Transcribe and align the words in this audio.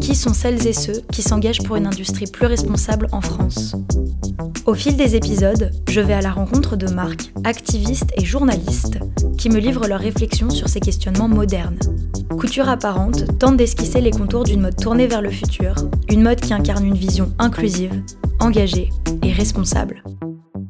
Qui 0.00 0.14
sont 0.14 0.34
celles 0.34 0.66
et 0.66 0.72
ceux 0.72 1.00
qui 1.12 1.22
s'engagent 1.22 1.62
pour 1.62 1.76
une 1.76 1.86
industrie 1.86 2.26
plus 2.26 2.46
responsable 2.46 3.08
en 3.12 3.20
France 3.20 3.74
Au 4.66 4.74
fil 4.74 4.96
des 4.96 5.16
épisodes, 5.16 5.70
je 5.88 6.00
vais 6.00 6.14
à 6.14 6.20
la 6.20 6.32
rencontre 6.32 6.76
de 6.76 6.88
marques, 6.90 7.32
activistes 7.44 8.12
et 8.16 8.24
journalistes 8.24 8.98
qui 9.38 9.48
me 9.48 9.58
livrent 9.58 9.86
leurs 9.86 10.00
réflexions 10.00 10.50
sur 10.50 10.68
ces 10.68 10.80
questionnements 10.80 11.28
modernes. 11.28 11.78
Couture 12.38 12.68
apparente 12.68 13.38
tente 13.38 13.56
d'esquisser 13.56 14.00
les 14.00 14.10
contours 14.10 14.44
d'une 14.44 14.62
mode 14.62 14.76
tournée 14.76 15.06
vers 15.06 15.22
le 15.22 15.30
futur, 15.30 15.74
une 16.08 16.22
mode 16.22 16.40
qui 16.40 16.54
incarne 16.54 16.84
une 16.84 16.96
vision 16.96 17.32
inclusive, 17.38 18.02
engagée 18.40 18.90
et 19.22 19.32
responsable. 19.32 20.02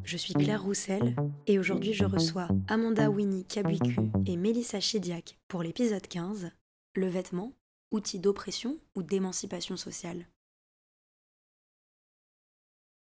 Je 0.03 0.17
suis 0.17 0.33
Claire 0.33 0.63
Roussel 0.63 1.15
et 1.47 1.57
aujourd'hui 1.59 1.93
je 1.93 2.05
reçois 2.05 2.47
Amanda 2.67 3.09
Winnie 3.09 3.45
Kabuiku 3.45 4.11
et 4.25 4.37
Mélissa 4.37 4.79
Chidiac 4.79 5.37
pour 5.47 5.63
l'épisode 5.63 6.05
15 6.07 6.51
Le 6.95 7.07
vêtement, 7.07 7.53
outil 7.93 8.19
d'oppression 8.19 8.79
ou 8.95 9.03
d'émancipation 9.03 9.77
sociale. 9.77 10.27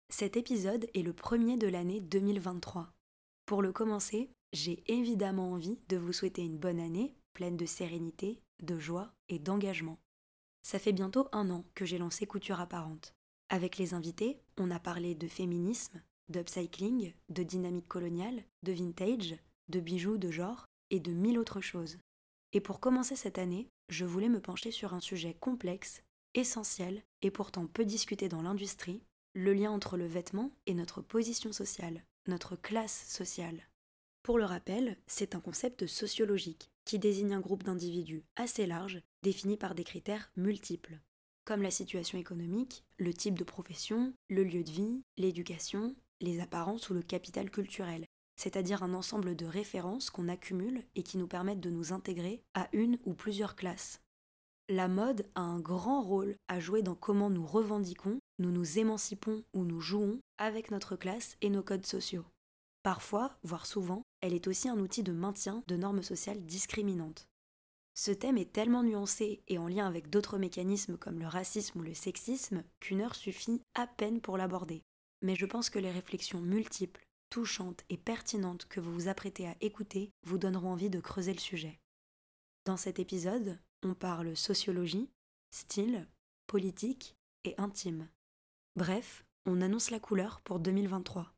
Cet 0.10 0.38
épisode 0.38 0.88
est 0.94 1.02
le 1.02 1.14
premier 1.14 1.58
de 1.58 1.68
l'année 1.68 2.00
2023. 2.00 2.94
Pour 3.46 3.62
le 3.62 3.74
commencer, 3.74 4.30
j'ai 4.54 4.84
évidemment 4.88 5.52
envie 5.52 5.80
de 5.90 5.98
vous 5.98 6.14
souhaiter 6.14 6.44
une 6.44 6.58
bonne 6.58 6.80
année 6.80 7.16
pleine 7.34 7.58
de 7.58 7.66
sérénité, 7.66 8.42
de 8.64 8.80
joie 8.80 9.14
et 9.30 9.38
d'engagement. 9.38 10.00
Ça 10.64 10.80
fait 10.80 10.94
bientôt 10.94 11.28
un 11.32 11.50
an 11.52 11.66
que 11.76 11.86
j'ai 11.86 11.98
lancé 11.98 12.26
Couture 12.26 12.60
Apparente. 12.60 13.14
Avec 13.50 13.78
les 13.78 13.94
invités, 13.94 14.40
on 14.58 14.72
a 14.72 14.80
parlé 14.80 15.14
de 15.14 15.28
féminisme, 15.28 16.02
d'upcycling, 16.30 17.14
de 17.30 17.44
dynamique 17.44 17.88
coloniale, 17.88 18.44
de 18.64 18.74
vintage, 18.74 19.38
de 19.70 19.80
bijoux 19.80 20.18
de 20.18 20.32
genre 20.32 20.66
et 20.90 21.00
de 21.00 21.12
mille 21.12 21.38
autres 21.40 21.62
choses. 21.62 21.98
Et 22.54 22.62
pour 22.62 22.80
commencer 22.80 23.16
cette 23.16 23.38
année, 23.38 23.70
je 23.90 24.06
voulais 24.06 24.30
me 24.30 24.42
pencher 24.42 24.72
sur 24.72 24.94
un 24.94 25.00
sujet 25.00 25.34
complexe, 25.34 26.04
essentiel 26.34 27.04
et 27.22 27.32
pourtant 27.32 27.68
peu 27.68 27.86
discuté 27.86 28.30
dans 28.30 28.42
l'industrie, 28.42 29.02
le 29.34 29.54
lien 29.54 29.72
entre 29.72 29.98
le 29.98 30.08
vêtement 30.08 30.52
et 30.66 30.74
notre 30.74 31.02
position 31.02 31.52
sociale, 31.52 32.04
notre 32.28 32.56
classe 32.56 33.06
sociale. 33.08 33.68
Pour 34.24 34.38
le 34.38 34.46
rappel, 34.46 34.98
c'est 35.08 35.36
un 35.36 35.40
concept 35.40 35.88
sociologique 35.88 36.70
qui 36.86 37.00
désigne 37.00 37.34
un 37.34 37.40
groupe 37.40 37.64
d'individus 37.64 38.24
assez 38.36 38.66
large, 38.66 39.02
défini 39.24 39.58
par 39.58 39.74
des 39.74 39.84
critères 39.84 40.32
multiples, 40.36 41.00
comme 41.46 41.62
la 41.62 41.72
situation 41.72 42.18
économique, 42.18 42.84
le 42.98 43.14
type 43.14 43.38
de 43.38 43.44
profession, 43.44 44.14
le 44.30 44.44
lieu 44.44 44.64
de 44.64 44.72
vie, 44.72 45.04
l'éducation, 45.18 45.96
les 46.20 46.42
apparences 46.42 46.90
ou 46.90 46.94
le 46.94 47.02
capital 47.02 47.50
culturel, 47.50 48.06
c'est-à-dire 48.38 48.84
un 48.84 48.94
ensemble 48.94 49.36
de 49.36 49.46
références 49.46 50.10
qu'on 50.10 50.30
accumule 50.30 50.84
et 50.96 51.04
qui 51.04 51.18
nous 51.18 51.28
permettent 51.28 51.60
de 51.60 51.70
nous 51.70 51.92
intégrer 51.92 52.42
à 52.54 52.70
une 52.72 52.98
ou 53.04 53.14
plusieurs 53.14 53.56
classes. 53.56 54.00
La 54.70 54.88
mode 54.88 55.26
a 55.36 55.42
un 55.42 55.60
grand 55.60 56.02
rôle 56.02 56.36
à 56.48 56.60
jouer 56.60 56.82
dans 56.82 56.96
comment 56.96 57.30
nous 57.30 57.46
revendiquons, 57.46 58.20
nous 58.40 58.52
nous 58.52 58.80
émancipons 58.80 59.44
ou 59.54 59.64
nous 59.64 59.82
jouons 59.82 60.20
avec 60.38 60.72
notre 60.72 60.96
classe 60.96 61.38
et 61.42 61.50
nos 61.50 61.64
codes 61.64 61.86
sociaux. 61.86 62.26
Parfois, 62.84 63.38
voire 63.44 63.66
souvent, 63.66 64.04
elle 64.22 64.34
est 64.34 64.48
aussi 64.48 64.70
un 64.70 64.80
outil 64.80 65.04
de 65.04 65.12
maintien 65.12 65.64
de 65.68 65.76
normes 65.76 66.04
sociales 66.04 66.46
discriminantes. 66.46 67.28
Ce 67.96 68.12
thème 68.12 68.38
est 68.38 68.54
tellement 68.54 68.84
nuancé 68.84 69.42
et 69.48 69.58
en 69.58 69.68
lien 69.68 69.88
avec 69.88 70.10
d'autres 70.10 70.38
mécanismes 70.38 70.98
comme 70.98 71.20
le 71.20 71.28
racisme 71.28 71.80
ou 71.80 71.84
le 71.84 71.94
sexisme 71.94 72.64
qu'une 72.80 73.02
heure 73.02 73.16
suffit 73.16 73.62
à 73.74 73.88
peine 73.88 74.22
pour 74.22 74.38
l'aborder 74.38 74.84
mais 75.22 75.36
je 75.36 75.46
pense 75.46 75.70
que 75.70 75.80
les 75.80 75.92
réflexions 75.92 76.42
multiples, 76.42 77.07
touchantes 77.30 77.84
et 77.90 77.98
pertinentes 77.98 78.66
que 78.66 78.80
vous 78.80 78.94
vous 78.94 79.08
apprêtez 79.08 79.48
à 79.48 79.56
écouter 79.62 80.12
vous 80.24 80.38
donneront 80.38 80.72
envie 80.72 80.90
de 80.90 81.00
creuser 81.00 81.34
le 81.34 81.40
sujet. 81.40 81.80
Dans 82.66 82.78
cet 82.78 83.00
épisode, 83.00 83.58
on 83.84 83.94
parle 83.94 84.36
sociologie, 84.36 85.10
style, 85.52 86.08
politique 86.48 87.16
et 87.44 87.56
intime. 87.58 88.08
Bref, 88.76 89.26
on 89.46 89.62
annonce 89.62 89.92
la 89.92 90.00
couleur 90.00 90.42
pour 90.42 90.60
2023. 90.60 91.32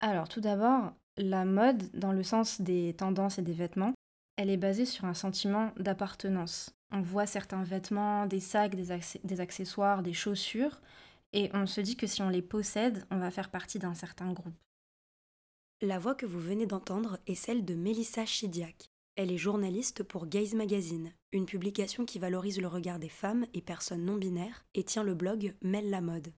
Alors 0.00 0.28
tout 0.28 0.40
d'abord, 0.40 0.92
la 1.16 1.44
mode, 1.44 1.90
dans 1.94 2.12
le 2.12 2.22
sens 2.22 2.60
des 2.60 2.94
tendances 2.96 3.38
et 3.38 3.42
des 3.42 3.52
vêtements, 3.52 3.94
elle 4.36 4.50
est 4.50 4.56
basée 4.56 4.86
sur 4.86 5.04
un 5.04 5.14
sentiment 5.14 5.72
d'appartenance. 5.76 6.70
On 6.92 7.00
voit 7.00 7.26
certains 7.26 7.64
vêtements, 7.64 8.26
des 8.26 8.40
sacs, 8.40 8.76
des, 8.76 9.40
accessoires, 9.40 10.02
des 10.02 10.12
chaussures 10.12 10.80
et 11.32 11.50
on 11.54 11.66
se 11.66 11.80
dit 11.80 11.96
que 11.96 12.06
si 12.06 12.22
on 12.22 12.28
les 12.28 12.42
possède, 12.42 13.04
on 13.10 13.18
va 13.18 13.30
faire 13.30 13.50
partie 13.50 13.78
d'un 13.78 13.94
certain 13.94 14.32
groupe. 14.32 14.54
La 15.80 15.98
voix 15.98 16.14
que 16.14 16.26
vous 16.26 16.40
venez 16.40 16.66
d'entendre 16.66 17.18
est 17.26 17.34
celle 17.34 17.64
de 17.64 17.74
Mélissa 17.74 18.26
Chidiac. 18.26 18.90
Elle 19.14 19.32
est 19.32 19.38
journaliste 19.38 20.02
pour 20.02 20.26
Gaze 20.26 20.54
Magazine, 20.54 21.12
une 21.32 21.46
publication 21.46 22.04
qui 22.04 22.18
valorise 22.18 22.60
le 22.60 22.68
regard 22.68 22.98
des 22.98 23.08
femmes 23.08 23.46
et 23.52 23.60
personnes 23.60 24.04
non 24.04 24.16
binaires 24.16 24.64
et 24.74 24.84
tient 24.84 25.02
le 25.02 25.14
blog 25.14 25.54
Mêle 25.62 25.90
la 25.90 26.00
mode. 26.00 26.32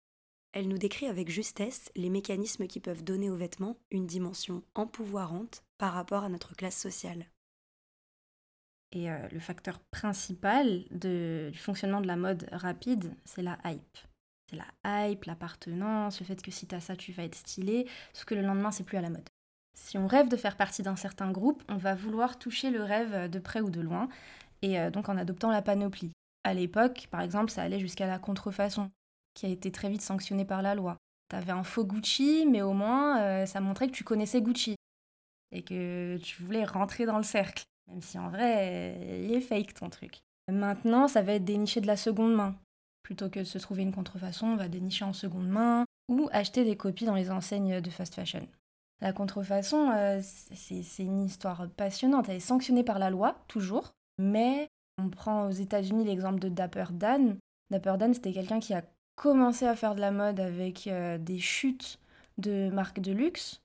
Elle 0.52 0.68
nous 0.68 0.78
décrit 0.78 1.06
avec 1.06 1.30
justesse 1.30 1.92
les 1.96 2.10
mécanismes 2.10 2.68
qui 2.68 2.80
peuvent 2.80 3.04
donner 3.04 3.30
aux 3.30 3.36
vêtements 3.36 3.78
une 3.92 4.08
dimension 4.08 4.64
empouvoirante 4.76 5.64
par 5.78 5.94
rapport 5.94 6.24
à 6.24 6.30
notre 6.30 6.56
classe 6.56 6.78
sociale. 6.78 7.28
Et 8.92 9.12
euh, 9.12 9.28
le 9.30 9.40
facteur 9.40 9.80
principal 9.92 10.86
du 10.90 11.58
fonctionnement 11.58 12.02
de 12.02 12.08
la 12.08 12.16
mode 12.16 12.50
rapide, 12.52 13.14
c'est 13.26 13.44
la 13.44 13.60
hype. 13.64 13.98
C'est 14.50 14.56
la 14.84 15.08
hype, 15.08 15.26
l'appartenance, 15.26 16.20
le 16.20 16.26
fait 16.26 16.42
que 16.42 16.50
si 16.50 16.66
t'as 16.66 16.80
ça, 16.80 16.96
tu 16.96 17.12
vas 17.12 17.24
être 17.24 17.36
stylé, 17.36 17.88
sauf 18.14 18.26
que 18.26 18.36
le 18.36 18.42
lendemain, 18.42 18.72
c'est 18.72 18.84
plus 18.84 18.98
à 18.98 19.02
la 19.02 19.10
mode. 19.10 19.28
Si 19.78 19.98
on 19.98 20.08
rêve 20.08 20.28
de 20.28 20.38
faire 20.38 20.58
partie 20.58 20.82
d'un 20.82 20.96
certain 20.96 21.32
groupe, 21.32 21.64
on 21.70 21.78
va 21.78 21.94
vouloir 21.94 22.40
toucher 22.40 22.72
le 22.72 22.84
rêve 22.84 23.30
de 23.30 23.40
près 23.40 23.62
ou 23.62 23.70
de 23.70 23.82
loin, 23.82 24.10
et 24.62 24.80
euh, 24.80 24.90
donc 24.90 25.08
en 25.08 25.18
adoptant 25.18 25.52
la 25.52 25.62
panoplie. 25.62 26.12
À 26.44 26.54
l'époque, 26.54 27.08
par 27.12 27.22
exemple, 27.22 27.52
ça 27.52 27.62
allait 27.62 27.80
jusqu'à 27.80 28.08
la 28.08 28.18
contrefaçon, 28.18 28.90
qui 29.36 29.46
a 29.46 29.50
été 29.50 29.72
très 29.72 29.90
vite 29.90 30.02
sanctionnée 30.02 30.46
par 30.46 30.62
la 30.62 30.74
loi. 30.74 30.98
T'avais 31.30 31.52
un 31.52 31.64
faux 31.64 31.86
Gucci, 31.86 32.48
mais 32.50 32.64
au 32.64 32.74
moins, 32.74 33.22
euh, 33.22 33.46
ça 33.46 33.62
montrait 33.62 33.88
que 33.88 33.96
tu 33.96 34.04
connaissais 34.04 34.42
Gucci, 34.42 34.76
et 35.52 35.62
que 35.62 36.18
tu 36.18 36.42
voulais 36.42 36.66
rentrer 36.66 37.06
dans 37.06 37.18
le 37.18 37.24
cercle, 37.24 37.64
même 37.88 38.02
si 38.02 38.18
en 38.18 38.30
vrai, 38.30 39.24
il 39.24 39.32
est 39.32 39.42
fake 39.42 39.76
ton 39.76 39.90
truc. 39.90 40.20
Maintenant, 40.52 41.08
ça 41.08 41.22
va 41.22 41.34
être 41.34 41.46
déniché 41.46 41.82
de 41.82 41.88
la 41.88 41.98
seconde 41.98 42.34
main. 42.34 42.56
Plutôt 43.10 43.28
que 43.28 43.40
de 43.40 43.44
se 43.44 43.58
trouver 43.58 43.82
une 43.82 43.92
contrefaçon, 43.92 44.50
on 44.50 44.56
va 44.56 44.68
dénicher 44.68 45.04
en 45.04 45.14
seconde 45.14 45.48
main 45.48 45.84
ou 46.10 46.30
acheter 46.32 46.64
des 46.64 46.78
copies 46.78 47.06
dans 47.06 47.16
les 47.16 47.32
enseignes 47.32 47.82
de 47.82 47.90
fast 47.90 48.14
fashion. 48.14 48.48
La 49.02 49.14
contrefaçon, 49.14 49.90
euh, 49.90 50.22
c'est 50.22 51.04
une 51.04 51.22
histoire 51.22 51.68
passionnante. 51.76 52.30
Elle 52.30 52.36
est 52.36 52.40
sanctionnée 52.40 52.84
par 52.84 53.00
la 53.00 53.10
loi, 53.10 53.44
toujours. 53.48 53.94
Mais 54.20 54.68
on 55.00 55.10
prend 55.10 55.48
aux 55.48 55.52
États-Unis 55.52 56.06
l'exemple 56.06 56.38
de 56.38 56.50
Dapper 56.50 56.86
Dan. 56.92 57.40
Dapper 57.72 57.96
Dan, 57.98 58.14
c'était 58.14 58.32
quelqu'un 58.32 58.60
qui 58.60 58.76
a 58.76 58.84
commencé 59.16 59.66
à 59.66 59.76
faire 59.76 59.96
de 59.96 60.02
la 60.02 60.12
mode 60.12 60.40
avec 60.40 60.86
euh, 60.86 61.18
des 61.18 61.40
chutes 61.40 61.98
de 62.38 62.70
marques 62.70 63.00
de 63.00 63.12
luxe 63.12 63.60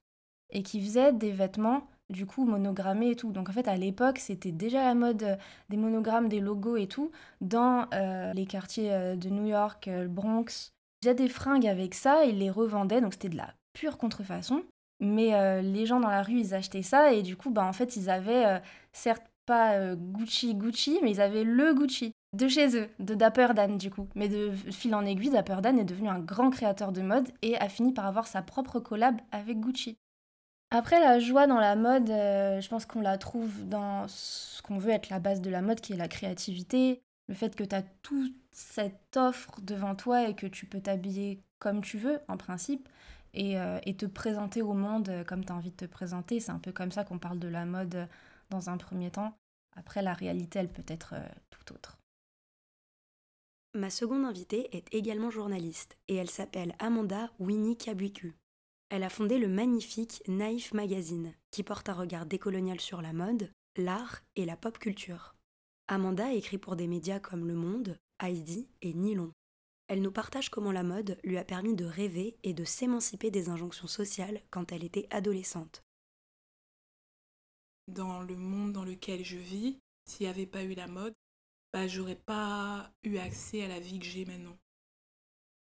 et 0.49 0.63
qui 0.63 0.83
faisait 0.83 1.13
des 1.13 1.33
vêtements 1.33 1.87
du 2.11 2.27
coup 2.27 2.45
monogrammé 2.45 3.11
et 3.11 3.17
tout. 3.17 3.33
Donc 3.33 3.49
en 3.49 3.53
fait 3.53 3.69
à 3.69 3.77
l'époque 3.77 4.19
c'était 4.19 4.53
déjà 4.53 4.85
la 4.85 4.95
mode 4.95 5.23
euh, 5.23 5.37
des 5.69 5.77
monogrammes, 5.77 6.29
des 6.29 6.41
logos 6.41 6.77
et 6.77 6.87
tout 6.87 7.11
dans 7.41 7.87
euh, 7.95 8.33
les 8.33 8.47
quartiers 8.47 8.93
euh, 8.93 9.17
de 9.17 9.29
New 9.29 9.47
York, 9.47 9.87
le 9.87 10.09
Bronx. 10.09 10.73
Il 11.03 11.07
y 11.07 11.11
a 11.11 11.15
des 11.15 11.29
fringues 11.29 11.67
avec 11.67 11.95
ça, 11.95 12.25
ils 12.25 12.39
les 12.39 12.51
revendaient, 12.51 13.01
donc 13.01 13.13
c'était 13.13 13.29
de 13.29 13.37
la 13.37 13.53
pure 13.73 13.99
contrefaçon. 13.99 14.63
Mais 15.01 15.61
les 15.61 15.87
gens 15.87 15.99
dans 15.99 16.09
la 16.09 16.23
rue 16.23 16.39
ils 16.39 16.55
achetaient 16.55 16.83
ça 16.83 17.13
et 17.13 17.23
du 17.23 17.37
coup 17.37 17.51
bah 17.51 17.65
en 17.67 17.73
fait 17.73 17.97
ils 17.97 18.09
avaient 18.09 18.63
certes 18.93 19.27
pas 19.45 19.95
Gucci 19.97 20.55
Gucci 20.55 21.01
mais 21.03 21.11
ils 21.11 21.21
avaient 21.21 21.43
le 21.43 21.75
Gucci 21.75 22.13
de 22.35 22.49
chez 22.49 22.77
eux, 22.77 22.89
de 23.01 23.15
Dapper 23.15 23.49
Dan 23.55 23.77
du 23.77 23.91
coup. 23.91 24.09
Mais 24.15 24.29
de 24.29 24.53
fil 24.71 24.95
en 24.95 25.05
aiguille, 25.05 25.31
Dapper 25.31 25.59
Dan 25.63 25.79
est 25.79 25.85
devenu 25.85 26.09
un 26.09 26.21
grand 26.21 26.51
créateur 26.51 26.93
de 26.93 27.03
mode 27.03 27.29
et 27.43 27.57
a 27.59 27.69
fini 27.69 27.93
par 27.93 28.07
avoir 28.07 28.27
sa 28.27 28.41
propre 28.41 28.81
collab 28.81 29.17
avec 29.33 29.61
Gucci. 29.61 29.99
Après, 30.75 30.99
la 30.99 31.21
joie 31.21 31.47
dans 31.47 31.61
la 31.61 31.77
mode, 31.77 32.11
euh, 32.11 32.61
je 32.61 32.69
pense 32.69 32.85
qu'on 32.85 33.01
la 33.01 33.17
trouve 33.17 33.65
dans 33.69 34.09
ce 34.09 34.61
qu'on 34.63 34.77
veut 34.77 34.91
être 34.91 35.09
la 35.09 35.21
base 35.21 35.41
de 35.41 35.49
la 35.49 35.63
mode, 35.63 35.81
qui 35.81 35.93
est 35.93 35.97
la 35.97 36.09
créativité. 36.09 37.01
Le 37.29 37.35
fait 37.37 37.55
que 37.55 37.63
tu 37.63 37.77
as 37.77 37.83
toute 38.03 38.35
cette 38.51 39.17
offre 39.17 39.61
devant 39.63 39.95
toi 39.95 40.29
et 40.29 40.35
que 40.35 40.49
tu 40.49 40.67
peux 40.67 40.81
t'habiller 40.81 41.39
comme 41.61 41.81
tu 41.81 41.97
veux, 41.97 42.19
en 42.27 42.37
principe, 42.37 42.89
et, 43.35 43.57
euh, 43.61 43.79
te 43.79 44.05
présenter 44.05 44.63
au 44.63 44.73
monde 44.73 45.25
comme 45.29 45.45
tu 45.45 45.53
as 45.53 45.55
envie 45.55 45.71
de 45.71 45.77
te 45.77 45.85
présenter. 45.85 46.41
C'est 46.41 46.51
un 46.51 46.59
peu 46.59 46.73
comme 46.73 46.91
ça 46.91 47.05
qu'on 47.05 47.21
parle 47.21 47.39
de 47.39 47.47
la 47.47 47.67
mode 47.67 48.09
dans 48.51 48.69
un 48.69 48.77
premier 48.77 49.13
temps. 49.13 49.33
Après, 49.77 50.03
la 50.03 50.13
réalité, 50.13 50.59
elle 50.59 50.73
peut 50.73 50.83
être 50.89 51.15
euh, 51.15 51.29
tout 51.51 51.73
autre. 51.73 51.99
Ma 53.75 53.91
seconde 53.91 54.25
invitée 54.25 54.77
est 54.77 54.93
également 54.93 55.31
journaliste 55.31 55.97
et 56.09 56.17
elle 56.17 56.31
s'appelle 56.31 56.75
Amanda 56.81 57.31
Winnie 57.39 57.77
Kabuiku. 57.77 58.35
Elle 58.91 59.03
a 59.03 59.09
fondé 59.09 59.39
le 59.39 59.49
magnifique 59.49 60.23
Naïf 60.29 60.73
Magazine, 60.73 61.35
qui 61.51 61.63
porte 61.63 61.89
un 61.89 61.95
regard 61.95 62.27
décolonial 62.27 62.81
sur 62.81 63.03
la 63.03 63.13
mode, 63.13 63.51
l'art 63.77 64.23
et 64.37 64.45
la 64.45 64.57
pop 64.57 64.79
culture. 64.79 65.35
Amanda 65.89 66.33
écrit 66.33 66.59
pour 66.59 66.77
des 66.77 66.87
médias 66.87 67.21
comme 67.21 67.47
Le 67.47 67.55
Monde, 67.55 67.99
Heidi 68.21 68.69
et 68.83 68.95
Nylon. 68.95 69.33
Elle 69.89 70.01
nous 70.01 70.13
partage 70.13 70.49
comment 70.49 70.73
la 70.73 70.83
mode 70.83 71.19
lui 71.25 71.37
a 71.37 71.45
permis 71.45 71.75
de 71.75 71.85
rêver 71.85 72.37
et 72.43 72.55
de 72.55 72.65
s'émanciper 72.65 73.31
des 73.31 73.51
injonctions 73.51 73.87
sociales 73.87 74.41
quand 74.51 74.73
elle 74.73 74.85
était 74.85 75.07
adolescente. 75.11 75.83
Dans 77.89 78.23
le 78.23 78.37
monde 78.37 78.73
dans 78.73 78.85
lequel 78.85 79.25
je 79.25 79.37
vis, 79.37 79.79
s'il 80.07 80.25
n'y 80.25 80.31
avait 80.31 80.47
pas 80.47 80.63
eu 80.63 80.75
la 80.75 80.87
mode, 80.87 81.15
bah, 81.73 81.87
j'aurais 81.87 82.15
pas 82.17 82.91
eu 83.03 83.19
accès 83.19 83.63
à 83.63 83.69
la 83.69 83.81
vie 83.81 83.99
que 83.99 84.07
j'ai 84.07 84.25
maintenant. 84.25 84.57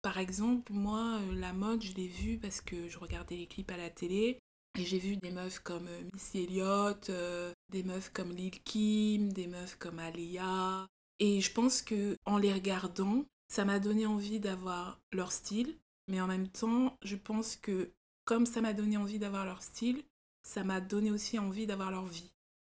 Par 0.03 0.17
exemple, 0.17 0.73
moi, 0.73 1.17
euh, 1.21 1.33
la 1.39 1.53
mode, 1.53 1.81
je 1.81 1.93
l'ai 1.93 2.07
vue 2.07 2.37
parce 2.37 2.59
que 2.59 2.89
je 2.89 2.99
regardais 2.99 3.37
les 3.37 3.47
clips 3.47 3.71
à 3.71 3.77
la 3.77 3.89
télé 3.89 4.37
et 4.77 4.83
j'ai 4.83 4.99
vu 4.99 5.15
des 5.15 5.31
meufs 5.31 5.59
comme 5.59 5.87
euh, 5.87 6.03
Missy 6.13 6.43
Elliott, 6.43 7.09
euh, 7.09 7.53
des 7.69 7.83
meufs 7.83 8.11
comme 8.11 8.31
Lil 8.31 8.61
Kim, 8.63 9.31
des 9.31 9.47
meufs 9.47 9.77
comme 9.77 9.99
Alia. 9.99 10.85
Et 11.19 11.39
je 11.39 11.53
pense 11.53 11.81
que 11.81 12.17
en 12.25 12.37
les 12.37 12.51
regardant, 12.51 13.23
ça 13.47 13.63
m'a 13.63 13.79
donné 13.79 14.05
envie 14.05 14.41
d'avoir 14.41 14.99
leur 15.13 15.31
style, 15.31 15.77
mais 16.09 16.19
en 16.19 16.27
même 16.27 16.49
temps, 16.49 16.97
je 17.01 17.15
pense 17.15 17.55
que 17.55 17.93
comme 18.25 18.45
ça 18.45 18.59
m'a 18.59 18.73
donné 18.73 18.97
envie 18.97 19.19
d'avoir 19.19 19.45
leur 19.45 19.63
style, 19.63 20.03
ça 20.45 20.65
m'a 20.65 20.81
donné 20.81 21.11
aussi 21.11 21.39
envie 21.39 21.65
d'avoir 21.65 21.91
leur 21.91 22.05
vie. 22.05 22.32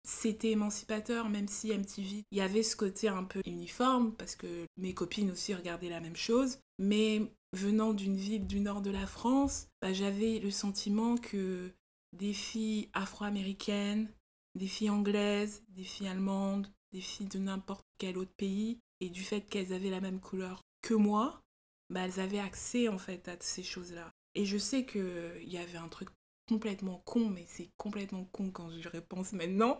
C'était 0.09 0.51
émancipateur, 0.51 1.27
même 1.27 1.49
si 1.49 1.69
MTV, 1.69 2.23
il 2.31 2.37
y 2.37 2.39
avait 2.39 2.63
ce 2.63 2.77
côté 2.77 3.09
un 3.09 3.25
peu 3.25 3.41
uniforme, 3.45 4.13
parce 4.13 4.37
que 4.37 4.65
mes 4.77 4.93
copines 4.93 5.31
aussi 5.31 5.53
regardaient 5.53 5.89
la 5.89 5.99
même 5.99 6.15
chose. 6.15 6.59
Mais 6.79 7.21
venant 7.51 7.91
d'une 7.93 8.15
ville 8.15 8.47
du 8.47 8.61
nord 8.61 8.81
de 8.81 8.89
la 8.89 9.05
France, 9.05 9.67
bah, 9.81 9.91
j'avais 9.91 10.39
le 10.39 10.49
sentiment 10.49 11.17
que 11.17 11.73
des 12.13 12.31
filles 12.31 12.89
afro-américaines, 12.93 14.07
des 14.55 14.67
filles 14.67 14.91
anglaises, 14.91 15.61
des 15.75 15.83
filles 15.83 16.07
allemandes, 16.07 16.71
des 16.93 17.01
filles 17.01 17.27
de 17.27 17.39
n'importe 17.39 17.85
quel 17.97 18.17
autre 18.17 18.33
pays, 18.37 18.79
et 19.01 19.09
du 19.09 19.23
fait 19.23 19.41
qu'elles 19.41 19.73
avaient 19.73 19.89
la 19.89 20.01
même 20.01 20.21
couleur 20.21 20.61
que 20.81 20.93
moi, 20.93 21.41
bah, 21.89 22.05
elles 22.05 22.21
avaient 22.21 22.39
accès 22.39 22.87
en 22.87 22.97
fait 22.97 23.27
à 23.27 23.35
ces 23.41 23.63
choses-là. 23.63 24.09
Et 24.35 24.45
je 24.45 24.57
sais 24.57 24.85
qu'il 24.85 25.43
y 25.47 25.57
avait 25.57 25.77
un 25.77 25.89
truc 25.89 26.07
complètement 26.47 27.01
con, 27.05 27.29
mais 27.29 27.45
c'est 27.47 27.69
complètement 27.77 28.25
con 28.31 28.49
quand 28.51 28.69
je 28.81 28.89
repense 28.89 29.33
maintenant. 29.33 29.79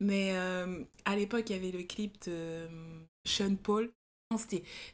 Mais 0.00 0.32
euh, 0.34 0.82
à 1.04 1.16
l'époque, 1.16 1.50
il 1.50 1.56
y 1.56 1.58
avait 1.58 1.70
le 1.76 1.84
clip 1.84 2.12
de 2.26 2.32
euh, 2.32 3.00
Sean 3.24 3.56
Paul. 3.56 3.90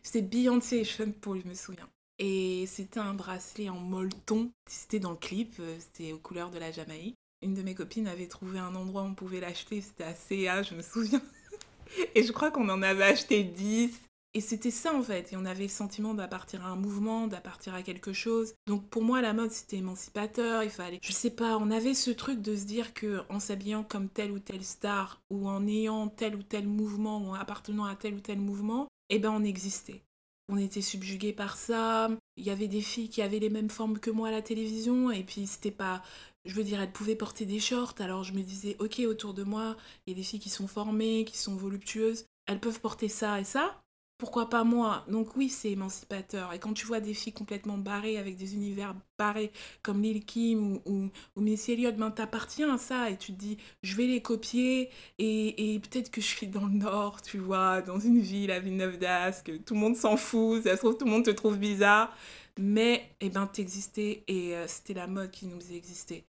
C'était 0.03 0.23
Beyoncé 0.23 0.79
et 0.79 0.85
Sean 0.85 1.13
Paul, 1.13 1.41
je 1.43 1.49
me 1.49 1.55
souviens. 1.55 1.89
Et 2.19 2.65
c'était 2.67 3.01
un 3.01 3.13
bracelet 3.13 3.69
en 3.69 3.79
molleton. 3.79 4.51
C'était 4.69 5.01
dans 5.01 5.11
le 5.11 5.17
clip, 5.17 5.55
euh, 5.61 5.77
c'était 5.79 6.13
aux 6.13 6.19
couleurs 6.19 6.51
de 6.51 6.59
la 6.59 6.73
Jamaïque. 6.73 7.17
Une 7.43 7.55
de 7.55 7.63
mes 7.63 7.75
copines 7.75 8.09
avait 8.09 8.29
trouvé 8.29 8.59
un 8.59 8.75
endroit 8.75 9.03
où 9.03 9.07
on 9.07 9.15
pouvait 9.15 9.41
l'acheter, 9.41 9.83
c'était 9.83 10.05
à 10.05 10.15
CA, 10.15 10.63
je 10.63 10.75
me 10.75 10.83
souviens. 10.83 11.23
Et 12.15 12.23
je 12.23 12.33
crois 12.33 12.51
qu'on 12.51 12.69
en 12.71 12.83
avait 12.83 13.05
acheté 13.05 13.45
10. 13.45 14.06
Et 14.35 14.41
c'était 14.41 14.71
ça 14.71 14.95
en 14.95 15.03
fait, 15.03 15.33
et 15.33 15.37
on 15.37 15.47
avait 15.47 15.63
le 15.63 15.71
sentiment 15.71 16.13
d'appartenir 16.13 16.67
à 16.67 16.71
un 16.71 16.77
mouvement, 16.77 17.27
d'appartenir 17.27 17.75
à 17.75 17.83
quelque 17.83 18.13
chose. 18.13 18.55
Donc 18.67 18.87
pour 18.89 19.03
moi 19.03 19.23
la 19.23 19.33
mode 19.33 19.51
c'était 19.51 19.79
émancipateur, 19.79 20.63
il 20.63 20.69
fallait, 20.69 20.99
je 21.03 21.13
sais 21.13 21.31
pas, 21.31 21.57
on 21.57 21.71
avait 21.71 21.95
ce 21.95 22.11
truc 22.11 22.43
de 22.43 22.55
se 22.55 22.65
dire 22.65 22.93
que 22.93 23.23
en 23.31 23.41
s'habillant 23.41 23.83
comme 23.83 24.11
telle 24.11 24.33
ou 24.33 24.39
telle 24.39 24.63
star, 24.63 25.23
ou 25.31 25.49
en 25.49 25.67
ayant 25.67 26.09
tel 26.09 26.37
ou 26.37 26.43
tel 26.43 26.69
mouvement, 26.69 27.19
ou 27.19 27.31
en 27.31 27.35
appartenant 27.35 27.87
à 27.87 27.97
tel 27.97 28.15
ou 28.15 28.21
tel 28.21 28.39
mouvement, 28.39 28.89
eh 29.09 29.19
ben 29.19 29.31
on 29.31 29.43
existait. 29.43 30.03
On 30.49 30.59
était 30.59 30.83
subjugués 30.83 31.33
par 31.33 31.57
ça. 31.57 32.09
Il 32.37 32.45
y 32.45 32.51
avait 32.51 32.69
des 32.69 32.83
filles 32.83 33.09
qui 33.09 33.23
avaient 33.23 33.41
les 33.41 33.51
mêmes 33.51 33.71
formes 33.71 33.99
que 33.99 34.11
moi 34.11 34.29
à 34.29 34.33
la 34.33 34.43
télévision, 34.43 35.11
et 35.11 35.25
puis 35.25 35.47
c'était 35.47 35.71
pas 35.71 36.03
je 36.47 36.55
veux 36.55 36.65
dire, 36.65 36.81
elles 36.81 36.93
pouvaient 36.93 37.17
porter 37.17 37.45
des 37.45 37.59
shorts, 37.59 37.95
alors 37.99 38.23
je 38.23 38.33
me 38.33 38.43
disais, 38.43 38.77
ok, 38.79 39.01
autour 39.07 39.35
de 39.35 39.43
moi, 39.43 39.77
il 40.07 40.13
y 40.13 40.15
a 40.15 40.17
des 40.17 40.23
filles 40.23 40.41
qui 40.41 40.49
sont 40.49 40.69
formées, 40.69 41.25
qui 41.25 41.37
sont 41.37 41.57
voluptueuses, 41.57 42.27
elles 42.47 42.61
peuvent 42.61 42.81
porter 42.81 43.09
ça 43.09 43.41
et 43.41 43.45
ça, 43.45 43.83
pourquoi 44.19 44.49
pas 44.49 44.65
moi? 44.65 45.05
Donc 45.09 45.37
oui, 45.37 45.49
c'est 45.49 45.71
émancipateur. 45.71 46.53
Et 46.53 46.59
quand 46.59 46.73
tu 46.73 46.87
vois 46.87 47.01
des 47.01 47.15
filles 47.15 47.33
complètement 47.33 47.79
barrées, 47.79 48.19
avec 48.19 48.37
des 48.37 48.55
univers 48.55 48.95
barrés, 49.19 49.53
comme 49.83 50.03
Lil 50.03 50.25
Kim 50.25 50.81
ou, 50.85 51.11
ou, 51.37 51.41
Missy 51.41 51.73
Elliott, 51.73 51.97
ben 51.97 52.11
t'appartiens 52.11 52.75
à 52.75 52.79
ça 52.79 53.11
et 53.11 53.17
tu 53.17 53.33
te 53.33 53.39
dis, 53.39 53.59
je 53.83 53.97
vais 53.97 54.07
les 54.07 54.23
copier 54.23 54.91
et, 55.19 55.75
et 55.75 55.79
peut-être 55.81 56.11
que 56.11 56.21
je 56.21 56.27
suis 56.27 56.49
dans 56.49 56.67
le 56.67 56.73
Nord, 56.73 57.23
tu 57.23 57.39
vois, 57.39 57.83
dans 57.83 57.99
une 58.01 58.21
ville 58.21 58.51
à 58.51 58.61
Villeneuve 58.61 58.99
d'Ascq, 58.99 59.65
tout 59.65 59.75
le 59.75 59.81
monde 59.81 59.97
s'en 59.97 60.17
fout, 60.17 60.63
ça 60.65 60.77
se 60.77 60.81
trouve, 60.81 60.97
tout 60.97 61.05
le 61.05 61.11
monde 61.11 61.25
te 61.25 61.31
trouve 61.31 61.59
bizarre. 61.59 62.15
Mais, 62.59 63.11
eh 63.21 63.29
ben, 63.29 63.47
t'existais 63.47 64.25
et 64.29 64.57
euh, 64.57 64.67
c'était 64.67 64.95
la 64.95 65.07
mode 65.07 65.31
qui 65.31 65.47
nous 65.47 65.73
existait 65.73 66.25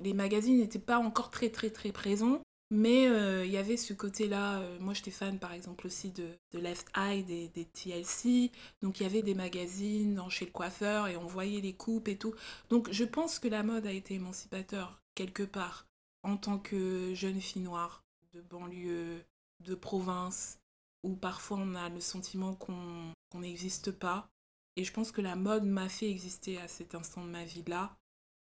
les 0.00 0.14
magazines 0.14 0.58
n'étaient 0.58 0.78
pas 0.78 0.98
encore 0.98 1.30
très 1.30 1.50
très 1.50 1.70
très 1.70 1.92
présents, 1.92 2.40
mais 2.70 3.08
euh, 3.08 3.44
il 3.44 3.50
y 3.50 3.56
avait 3.56 3.76
ce 3.76 3.92
côté-là. 3.92 4.60
Euh, 4.60 4.78
moi, 4.80 4.94
j'étais 4.94 5.10
fan 5.10 5.38
par 5.38 5.52
exemple 5.52 5.86
aussi 5.86 6.10
de, 6.12 6.36
Left 6.52 6.88
Eye, 6.96 7.22
des, 7.24 7.64
TLC. 7.64 8.50
Donc, 8.82 9.00
il 9.00 9.02
y 9.02 9.06
avait 9.06 9.22
des 9.22 9.34
magazines 9.34 10.14
dans, 10.14 10.28
chez 10.28 10.44
le 10.44 10.52
coiffeur 10.52 11.08
et 11.08 11.16
on 11.16 11.26
voyait 11.26 11.60
les 11.60 11.74
coupes 11.74 12.08
et 12.08 12.16
tout. 12.16 12.34
Donc, 12.68 12.90
je 12.92 13.04
pense 13.04 13.38
que 13.38 13.48
la 13.48 13.62
mode 13.62 13.86
a 13.86 13.92
été 13.92 14.14
émancipateur 14.14 15.02
quelque 15.14 15.42
part 15.42 15.86
en 16.22 16.36
tant 16.36 16.58
que 16.58 17.14
jeune 17.14 17.40
fille 17.40 17.62
noire 17.62 18.04
de 18.32 18.40
banlieue, 18.40 19.24
de 19.64 19.74
province, 19.74 20.60
où 21.02 21.14
parfois 21.16 21.58
on 21.58 21.74
a 21.74 21.88
le 21.88 22.00
sentiment 22.00 22.54
qu'on 22.54 23.12
n'existe 23.34 23.90
pas. 23.90 24.28
Et 24.76 24.84
je 24.84 24.92
pense 24.92 25.10
que 25.10 25.20
la 25.20 25.34
mode 25.34 25.64
m'a 25.64 25.88
fait 25.88 26.08
exister 26.08 26.58
à 26.58 26.68
cet 26.68 26.94
instant 26.94 27.24
de 27.24 27.30
ma 27.30 27.44
vie-là 27.44 27.96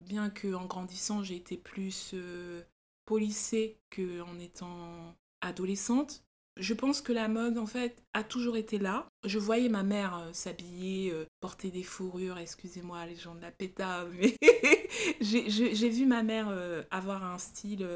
bien 0.00 0.30
que 0.30 0.54
en 0.54 0.66
grandissant 0.66 1.22
j'ai 1.22 1.36
été 1.36 1.56
plus 1.56 2.12
euh, 2.14 2.62
polissée 3.08 3.78
qu'en 3.90 4.38
étant 4.38 5.16
adolescente. 5.40 6.22
Je 6.58 6.74
pense 6.74 7.00
que 7.00 7.12
la 7.12 7.28
mode, 7.28 7.56
en 7.56 7.64
fait, 7.64 8.02
a 8.12 8.22
toujours 8.22 8.58
été 8.58 8.78
là. 8.78 9.08
Je 9.24 9.38
voyais 9.38 9.70
ma 9.70 9.82
mère 9.82 10.18
euh, 10.18 10.32
s'habiller, 10.34 11.10
euh, 11.10 11.24
porter 11.40 11.70
des 11.70 11.84
fourrures, 11.84 12.36
excusez-moi 12.36 13.06
les 13.06 13.16
gens 13.16 13.34
de 13.34 13.40
la 13.40 13.50
péta, 13.50 14.04
mais 14.18 14.36
j'ai 15.22 15.88
vu 15.88 16.04
ma 16.04 16.22
mère 16.22 16.52
avoir 16.90 17.24
un 17.24 17.38
style 17.38 17.86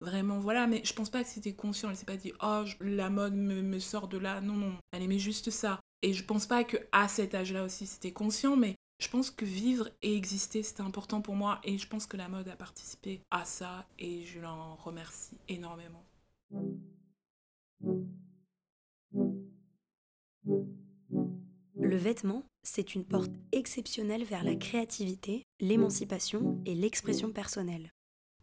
vraiment, 0.00 0.38
voilà, 0.38 0.68
mais 0.68 0.82
je 0.84 0.92
pense 0.92 1.10
pas 1.10 1.24
que 1.24 1.28
c'était 1.28 1.54
conscient. 1.54 1.90
Elle 1.90 1.96
s'est 1.96 2.06
pas 2.06 2.16
dit, 2.16 2.32
oh, 2.40 2.62
la 2.80 3.10
mode 3.10 3.34
me, 3.34 3.62
me, 3.62 3.80
sort 3.80 4.06
de 4.06 4.18
là. 4.18 4.40
Non, 4.40 4.54
non, 4.54 4.74
elle 4.92 5.02
aimait 5.02 5.18
juste 5.18 5.50
ça. 5.50 5.80
Et 6.02 6.12
je 6.12 6.24
pense 6.24 6.46
pas 6.46 6.62
que 6.62 6.76
à 6.92 7.08
cet 7.08 7.34
âge-là 7.34 7.64
aussi 7.64 7.86
c'était 7.86 8.12
conscient, 8.12 8.56
mais 8.56 8.76
je 9.00 9.08
pense 9.08 9.30
que 9.30 9.46
vivre 9.46 9.88
et 10.02 10.14
exister, 10.14 10.62
c'était 10.62 10.82
important 10.82 11.22
pour 11.22 11.34
moi 11.34 11.58
et 11.64 11.78
je 11.78 11.88
pense 11.88 12.06
que 12.06 12.18
la 12.18 12.28
mode 12.28 12.48
a 12.48 12.56
participé 12.56 13.22
à 13.30 13.46
ça 13.46 13.88
et 13.98 14.24
je 14.24 14.38
l'en 14.40 14.76
remercie 14.76 15.38
énormément. 15.48 16.04
Le 21.74 21.96
vêtement, 21.96 22.44
c'est 22.62 22.94
une 22.94 23.06
porte 23.06 23.32
exceptionnelle 23.52 24.24
vers 24.24 24.44
la 24.44 24.54
créativité, 24.54 25.44
l'émancipation 25.60 26.60
et 26.66 26.74
l'expression 26.74 27.32
personnelle. 27.32 27.90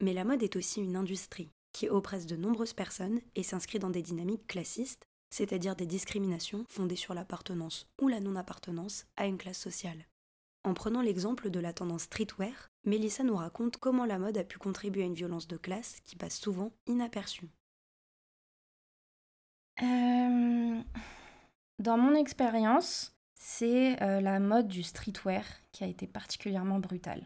Mais 0.02 0.14
la 0.14 0.26
mode 0.26 0.42
est 0.42 0.56
aussi 0.56 0.82
une 0.82 0.96
industrie 0.96 1.52
qui 1.72 1.88
oppresse 1.88 2.26
de 2.26 2.36
nombreuses 2.36 2.74
personnes 2.74 3.22
et 3.36 3.44
s'inscrit 3.44 3.78
dans 3.78 3.92
des 3.92 4.02
dynamiques 4.02 4.48
classistes, 4.48 5.06
c'est-à-dire 5.30 5.76
des 5.76 5.86
discriminations 5.86 6.66
fondées 6.68 6.96
sur 6.96 7.14
l'appartenance 7.14 7.88
ou 8.02 8.08
la 8.08 8.20
non-appartenance 8.20 9.06
à 9.18 9.28
une 9.28 9.38
classe 9.38 9.60
sociale. 9.60 10.08
En 10.64 10.74
prenant 10.74 11.02
l'exemple 11.02 11.50
de 11.50 11.60
la 11.60 11.74
tendance 11.74 12.04
streetwear, 12.04 12.70
Mélissa 12.84 13.24
nous 13.24 13.36
raconte 13.36 13.78
comment 13.78 14.06
la 14.06 14.20
mode 14.20 14.38
a 14.38 14.44
pu 14.44 14.58
contribuer 14.58 15.04
à 15.04 15.06
une 15.06 15.14
violence 15.14 15.48
de 15.48 15.58
classe 15.58 16.00
qui 16.06 16.16
passe 16.16 16.40
souvent 16.40 16.72
inaperçue. 16.88 17.50
Euh, 19.82 20.82
dans 21.80 21.98
mon 21.98 22.16
expérience, 22.16 23.16
c'est 23.36 24.02
euh, 24.02 24.20
la 24.20 24.40
mode 24.40 24.68
du 24.68 24.84
streetwear 24.84 25.44
qui 25.72 25.84
a 25.84 25.88
été 25.88 26.08
particulièrement 26.08 26.80
brutale, 26.80 27.24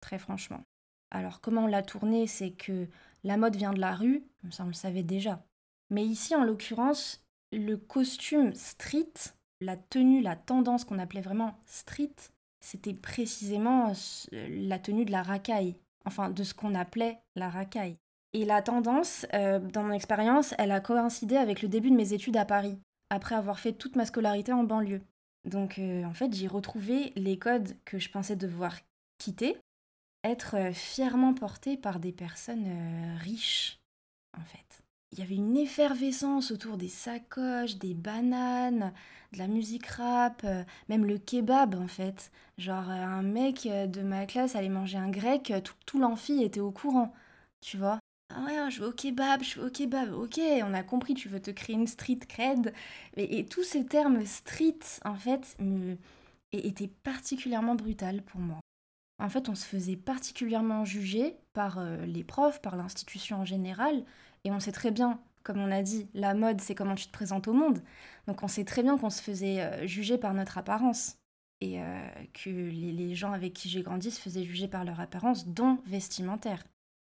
très 0.00 0.18
franchement. 0.18 0.62
Alors 1.10 1.40
comment 1.40 1.64
on 1.64 1.66
l'a 1.66 1.82
tournée, 1.82 2.26
c'est 2.26 2.52
que 2.52 2.88
la 3.24 3.36
mode 3.36 3.56
vient 3.56 3.72
de 3.72 3.80
la 3.80 3.94
rue, 3.94 4.24
ça 4.50 4.64
on 4.64 4.68
le 4.68 4.72
savait 4.72 5.02
déjà. 5.02 5.44
Mais 5.90 6.06
ici, 6.06 6.34
en 6.34 6.44
l'occurrence, 6.44 7.22
le 7.52 7.76
costume 7.76 8.54
street, 8.54 9.12
la 9.60 9.76
tenue, 9.76 10.22
la 10.22 10.36
tendance 10.36 10.84
qu'on 10.84 10.98
appelait 10.98 11.20
vraiment 11.20 11.58
street, 11.66 12.14
c'était 12.62 12.94
précisément 12.94 13.92
la 14.32 14.78
tenue 14.78 15.04
de 15.04 15.10
la 15.10 15.22
racaille, 15.22 15.76
enfin 16.06 16.30
de 16.30 16.42
ce 16.44 16.54
qu'on 16.54 16.74
appelait 16.74 17.18
la 17.34 17.50
racaille. 17.50 17.96
Et 18.32 18.44
la 18.44 18.62
tendance, 18.62 19.26
euh, 19.34 19.58
dans 19.58 19.82
mon 19.82 19.92
expérience, 19.92 20.54
elle 20.58 20.70
a 20.70 20.80
coïncidé 20.80 21.36
avec 21.36 21.60
le 21.60 21.68
début 21.68 21.90
de 21.90 21.96
mes 21.96 22.14
études 22.14 22.36
à 22.36 22.46
Paris, 22.46 22.78
après 23.10 23.34
avoir 23.34 23.58
fait 23.58 23.72
toute 23.72 23.96
ma 23.96 24.06
scolarité 24.06 24.52
en 24.52 24.64
banlieue. 24.64 25.02
Donc 25.44 25.78
euh, 25.78 26.04
en 26.04 26.14
fait, 26.14 26.32
j'ai 26.32 26.46
retrouvé 26.46 27.12
les 27.16 27.38
codes 27.38 27.76
que 27.84 27.98
je 27.98 28.08
pensais 28.08 28.36
devoir 28.36 28.78
quitter, 29.18 29.58
être 30.24 30.56
euh, 30.56 30.72
fièrement 30.72 31.34
portés 31.34 31.76
par 31.76 31.98
des 31.98 32.12
personnes 32.12 33.18
riches, 33.18 33.80
en 34.38 34.44
fait. 34.44 34.81
Il 35.12 35.18
y 35.18 35.22
avait 35.22 35.34
une 35.34 35.58
effervescence 35.58 36.50
autour 36.50 36.78
des 36.78 36.88
sacoches, 36.88 37.76
des 37.76 37.92
bananes, 37.92 38.92
de 39.32 39.38
la 39.38 39.46
musique 39.46 39.86
rap, 39.86 40.42
euh, 40.44 40.64
même 40.88 41.04
le 41.04 41.18
kebab 41.18 41.74
en 41.74 41.86
fait. 41.86 42.30
Genre 42.56 42.88
euh, 42.88 42.94
un 42.94 43.22
mec 43.22 43.66
euh, 43.66 43.86
de 43.86 44.00
ma 44.00 44.24
classe 44.24 44.56
allait 44.56 44.70
manger 44.70 44.96
un 44.98 45.10
grec, 45.10 45.52
tout, 45.64 45.74
tout 45.84 45.98
l'amphi 45.98 46.42
était 46.42 46.60
au 46.60 46.70
courant, 46.70 47.12
tu 47.60 47.76
vois. 47.76 47.98
Ah 48.34 48.44
ouais, 48.44 48.70
je 48.70 48.80
vais 48.80 48.86
au 48.86 48.92
kebab, 48.92 49.42
je 49.42 49.60
vais 49.60 49.66
au 49.66 49.70
kebab. 49.70 50.14
Ok, 50.14 50.40
on 50.62 50.72
a 50.72 50.82
compris, 50.82 51.12
tu 51.12 51.28
veux 51.28 51.40
te 51.40 51.50
créer 51.50 51.76
une 51.76 51.86
street 51.86 52.20
cred. 52.26 52.72
Et, 53.18 53.44
tous 53.44 53.62
ces 53.62 53.84
termes 53.84 54.24
street, 54.24 54.78
en 55.04 55.16
fait, 55.16 55.54
me, 55.58 55.98
étaient 56.52 56.88
particulièrement 56.88 57.74
brutal 57.74 58.22
pour 58.22 58.40
moi. 58.40 58.60
En 59.22 59.28
fait, 59.28 59.50
on 59.50 59.54
se 59.54 59.66
faisait 59.66 59.96
particulièrement 59.96 60.86
juger 60.86 61.36
par 61.52 61.84
les 62.06 62.24
profs, 62.24 62.62
par 62.62 62.74
l'institution 62.76 63.42
en 63.42 63.44
général, 63.44 64.02
et 64.44 64.50
on 64.50 64.60
sait 64.60 64.72
très 64.72 64.90
bien, 64.90 65.20
comme 65.42 65.58
on 65.58 65.70
a 65.70 65.82
dit, 65.82 66.08
la 66.14 66.34
mode, 66.34 66.60
c'est 66.60 66.74
comment 66.74 66.94
tu 66.94 67.06
te 67.06 67.12
présentes 67.12 67.48
au 67.48 67.52
monde. 67.52 67.80
Donc 68.26 68.42
on 68.42 68.48
sait 68.48 68.64
très 68.64 68.82
bien 68.82 68.96
qu'on 68.98 69.10
se 69.10 69.22
faisait 69.22 69.60
euh, 69.60 69.86
juger 69.86 70.18
par 70.18 70.34
notre 70.34 70.58
apparence. 70.58 71.16
Et 71.60 71.80
euh, 71.80 72.08
que 72.32 72.50
les, 72.50 73.14
gens 73.14 73.32
avec 73.32 73.52
qui 73.52 73.68
j'ai 73.68 73.82
grandi 73.82 74.10
se 74.10 74.20
faisaient 74.20 74.42
juger 74.42 74.66
par 74.66 74.84
leur 74.84 74.98
apparence, 74.98 75.46
dont 75.46 75.78
vestimentaire. 75.86 76.64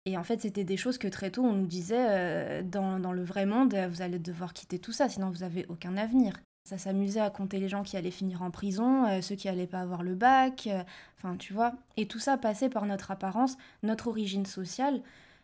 Et 0.04 0.16
en 0.16 0.22
fait, 0.22 0.42
c'était 0.42 0.62
des 0.62 0.76
choses 0.76 0.98
que 0.98 1.08
très 1.08 1.32
tôt, 1.32 1.42
on 1.42 1.52
nous 1.52 1.66
disait, 1.66 2.06
euh, 2.08 2.62
dans, 2.62 3.12
le 3.12 3.24
vrai 3.24 3.44
monde, 3.44 3.74
vous 3.74 4.02
allez 4.02 4.20
devoir 4.20 4.52
quitter 4.52 4.78
tout 4.78 4.92
ça, 4.92 5.08
sinon 5.08 5.30
vous 5.30 5.38
n'avez 5.38 5.66
aucun 5.68 5.96
avenir. 5.96 6.40
Ça 6.62 6.78
s'amusait 6.78 7.20
à 7.20 7.30
compter 7.30 7.58
les 7.58 7.68
gens 7.68 7.82
qui 7.82 7.96
allaient 7.96 8.12
finir 8.12 8.42
en 8.42 8.52
prison, 8.52 9.20
ceux 9.20 9.36
qui 9.36 9.48
allaient 9.48 9.68
pas 9.68 9.80
avoir 9.80 10.02
le 10.02 10.16
bac, 10.16 10.68
enfin 11.16 11.36
tu 11.36 11.52
vois. 11.52 11.74
Et 11.96 12.06
tout 12.08 12.18
ça 12.18 12.36
passait 12.38 12.68
par 12.68 12.86
notre 12.86 13.12
apparence, 13.12 13.56
notre 13.84 14.08
origine 14.08 14.46
sociale, 14.46 15.00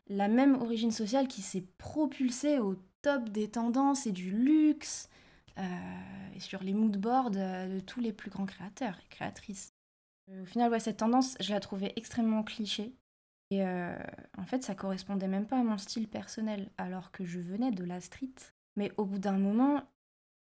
la 0.08 0.28
même 0.28 0.60
origine 0.60 0.90
sociale 0.90 1.28
qui 1.28 1.42
s'est 1.42 1.66
propulsée 1.78 2.58
au 2.58 2.76
top 3.02 3.28
des 3.28 3.50
tendances 3.50 4.06
et 4.06 4.12
du 4.12 4.30
luxe, 4.30 5.08
euh, 5.58 5.62
et 6.34 6.40
sur 6.40 6.62
les 6.62 6.72
moodboards 6.72 7.32
euh, 7.36 7.74
de 7.74 7.80
tous 7.80 8.00
les 8.00 8.12
plus 8.12 8.30
grands 8.30 8.46
créateurs 8.46 8.98
et 9.04 9.08
créatrices. 9.08 9.74
Euh, 10.30 10.42
au 10.42 10.46
final, 10.46 10.70
ouais, 10.70 10.80
cette 10.80 10.98
tendance, 10.98 11.36
je 11.40 11.52
la 11.52 11.60
trouvais 11.60 11.92
extrêmement 11.96 12.42
cliché. 12.42 12.94
Et 13.50 13.62
en 13.62 14.46
fait, 14.46 14.62
ça 14.62 14.74
correspondait 14.74 15.28
même 15.28 15.46
pas 15.46 15.58
à 15.58 15.62
mon 15.62 15.76
style 15.76 16.08
personnel, 16.08 16.70
alors 16.78 17.10
que 17.10 17.26
je 17.26 17.38
venais 17.38 17.70
de 17.70 17.84
la 17.84 18.00
street. 18.00 18.32
Mais 18.76 18.90
au 18.96 19.04
bout 19.04 19.18
d'un 19.18 19.36
moment, 19.36 19.82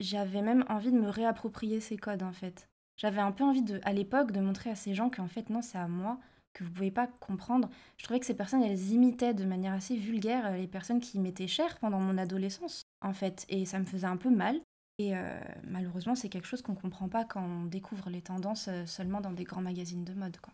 j'avais 0.00 0.42
même 0.42 0.66
envie 0.68 0.92
de 0.92 1.00
me 1.00 1.08
réapproprier 1.08 1.80
ces 1.80 1.96
codes, 1.96 2.22
en 2.22 2.32
fait. 2.32 2.68
J'avais 2.98 3.22
un 3.22 3.32
peu 3.32 3.42
envie, 3.42 3.62
de, 3.62 3.80
à 3.84 3.94
l'époque, 3.94 4.32
de 4.32 4.40
montrer 4.40 4.68
à 4.68 4.74
ces 4.74 4.92
gens 4.92 5.08
qu'en 5.08 5.28
fait, 5.28 5.48
non, 5.48 5.62
c'est 5.62 5.78
à 5.78 5.88
moi 5.88 6.20
que 6.52 6.64
vous 6.64 6.70
pouvez 6.70 6.90
pas 6.90 7.06
comprendre. 7.06 7.68
Je 7.96 8.04
trouvais 8.04 8.20
que 8.20 8.26
ces 8.26 8.34
personnes, 8.34 8.62
elles 8.62 8.90
imitaient 8.90 9.34
de 9.34 9.44
manière 9.44 9.72
assez 9.72 9.96
vulgaire 9.96 10.46
euh, 10.46 10.56
les 10.56 10.66
personnes 10.66 11.00
qui 11.00 11.18
m'étaient 11.18 11.46
chères 11.46 11.78
pendant 11.78 12.00
mon 12.00 12.18
adolescence, 12.18 12.82
en 13.00 13.12
fait. 13.12 13.46
Et 13.48 13.64
ça 13.64 13.78
me 13.78 13.84
faisait 13.84 14.06
un 14.06 14.16
peu 14.16 14.30
mal. 14.30 14.60
Et 14.98 15.16
euh, 15.16 15.40
malheureusement, 15.64 16.14
c'est 16.14 16.28
quelque 16.28 16.46
chose 16.46 16.62
qu'on 16.62 16.74
comprend 16.74 17.08
pas 17.08 17.24
quand 17.24 17.42
on 17.42 17.64
découvre 17.64 18.10
les 18.10 18.22
tendances 18.22 18.68
euh, 18.68 18.84
seulement 18.86 19.20
dans 19.20 19.32
des 19.32 19.44
grands 19.44 19.62
magazines 19.62 20.04
de 20.04 20.14
mode, 20.14 20.38
quoi. 20.38 20.52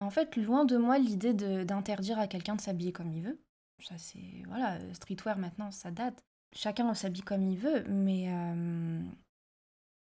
En 0.00 0.10
fait, 0.10 0.36
loin 0.36 0.64
de 0.64 0.76
moi 0.76 0.98
l'idée 0.98 1.32
d'interdire 1.32 2.18
à 2.18 2.26
quelqu'un 2.26 2.56
de 2.56 2.60
s'habiller 2.60 2.92
comme 2.92 3.12
il 3.12 3.22
veut. 3.22 3.40
Ça, 3.80 3.96
c'est. 3.98 4.42
Voilà, 4.48 4.78
streetwear 4.94 5.38
maintenant, 5.38 5.70
ça 5.70 5.92
date. 5.92 6.24
Chacun 6.54 6.92
s'habille 6.94 7.22
comme 7.22 7.44
il 7.44 7.56
veut, 7.56 7.84
mais 7.88 8.26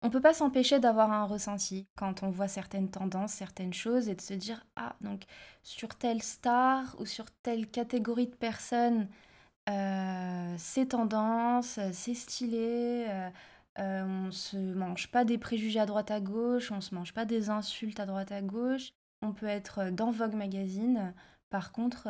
on 0.02 0.10
peut 0.10 0.22
pas 0.22 0.34
s'empêcher 0.34 0.80
d'avoir 0.80 1.12
un 1.12 1.26
ressenti 1.26 1.88
quand 1.96 2.24
on 2.24 2.30
voit 2.30 2.48
certaines 2.48 2.90
tendances, 2.90 3.34
certaines 3.34 3.74
choses 3.74 4.10
et 4.10 4.16
de 4.16 4.22
se 4.22 4.34
dire 4.34 4.66
ah 4.76 4.96
donc 5.02 5.24
sur 5.64 5.90
telle 5.96 6.22
star 6.24 6.96
ou 7.00 7.06
sur 7.06 7.26
telle 7.44 7.68
catégorie 7.68 8.28
de 8.28 8.36
personnes 8.36 9.08
euh, 9.70 10.56
c'est 10.58 10.88
tendance, 10.88 11.80
c'est 11.92 12.14
stylé, 12.14 13.06
euh, 13.10 13.30
euh, 13.80 14.28
on 14.28 14.32
se 14.32 14.58
mange 14.58 15.12
pas 15.12 15.26
des 15.26 15.38
préjugés 15.38 15.80
à 15.80 15.86
droite 15.86 16.10
à 16.10 16.22
gauche, 16.22 16.72
on 16.72 16.80
se 16.80 16.96
mange 16.96 17.14
pas 17.14 17.26
des 17.26 17.50
insultes 17.50 18.00
à 18.00 18.06
droite 18.06 18.32
à 18.32 18.42
gauche, 18.42 18.92
on 19.22 19.34
peut 19.34 19.48
être 19.48 19.90
dans 19.90 20.12
Vogue 20.12 20.36
magazine. 20.36 21.14
Par 21.50 21.72
contre, 21.72 22.08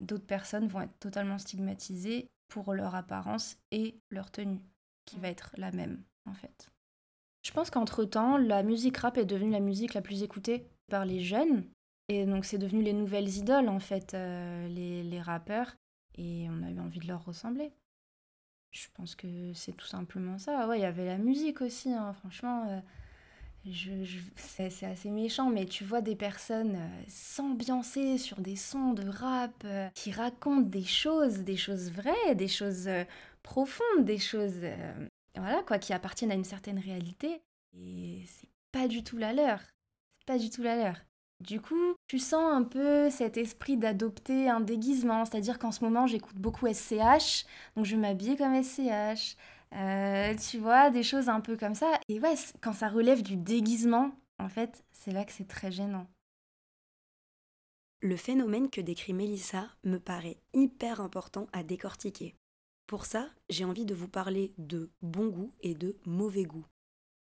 d'autres 0.00 0.26
personnes 0.26 0.68
vont 0.68 0.82
être 0.82 0.98
totalement 0.98 1.38
stigmatisées 1.38 2.30
pour 2.48 2.74
leur 2.74 2.94
apparence 2.94 3.56
et 3.70 4.00
leur 4.10 4.30
tenue, 4.30 4.64
qui 5.06 5.18
va 5.18 5.28
être 5.28 5.52
la 5.56 5.72
même 5.72 6.02
en 6.26 6.34
fait. 6.34 6.70
Je 7.42 7.52
pense 7.52 7.70
qu'entre-temps, 7.70 8.36
la 8.36 8.62
musique 8.62 8.98
rap 8.98 9.16
est 9.16 9.24
devenue 9.24 9.50
la 9.50 9.60
musique 9.60 9.94
la 9.94 10.02
plus 10.02 10.22
écoutée 10.22 10.66
par 10.88 11.04
les 11.04 11.20
jeunes. 11.20 11.64
Et 12.08 12.26
donc 12.26 12.44
c'est 12.44 12.58
devenu 12.58 12.82
les 12.82 12.92
nouvelles 12.92 13.28
idoles, 13.28 13.68
en 13.68 13.78
fait, 13.78 14.14
euh, 14.14 14.68
les, 14.68 15.02
les, 15.02 15.20
rappeurs. 15.20 15.76
Et 16.16 16.48
on 16.50 16.62
a 16.62 16.70
eu 16.70 16.80
envie 16.80 16.98
de 16.98 17.06
leur 17.06 17.24
ressembler. 17.24 17.72
Je 18.72 18.88
pense 18.94 19.14
que 19.14 19.52
c'est 19.54 19.72
tout 19.72 19.86
simplement 19.86 20.38
ça. 20.38 20.68
Ouais, 20.68 20.78
il 20.78 20.82
y 20.82 20.86
avait 20.86 21.06
la 21.06 21.18
musique 21.18 21.60
aussi, 21.60 21.92
hein, 21.92 22.12
franchement. 22.12 22.66
Euh, 22.68 22.80
je, 23.64 23.90
c'est 24.36 24.86
assez 24.86 25.10
méchant, 25.10 25.50
mais 25.50 25.66
tu 25.66 25.84
vois 25.84 26.00
des 26.00 26.16
personnes 26.16 26.76
euh, 26.76 27.02
s'ambiancer 27.08 28.18
sur 28.18 28.40
des 28.40 28.56
sons 28.56 28.92
de 28.92 29.08
rap 29.08 29.66
qui 29.94 30.12
racontent 30.12 30.68
des 30.68 30.84
choses, 30.84 31.38
des 31.40 31.56
choses 31.56 31.90
vraies, 31.90 32.34
des 32.34 32.48
choses 32.48 32.88
profondes, 33.42 34.04
des 34.04 34.18
choses 34.18 34.60
voilà, 35.36 35.62
quoi, 35.62 35.78
qui 35.78 35.92
appartiennent 35.92 36.32
à 36.32 36.36
une 36.36 36.44
certaine 36.44 36.78
réalité. 36.78 37.42
Et 37.74 38.22
c'est 38.26 38.48
pas 38.72 38.88
du 38.88 39.02
tout 39.04 39.16
la 39.16 39.32
leur. 39.32 39.60
C'est 40.18 40.26
pas 40.26 40.38
du 40.38 40.50
tout 40.50 40.62
la 40.62 40.76
leur. 40.76 40.96
Du 41.40 41.60
coup, 41.60 41.94
tu 42.06 42.18
sens 42.18 42.52
un 42.52 42.62
peu 42.64 43.08
cet 43.08 43.38
esprit 43.38 43.78
d'adopter 43.78 44.50
un 44.50 44.60
déguisement, 44.60 45.24
c'est-à-dire 45.24 45.58
qu'en 45.58 45.72
ce 45.72 45.82
moment, 45.82 46.06
j'écoute 46.06 46.36
beaucoup 46.36 46.66
SCH, 46.66 47.46
donc 47.76 47.86
je 47.86 47.96
m'habille 47.96 48.36
comme 48.36 48.62
SCH. 48.62 49.36
Euh, 49.72 50.34
tu 50.36 50.58
vois, 50.58 50.90
des 50.90 51.02
choses 51.02 51.28
un 51.28 51.40
peu 51.40 51.56
comme 51.56 51.74
ça. 51.74 51.98
Et 52.08 52.20
ouais, 52.20 52.34
quand 52.60 52.72
ça 52.74 52.88
relève 52.88 53.22
du 53.22 53.36
déguisement, 53.36 54.10
en 54.38 54.48
fait, 54.48 54.84
c'est 54.92 55.12
là 55.12 55.24
que 55.24 55.32
c'est 55.32 55.48
très 55.48 55.72
gênant. 55.72 56.06
Le 58.02 58.16
phénomène 58.16 58.70
que 58.70 58.80
décrit 58.80 59.12
Mélissa 59.12 59.68
me 59.84 59.98
paraît 59.98 60.38
hyper 60.52 61.00
important 61.00 61.46
à 61.52 61.62
décortiquer. 61.62 62.34
Pour 62.90 63.06
ça, 63.06 63.30
j'ai 63.48 63.64
envie 63.64 63.84
de 63.84 63.94
vous 63.94 64.08
parler 64.08 64.52
de 64.58 64.90
bon 65.00 65.28
goût 65.28 65.52
et 65.62 65.76
de 65.76 65.96
mauvais 66.06 66.42
goût. 66.42 66.66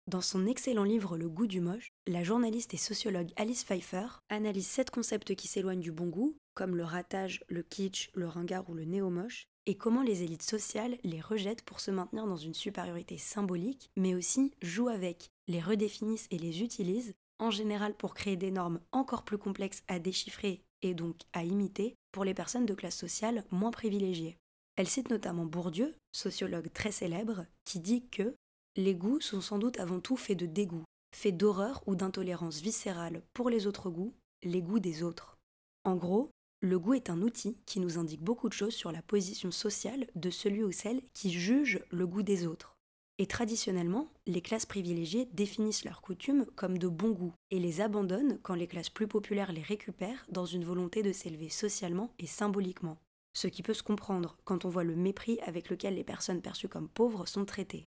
Dans 0.07 0.23
son 0.23 0.47
excellent 0.47 0.83
livre 0.83 1.19
Le 1.19 1.29
goût 1.29 1.47
du 1.47 1.61
moche, 1.61 1.93
la 2.07 2.25
journaliste 2.25 2.73
et 2.73 2.79
sociologue 2.79 3.35
Alice 3.37 3.65
Pfeiffer 3.65 4.07
analyse 4.31 4.67
sept 4.67 4.89
concepts 4.89 5.35
qui 5.35 5.47
s'éloignent 5.47 5.83
du 5.83 5.93
bon 5.93 6.07
goût, 6.07 6.39
comme 6.55 6.75
le 6.75 6.85
ratage, 6.85 7.45
le 7.49 7.63
kitsch, 7.63 8.09
le 8.15 8.27
ringard 8.27 8.71
ou 8.71 8.73
le 8.73 8.87
néo-moche, 8.87 9.47
et 9.67 9.77
comment 9.77 10.03
les 10.03 10.23
élites 10.23 10.43
sociales 10.43 10.97
les 11.05 11.21
rejettent 11.21 11.67
pour 11.67 11.81
se 11.81 11.91
maintenir 11.91 12.27
dans 12.27 12.39
une 12.39 12.55
supériorité 12.55 13.19
symbolique, 13.19 13.91
mais 13.95 14.15
aussi 14.15 14.55
jouent 14.63 14.89
avec, 14.89 15.29
les 15.49 15.61
redéfinissent 15.61 16.29
et 16.31 16.39
les 16.39 16.63
utilisent, 16.63 17.13
en 17.39 17.51
général 17.51 17.95
pour 17.95 18.15
créer 18.15 18.39
des 18.39 18.53
normes 18.53 18.81
encore 18.91 19.27
plus 19.27 19.37
complexes 19.37 19.83
à 19.87 19.99
déchiffrer 19.99 20.63
et 20.81 20.95
donc 20.95 21.17
à 21.35 21.45
imiter 21.45 21.95
pour 22.11 22.25
les 22.25 22.33
personnes 22.33 22.65
de 22.65 22.73
classe 22.73 22.97
sociale 22.97 23.45
moins 23.51 23.71
privilégiées. 23.71 24.39
Elle 24.79 24.87
cite 24.87 25.11
notamment 25.11 25.45
Bourdieu, 25.45 25.97
sociologue 26.13 26.73
très 26.73 26.93
célèbre, 26.93 27.45
qui 27.65 27.81
dit 27.81 28.07
que 28.13 28.37
les 28.77 28.95
goûts 28.95 29.21
sont 29.21 29.41
sans 29.41 29.59
doute 29.59 29.81
avant 29.81 29.99
tout 29.99 30.17
faits 30.17 30.39
de 30.39 30.47
dégoût, 30.47 30.85
faits 31.13 31.37
d'horreur 31.37 31.83
ou 31.89 31.97
d'intolérance 31.97 32.61
viscérale 32.61 33.23
pour 33.35 33.51
les 33.51 33.67
autres 33.67 33.91
goûts, 33.91 34.15
les 34.45 34.63
goûts 34.63 34.79
des 34.79 35.03
autres. 35.03 35.37
En 35.83 35.97
gros, 35.97 36.31
le 36.61 36.79
goût 36.79 36.95
est 36.95 37.11
un 37.11 37.23
outil 37.23 37.57
qui 37.67 37.81
nous 37.81 37.99
indique 37.99 38.23
beaucoup 38.23 38.49
de 38.49 38.55
choses 38.55 38.75
sur 38.75 38.93
la 38.93 39.03
position 39.03 39.51
sociale 39.51 40.07
de 40.15 40.31
celui 40.31 40.63
ou 40.63 40.71
celle 40.71 41.03
qui 41.13 41.33
juge 41.33 41.81
le 41.91 42.07
goût 42.07 42.23
des 42.23 42.47
autres. 42.47 42.77
Et 43.19 43.27
traditionnellement, 43.27 44.13
les 44.29 44.43
classes 44.43 44.67
privilégiées 44.67 45.29
définissent 45.33 45.85
leurs 45.85 46.03
coutumes 46.03 46.47
comme 46.55 46.79
de 46.79 46.87
bon 46.87 47.11
goût 47.11 47.35
et 47.51 47.59
les 47.59 47.81
abandonnent 47.81 48.39
quand 48.45 48.55
les 48.55 48.69
classes 48.69 48.91
plus 48.91 49.09
populaires 49.09 49.51
les 49.51 49.63
récupèrent 49.63 50.25
dans 50.29 50.47
une 50.47 50.65
volonté 50.65 51.03
de 51.03 51.11
s'élever 51.11 51.49
socialement 51.49 52.13
et 52.21 52.29
symboliquement 52.29 52.97
ce 53.39 53.47
qui 53.47 53.63
peut 53.63 53.75
se 53.75 53.85
comprendre 53.85 54.37
quand 54.45 54.65
on 54.65 54.69
voit 54.69 54.83
le 54.83 54.97
mépris 54.97 55.39
avec 55.47 55.71
lequel 55.71 55.95
les 55.95 56.03
personnes 56.03 56.43
perçues 56.43 56.69
comme 56.69 56.89
pauvres 56.89 57.27
sont 57.27 57.45
traitées. 57.45 57.87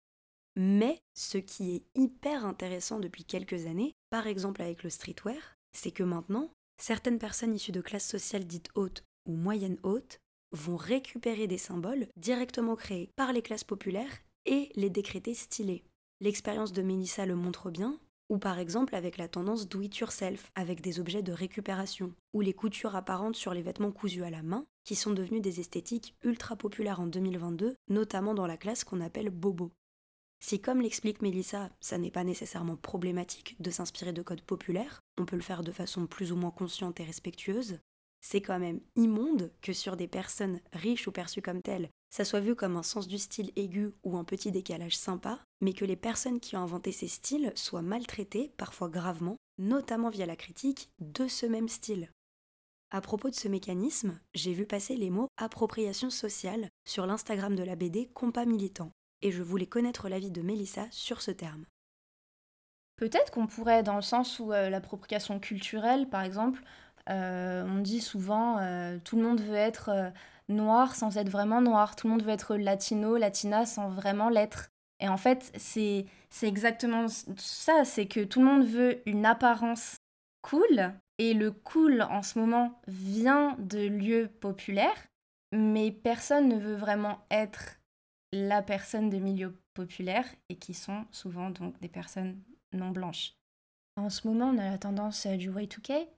Mais 0.56 1.00
ce 1.14 1.38
qui 1.38 1.76
est 1.76 1.84
hyper 1.94 2.44
intéressant 2.44 3.00
depuis 3.00 3.24
quelques 3.24 3.66
années, 3.66 3.94
par 4.10 4.26
exemple 4.26 4.60
avec 4.60 4.82
le 4.82 4.90
streetwear, 4.90 5.56
c'est 5.72 5.90
que 5.90 6.02
maintenant, 6.02 6.50
certaines 6.78 7.18
personnes 7.18 7.54
issues 7.54 7.72
de 7.72 7.80
classes 7.80 8.08
sociales 8.08 8.44
dites 8.44 8.68
hautes 8.74 9.04
ou 9.26 9.32
moyennes 9.32 9.78
hautes 9.84 10.18
vont 10.52 10.76
récupérer 10.76 11.46
des 11.46 11.58
symboles 11.58 12.08
directement 12.16 12.76
créés 12.76 13.10
par 13.16 13.32
les 13.32 13.42
classes 13.42 13.64
populaires 13.64 14.18
et 14.44 14.70
les 14.74 14.90
décréter 14.90 15.32
stylés. 15.32 15.84
L'expérience 16.20 16.72
de 16.72 16.82
Melissa 16.82 17.24
le 17.24 17.36
montre 17.36 17.70
bien, 17.70 17.98
ou 18.28 18.38
par 18.38 18.58
exemple 18.58 18.94
avec 18.94 19.16
la 19.16 19.28
tendance 19.28 19.68
do 19.68 19.80
it 19.80 19.96
yourself, 19.96 20.50
avec 20.54 20.80
des 20.80 21.00
objets 21.00 21.22
de 21.22 21.32
récupération, 21.32 22.12
ou 22.32 22.40
les 22.40 22.52
coutures 22.52 22.96
apparentes 22.96 23.36
sur 23.36 23.54
les 23.54 23.62
vêtements 23.62 23.92
cousus 23.92 24.24
à 24.24 24.30
la 24.30 24.42
main, 24.42 24.66
qui 24.84 24.94
sont 24.94 25.12
devenus 25.12 25.42
des 25.42 25.60
esthétiques 25.60 26.14
ultra 26.22 26.56
populaires 26.56 27.00
en 27.00 27.06
2022, 27.06 27.76
notamment 27.88 28.34
dans 28.34 28.46
la 28.46 28.56
classe 28.56 28.84
qu'on 28.84 29.00
appelle 29.00 29.30
bobo. 29.30 29.72
Si 30.40 30.60
comme 30.60 30.80
l'explique 30.80 31.20
Mélissa, 31.20 31.70
ça 31.80 31.98
n'est 31.98 32.10
pas 32.10 32.22
nécessairement 32.22 32.76
problématique 32.76 33.56
de 33.60 33.70
s'inspirer 33.70 34.12
de 34.12 34.22
codes 34.22 34.42
populaires, 34.42 35.00
on 35.18 35.24
peut 35.24 35.36
le 35.36 35.42
faire 35.42 35.62
de 35.62 35.72
façon 35.72 36.06
plus 36.06 36.30
ou 36.30 36.36
moins 36.36 36.52
consciente 36.52 37.00
et 37.00 37.04
respectueuse, 37.04 37.80
c'est 38.20 38.40
quand 38.40 38.58
même 38.58 38.80
immonde 38.96 39.52
que 39.62 39.72
sur 39.72 39.96
des 39.96 40.08
personnes 40.08 40.60
riches 40.72 41.06
ou 41.06 41.12
perçues 41.12 41.42
comme 41.42 41.62
telles, 41.62 41.90
ça 42.10 42.24
soit 42.24 42.40
vu 42.40 42.54
comme 42.54 42.76
un 42.76 42.82
sens 42.82 43.06
du 43.06 43.18
style 43.18 43.52
aigu 43.56 43.92
ou 44.02 44.16
un 44.16 44.24
petit 44.24 44.50
décalage 44.50 44.96
sympa, 44.96 45.40
mais 45.60 45.72
que 45.72 45.84
les 45.84 45.96
personnes 45.96 46.40
qui 46.40 46.56
ont 46.56 46.62
inventé 46.62 46.92
ces 46.92 47.08
styles 47.08 47.52
soient 47.54 47.82
maltraitées, 47.82 48.52
parfois 48.56 48.88
gravement, 48.88 49.36
notamment 49.58 50.10
via 50.10 50.26
la 50.26 50.36
critique, 50.36 50.90
de 51.00 51.28
ce 51.28 51.46
même 51.46 51.68
style. 51.68 52.10
À 52.90 53.02
propos 53.02 53.28
de 53.28 53.34
ce 53.34 53.48
mécanisme, 53.48 54.18
j'ai 54.34 54.54
vu 54.54 54.64
passer 54.64 54.96
les 54.96 55.10
mots 55.10 55.28
appropriation 55.36 56.08
sociale 56.08 56.68
sur 56.86 57.06
l'Instagram 57.06 57.54
de 57.54 57.62
la 57.62 57.76
BD 57.76 58.06
Compas 58.06 58.46
Militant, 58.46 58.92
et 59.20 59.30
je 59.30 59.42
voulais 59.42 59.66
connaître 59.66 60.08
l'avis 60.08 60.30
de 60.30 60.40
Mélissa 60.40 60.86
sur 60.90 61.20
ce 61.20 61.30
terme. 61.30 61.66
Peut-être 62.96 63.30
qu'on 63.30 63.46
pourrait, 63.46 63.82
dans 63.82 63.96
le 63.96 64.02
sens 64.02 64.38
où 64.40 64.52
euh, 64.52 64.70
l'appropriation 64.70 65.38
culturelle, 65.38 66.08
par 66.08 66.22
exemple, 66.22 66.62
euh, 67.10 67.64
on 67.66 67.78
dit 67.78 68.00
souvent 68.00 68.58
euh, 68.58 68.98
tout 69.04 69.16
le 69.16 69.22
monde 69.22 69.40
veut 69.40 69.54
être 69.54 70.12
noir 70.48 70.94
sans 70.94 71.16
être 71.18 71.28
vraiment 71.28 71.60
noir, 71.60 71.96
tout 71.96 72.06
le 72.06 72.12
monde 72.12 72.22
veut 72.22 72.32
être 72.32 72.56
latino, 72.56 73.16
latina 73.16 73.66
sans 73.66 73.88
vraiment 73.88 74.28
l'être. 74.28 74.70
Et 75.00 75.08
en 75.08 75.16
fait, 75.16 75.52
c'est 75.56 76.06
exactement 76.42 77.06
ça, 77.36 77.84
c'est 77.84 78.06
que 78.06 78.24
tout 78.24 78.40
le 78.40 78.46
monde 78.46 78.66
veut 78.66 79.00
une 79.06 79.26
apparence 79.26 79.96
cool, 80.42 80.92
et 81.18 81.34
le 81.34 81.50
cool 81.50 82.02
en 82.02 82.22
ce 82.22 82.38
moment 82.38 82.80
vient 82.86 83.56
de 83.58 83.86
lieux 83.86 84.28
populaires, 84.40 85.06
mais 85.52 85.90
personne 85.90 86.48
ne 86.48 86.58
veut 86.58 86.76
vraiment 86.76 87.18
être 87.30 87.78
la 88.32 88.62
personne 88.62 89.08
de 89.08 89.18
milieu 89.18 89.60
populaire, 89.74 90.26
et 90.48 90.56
qui 90.56 90.74
sont 90.74 91.04
souvent 91.10 91.50
donc 91.50 91.78
des 91.80 91.88
personnes 91.88 92.42
non 92.72 92.90
blanches. 92.90 93.34
En 93.96 94.10
ce 94.10 94.26
moment, 94.26 94.46
on 94.46 94.58
a 94.58 94.70
la 94.70 94.78
tendance 94.78 95.26
du 95.26 95.50
Y2K, 95.50 96.08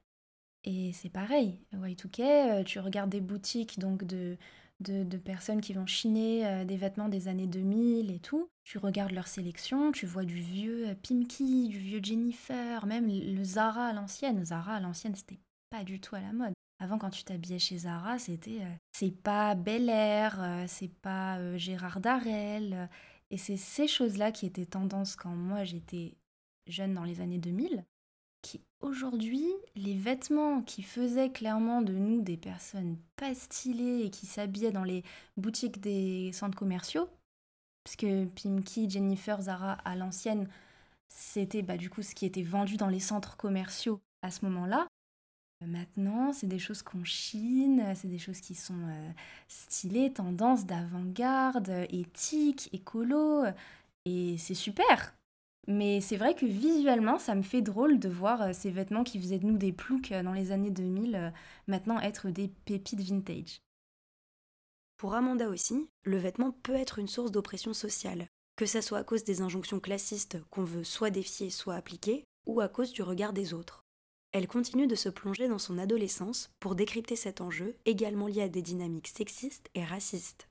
et 0.65 0.93
c'est 0.93 1.09
pareil, 1.09 1.59
Y2K, 1.75 2.21
euh, 2.61 2.65
tu 2.65 2.81
regardes 2.81 3.11
des 3.11 3.21
boutiques 3.21 3.79
donc 3.79 4.05
de, 4.05 4.37
de, 4.81 5.17
personnes 5.17 5.61
qui 5.63 5.73
vont 5.73 5.87
chiner 5.87 6.47
euh, 6.47 6.65
des 6.65 6.77
vêtements 6.77 7.09
des 7.09 7.29
années 7.29 7.47
2000 7.47 8.11
et 8.11 8.19
tout. 8.19 8.51
Tu 8.65 8.77
regardes 8.77 9.13
leur 9.13 9.27
sélection, 9.27 9.91
tu 9.91 10.07
vois 10.07 10.25
du 10.25 10.35
vieux 10.35 10.89
euh, 10.89 10.95
Pimki, 10.95 11.69
du 11.69 11.79
vieux 11.79 12.01
Jennifer, 12.03 12.85
même 12.85 13.09
le 13.09 13.43
Zara 13.43 13.87
à 13.87 13.93
l'ancienne. 13.95 14.45
Zara 14.45 14.77
à 14.77 14.81
l'ancienne, 14.81 15.15
c'était 15.15 15.41
pas 15.71 15.83
du 15.83 15.99
tout 15.99 16.15
à 16.15 16.21
la 16.21 16.33
mode. 16.33 16.53
Avant, 16.79 16.99
quand 16.99 17.11
tu 17.11 17.25
t'habillais 17.25 17.59
chez 17.59 17.79
Zara, 17.79 18.19
c'était 18.19 18.61
c'est 18.93 19.11
pas 19.11 19.55
Bel 19.55 19.91
Air, 19.91 20.65
c'est 20.67 20.89
pas 20.89 21.57
Gérard 21.59 22.01
Darrel. 22.01 22.89
et 23.31 23.37
c'est 23.37 23.59
ces 23.59 23.87
choses-là 23.87 24.33
qui 24.33 24.47
étaient 24.47 24.65
tendance 24.65 25.15
quand 25.15 25.35
moi 25.37 25.65
j'étais 25.65 26.17
jeune 26.67 26.95
dans 26.95 27.05
les 27.05 27.21
années 27.21 27.39
2000 27.39 27.85
qui 28.43 28.61
aujourd'hui, 28.81 29.47
les 29.77 29.95
vêtements 29.95 30.63
qui 30.63 30.83
faisaient 30.83 31.31
clairement 31.31 31.83
de 31.83 31.93
nous 31.93 32.23
des 32.23 32.37
personnes 32.37 32.97
pas 33.17 33.35
stylées 33.35 34.03
et 34.05 34.11
qui 34.11 34.27
s'habillaient 34.27 34.73
dans 34.73 34.85
les 34.85 35.05
boutiques 35.37 35.81
des 35.81 36.31
centres 36.33 36.59
commerciaux, 36.59 37.09
puisque 37.85 38.07
Pimki, 38.35 38.89
Jennifer, 38.89 39.41
Zara 39.43 39.73
à 39.73 39.97
l'ancienne, 39.97 40.49
c'était 41.09 41.63
bah, 41.63 41.77
du 41.77 41.91
coup 41.91 42.03
ce 42.03 42.15
qui 42.15 42.27
était 42.27 42.43
vendu 42.43 42.77
dans 42.77 42.89
les 42.89 43.01
centres 43.01 43.37
commerciaux 43.37 44.01
à 44.23 44.31
ce 44.31 44.45
moment-là. 44.47 44.87
Maintenant, 45.67 46.33
c'est 46.33 46.47
des 46.47 46.59
choses 46.59 46.83
qu'on 46.83 47.05
chine, 47.05 47.85
c'est 47.95 48.09
des 48.09 48.19
choses 48.19 48.41
qui 48.41 48.55
sont 48.55 48.89
euh, 48.89 49.11
stylées, 49.47 50.11
tendances 50.11 50.65
d'avant-garde, 50.65 51.69
éthiques, 51.91 52.71
écolo, 52.73 53.45
et 54.07 54.39
c'est 54.39 54.55
super. 54.55 55.15
Mais 55.73 56.01
c'est 56.01 56.17
vrai 56.17 56.35
que 56.35 56.47
visuellement, 56.47 57.21
ça 57.21 57.37
me 57.37 57.43
fait 57.43 57.63
drôle 57.63 58.01
de 58.01 58.09
voir 58.09 58.43
euh, 58.43 58.53
ces 58.53 58.73
vêtements 58.73 59.05
qui 59.05 59.21
faisaient 59.21 59.39
de 59.39 59.47
nous 59.47 59.57
des 59.57 59.73
ploucs 59.73 60.11
euh, 60.11 60.25
dans 60.25 60.33
les 60.33 60.51
années 60.51 60.73
2000 60.73 61.15
euh, 61.15 61.31
maintenant 61.69 62.01
être 62.01 62.29
des 62.29 62.49
pépites 62.49 63.01
vintage. 63.01 63.63
Pour 64.97 65.15
Amanda 65.15 65.49
aussi, 65.49 65.89
le 66.03 66.17
vêtement 66.17 66.51
peut 66.51 66.75
être 66.75 66.99
une 66.99 67.07
source 67.07 67.31
d'oppression 67.31 67.73
sociale, 67.73 68.27
que 68.57 68.67
ça 68.67 68.83
soit 68.83 68.99
à 68.99 69.05
cause 69.05 69.23
des 69.23 69.43
injonctions 69.43 69.79
classistes 69.79 70.43
qu'on 70.51 70.65
veut 70.65 70.83
soit 70.83 71.11
défier, 71.11 71.51
soit 71.51 71.77
appliquer, 71.77 72.25
ou 72.47 72.61
à 72.61 72.67
cause 72.67 72.93
du 72.93 73.03
regard 73.03 73.33
des 73.33 73.55
autres. 73.55 73.85
Elle 74.33 74.49
continue 74.49 74.89
de 74.89 74.97
se 74.97 75.09
plonger 75.09 75.47
dans 75.47 75.61
son 75.61 75.79
adolescence 75.79 76.51
pour 76.59 76.75
décrypter 76.75 77.15
cet 77.15 77.41
enjeu, 77.41 77.77
également 77.85 78.27
lié 78.27 78.43
à 78.43 78.49
des 78.49 78.63
dynamiques 78.63 79.09
sexistes 79.17 79.71
et 79.77 79.85
racistes. 79.85 80.49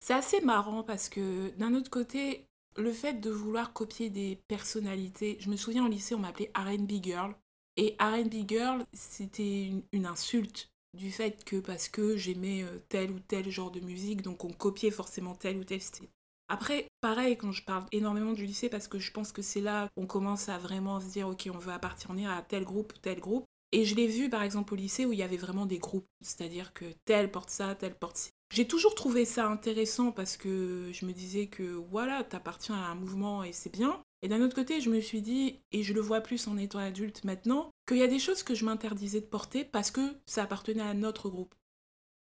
C'est 0.00 0.14
assez 0.14 0.42
marrant 0.42 0.82
parce 0.82 1.08
que 1.08 1.48
d'un 1.56 1.72
autre 1.72 1.90
côté, 1.90 2.48
le 2.76 2.92
fait 2.92 3.14
de 3.14 3.30
vouloir 3.30 3.72
copier 3.72 4.10
des 4.10 4.36
personnalités, 4.48 5.36
je 5.40 5.50
me 5.50 5.56
souviens 5.56 5.84
au 5.84 5.88
lycée, 5.88 6.14
on 6.14 6.20
m'appelait 6.20 6.52
RB 6.56 7.02
Girl. 7.02 7.34
Et 7.76 7.96
RB 8.00 8.48
Girl, 8.48 8.84
c'était 8.92 9.70
une, 9.92 10.06
insulte 10.06 10.70
du 10.94 11.10
fait 11.12 11.44
que 11.44 11.56
parce 11.56 11.88
que 11.88 12.16
j'aimais 12.16 12.62
euh, 12.62 12.78
tel 12.88 13.10
ou 13.12 13.20
tel 13.20 13.50
genre 13.50 13.70
de 13.70 13.80
musique, 13.80 14.22
donc 14.22 14.44
on 14.44 14.52
copiait 14.52 14.90
forcément 14.90 15.34
tel 15.34 15.58
ou 15.58 15.64
tel 15.64 15.80
style. 15.80 16.08
Après, 16.48 16.88
pareil, 17.00 17.36
quand 17.36 17.52
je 17.52 17.62
parle 17.62 17.84
énormément 17.92 18.32
du 18.32 18.46
lycée, 18.46 18.68
parce 18.68 18.88
que 18.88 18.98
je 18.98 19.12
pense 19.12 19.32
que 19.32 19.42
c'est 19.42 19.60
là 19.60 19.88
qu'on 19.94 20.06
commence 20.06 20.48
à 20.48 20.58
vraiment 20.58 21.00
se 21.00 21.06
dire, 21.06 21.28
ok, 21.28 21.48
on 21.52 21.58
veut 21.58 21.72
appartenir 21.72 22.30
à 22.30 22.42
tel 22.42 22.64
groupe, 22.64 22.94
tel 23.02 23.20
groupe. 23.20 23.44
Et 23.70 23.84
je 23.84 23.94
l'ai 23.94 24.06
vu, 24.06 24.30
par 24.30 24.42
exemple, 24.42 24.72
au 24.72 24.76
lycée 24.76 25.04
où 25.04 25.12
il 25.12 25.18
y 25.18 25.22
avait 25.22 25.36
vraiment 25.36 25.66
des 25.66 25.78
groupes. 25.78 26.08
C'est-à-dire 26.22 26.72
que 26.72 26.86
tel 27.04 27.30
porte 27.30 27.50
ça, 27.50 27.74
tel 27.74 27.94
porte 27.94 28.16
ci. 28.16 28.30
J'ai 28.50 28.66
toujours 28.66 28.94
trouvé 28.94 29.24
ça 29.24 29.46
intéressant 29.46 30.10
parce 30.10 30.36
que 30.36 30.90
je 30.92 31.04
me 31.04 31.12
disais 31.12 31.46
que 31.46 31.62
voilà, 31.62 32.24
t'appartiens 32.24 32.76
à 32.76 32.88
un 32.88 32.94
mouvement 32.94 33.44
et 33.44 33.52
c'est 33.52 33.72
bien. 33.72 34.00
Et 34.22 34.28
d'un 34.28 34.42
autre 34.42 34.54
côté, 34.54 34.80
je 34.80 34.90
me 34.90 35.00
suis 35.00 35.22
dit, 35.22 35.60
et 35.70 35.82
je 35.82 35.92
le 35.92 36.00
vois 36.00 36.20
plus 36.20 36.48
en 36.48 36.56
étant 36.56 36.78
adulte 36.78 37.24
maintenant, 37.24 37.70
qu'il 37.86 37.98
y 37.98 38.02
a 38.02 38.08
des 38.08 38.18
choses 38.18 38.42
que 38.42 38.54
je 38.54 38.64
m'interdisais 38.64 39.20
de 39.20 39.26
porter 39.26 39.64
parce 39.64 39.90
que 39.90 40.00
ça 40.26 40.42
appartenait 40.42 40.82
à 40.82 40.94
notre 40.94 41.28
groupe. 41.28 41.54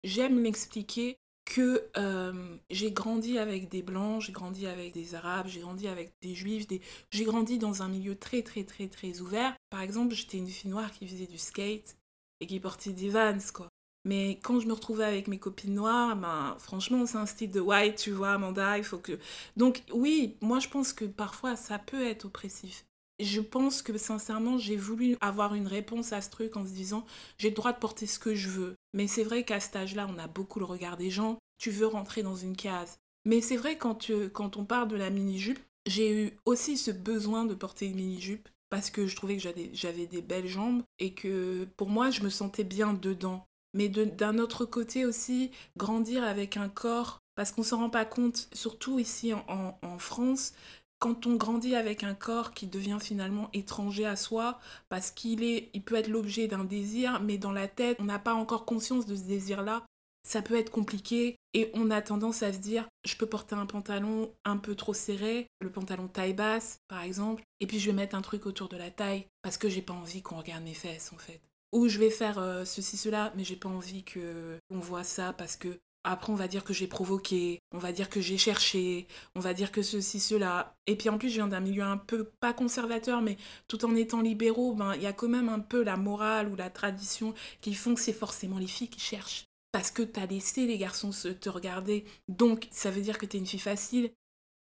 J'aime 0.05 0.39
m'expliquer 0.39 1.17
que 1.47 1.91
euh, 1.97 2.57
j'ai 2.71 2.93
grandi 2.93 3.39
avec 3.39 3.69
des 3.69 3.83
blancs, 3.83 4.23
j'ai 4.23 4.33
grandi 4.33 4.67
avec 4.67 4.93
des 4.93 5.15
arabes, 5.17 5.49
j'ai 5.49 5.61
grandi 5.61 5.89
avec 5.89 6.13
des 6.23 6.35
juifs, 6.35 6.67
j'ai 7.11 7.25
grandi 7.25 7.59
dans 7.59 7.83
un 7.83 7.89
milieu 7.89 8.15
très 8.15 8.43
très 8.43 8.63
très 8.63 8.89
très 8.89 9.21
ouvert. 9.21 9.57
Par 9.69 9.81
exemple, 9.81 10.15
j'étais 10.15 10.39
une 10.39 10.49
fille 10.49 10.71
noire 10.71 10.93
qui 10.93 11.09
faisait 11.09 11.27
du 11.27 11.39
skate 11.39 11.97
et 12.41 12.47
qui 12.47 12.61
portait 12.61 12.93
des 12.93 13.09
vans, 13.09 13.37
quoi. 13.53 13.70
Mais 14.05 14.39
quand 14.43 14.61
je 14.61 14.67
me 14.67 14.73
retrouvais 14.73 15.05
avec 15.05 15.29
mes 15.29 15.39
copines 15.39 15.75
noires, 15.75 16.17
ben, 16.17 16.57
franchement, 16.59 17.05
c'est 17.07 17.19
un 17.19 17.27
style 17.27 17.51
de 17.51 17.61
white, 17.61 17.97
tu 17.97 18.13
vois, 18.13 18.33
Amanda, 18.33 18.79
il 18.79 18.85
faut 18.85 18.99
que... 18.99 19.19
Donc 19.57 19.83
oui, 19.93 20.37
moi 20.41 20.59
je 20.59 20.69
pense 20.69 20.93
que 20.93 21.05
parfois 21.05 21.57
ça 21.57 21.79
peut 21.79 22.07
être 22.07 22.25
oppressif. 22.25 22.85
Je 23.19 23.43
pense 23.43 23.83
que 23.83 23.99
sincèrement, 23.99 24.57
j'ai 24.57 24.77
voulu 24.77 25.17
avoir 25.21 25.55
une 25.55 25.67
réponse 25.67 26.15
à 26.15 26.23
ce 26.23 26.31
truc 26.31 26.57
en 26.57 26.65
se 26.65 26.73
disant, 26.73 27.05
j'ai 27.37 27.51
le 27.51 27.55
droit 27.55 27.73
de 27.73 27.79
porter 27.79 28.07
ce 28.07 28.19
que 28.19 28.35
je 28.35 28.49
veux. 28.49 28.75
Mais 28.95 29.07
c'est 29.07 29.25
vrai 29.25 29.45
qu'à 29.45 29.61
cet 29.61 29.77
âge-là, 29.77 30.07
on 30.09 30.19
a 30.19 30.27
beaucoup 30.27 30.59
le 30.59 30.65
regard 30.65 30.97
des 30.97 31.11
gens, 31.11 31.39
tu 31.59 31.71
veux 31.71 31.87
rentrer 31.87 32.23
dans 32.23 32.37
une 32.37 32.57
case. 32.57 32.97
Mais 33.27 33.43
c'est 33.43 33.59
vrai, 33.59 33.77
quand, 33.77 33.97
tu, 33.97 34.31
quand 34.31 34.57
on 34.57 34.65
parle 34.65 34.89
de 34.89 34.97
la 34.97 35.11
mini-jupe, 35.11 35.59
j'ai 35.87 36.25
eu 36.25 36.39
aussi 36.47 36.79
ce 36.79 36.91
besoin 36.91 37.45
de 37.45 37.55
porter 37.55 37.87
une 37.87 37.97
mini-jupe 37.97 38.49
parce 38.71 38.89
que 38.89 39.07
je 39.07 39.17
trouvais 39.17 39.37
que 39.37 39.43
j'avais 39.73 40.07
des 40.07 40.23
belles 40.23 40.47
jambes 40.47 40.83
et 40.99 41.13
que 41.13 41.67
pour 41.77 41.91
moi, 41.91 42.11
je 42.11 42.23
me 42.23 42.31
sentais 42.31 42.65
bien 42.65 42.95
dedans 42.95 43.47
mais 43.75 43.89
d'un 43.89 44.39
autre 44.39 44.65
côté 44.65 45.05
aussi, 45.05 45.51
grandir 45.77 46.25
avec 46.25 46.57
un 46.57 46.69
corps, 46.69 47.21
parce 47.35 47.53
qu'on 47.53 47.63
ne 47.63 47.67
s'en 47.67 47.79
rend 47.79 47.91
pas 47.91 48.05
compte, 48.05 48.49
surtout 48.53 48.99
ici 48.99 49.33
en, 49.33 49.99
France, 49.99 50.53
quand 50.99 51.27
on 51.27 51.37
grandit 51.37 51.75
avec 51.75 52.05
un 52.05 52.15
corps 52.15 52.53
qui 52.53 52.67
devient 52.67 52.99
finalement 53.01 53.49
étranger 53.53 54.05
à 54.05 54.17
soi, 54.17 54.59
parce 54.89 55.11
qu'il 55.11 55.43
est, 55.43 55.71
il 55.73 55.83
peut 55.83 55.95
être 55.95 56.09
l'objet 56.09 56.49
d'un 56.49 56.65
désir, 56.65 57.21
mais 57.23 57.39
dans 57.39 57.53
la 57.53 57.69
tête, 57.69 57.97
on 58.01 58.05
n'a 58.05 58.19
pas 58.19 58.35
encore 58.35 58.67
conscience 58.67 59.07
de 59.07 59.17
ce 59.17 59.23
désir-là, 59.23 59.85
ça 60.23 60.43
peut 60.43 60.59
être 60.59 60.71
compliqué 60.71 61.37
et 61.55 61.71
on 61.75 61.91
a 61.91 62.03
tendance 62.03 62.43
à 62.43 62.53
se 62.53 62.59
dire 62.59 62.87
je 63.07 63.17
peux 63.17 63.27
porter 63.27 63.55
un 63.55 63.67
pantalon 63.67 64.31
un 64.45 64.59
peu 64.59 64.75
trop 64.75 64.93
serré, 64.93 65.47
le 65.61 65.71
pantalon 65.71 66.09
taille 66.09 66.35
basse 66.35 66.81
par 66.89 67.03
exemple, 67.03 67.43
et 67.61 67.67
puis 67.67 67.79
je 67.79 67.87
vais 67.87 67.97
mettre 67.97 68.17
un 68.17 68.23
truc 68.23 68.47
autour 68.47 68.69
de 68.69 68.77
la 68.77 68.91
taille 68.91 69.27
parce 69.43 69.57
que 69.57 69.69
j'ai 69.69 69.83
pas 69.83 69.95
envie 69.95 70.23
qu'on 70.23 70.37
regarde 70.37 70.63
mes 70.63 70.75
fesses 70.75 71.13
en 71.15 71.19
fait 71.19 71.41
ou 71.73 71.89
je 71.89 71.99
vais 71.99 72.11
faire 72.11 72.39
euh, 72.39 72.65
ceci, 72.65 72.97
cela, 72.97 73.33
mais 73.37 73.45
j'ai 73.45 73.57
pas 73.57 73.69
envie 73.69 74.05
que 74.05 74.59
on 74.71 74.79
voit 74.81 75.05
ça 75.05 75.33
parce 75.33 75.57
que 75.57 75.81
après 76.03 76.33
on 76.33 76.37
va 76.37 76.49
dire 76.49 76.65
que 76.65 76.73
j'ai 76.73 76.87
provoqué, 76.87 77.61
on 77.73 77.79
va 77.79 77.93
dire 77.93 78.09
que 78.09 78.21
j'ai 78.21 78.39
cherché, 78.39 79.07
on 79.35 79.41
va 79.41 79.55
dire 79.55 79.71
que 79.71 79.83
ceci, 79.83 80.19
cela. 80.19 80.75
Et 80.87 80.97
puis 80.97 81.09
en 81.09 81.19
plus 81.19 81.29
je 81.29 81.35
viens 81.35 81.49
d'un 81.49 81.61
milieu 81.61 81.83
un 81.83 81.99
peu 81.99 82.25
pas 82.41 82.53
conservateur, 82.53 83.21
mais 83.23 83.37
tout 83.69 83.85
en 83.85 83.95
étant 83.95 84.23
libéraux, 84.23 84.75
ben 84.75 84.95
il 84.95 85.03
y 85.03 85.07
a 85.07 85.13
quand 85.13 85.29
même 85.29 85.49
un 85.49 85.61
peu 85.61 85.83
la 85.83 85.97
morale 85.97 86.49
ou 86.49 86.57
la 86.57 86.71
tradition 86.71 87.35
qui 87.61 87.75
font 87.75 87.95
que 87.95 88.01
c'est 88.01 88.13
forcément 88.13 88.59
les 88.59 88.67
filles 88.67 88.89
qui 88.89 89.01
cherchent. 89.01 89.45
Parce 89.73 89.91
que 89.91 90.03
t'as 90.03 90.27
laissé 90.27 90.67
les 90.67 90.79
garçons 90.79 91.11
te 91.11 91.49
regarder, 91.49 92.05
donc 92.29 92.67
ça 92.73 92.91
veut 92.91 93.03
dire 93.03 93.19
que 93.19 93.27
t'es 93.27 93.39
une 93.39 93.47
fille 93.47 93.61
facile. 93.61 94.11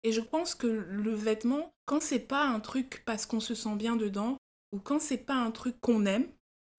Et 0.03 0.11
je 0.11 0.21
pense 0.21 0.53
que 0.55 0.67
le 0.67 1.13
vêtement, 1.13 1.73
quand 1.85 2.01
c'est 2.01 2.19
pas 2.19 2.45
un 2.45 2.59
truc 2.59 3.03
parce 3.05 3.25
qu'on 3.25 3.39
se 3.39 3.55
sent 3.55 3.75
bien 3.75 3.95
dedans, 3.95 4.37
ou 4.71 4.79
quand 4.79 5.01
c'est 5.01 5.17
pas 5.17 5.35
un 5.35 5.51
truc 5.51 5.79
qu'on 5.81 6.05
aime, 6.05 6.27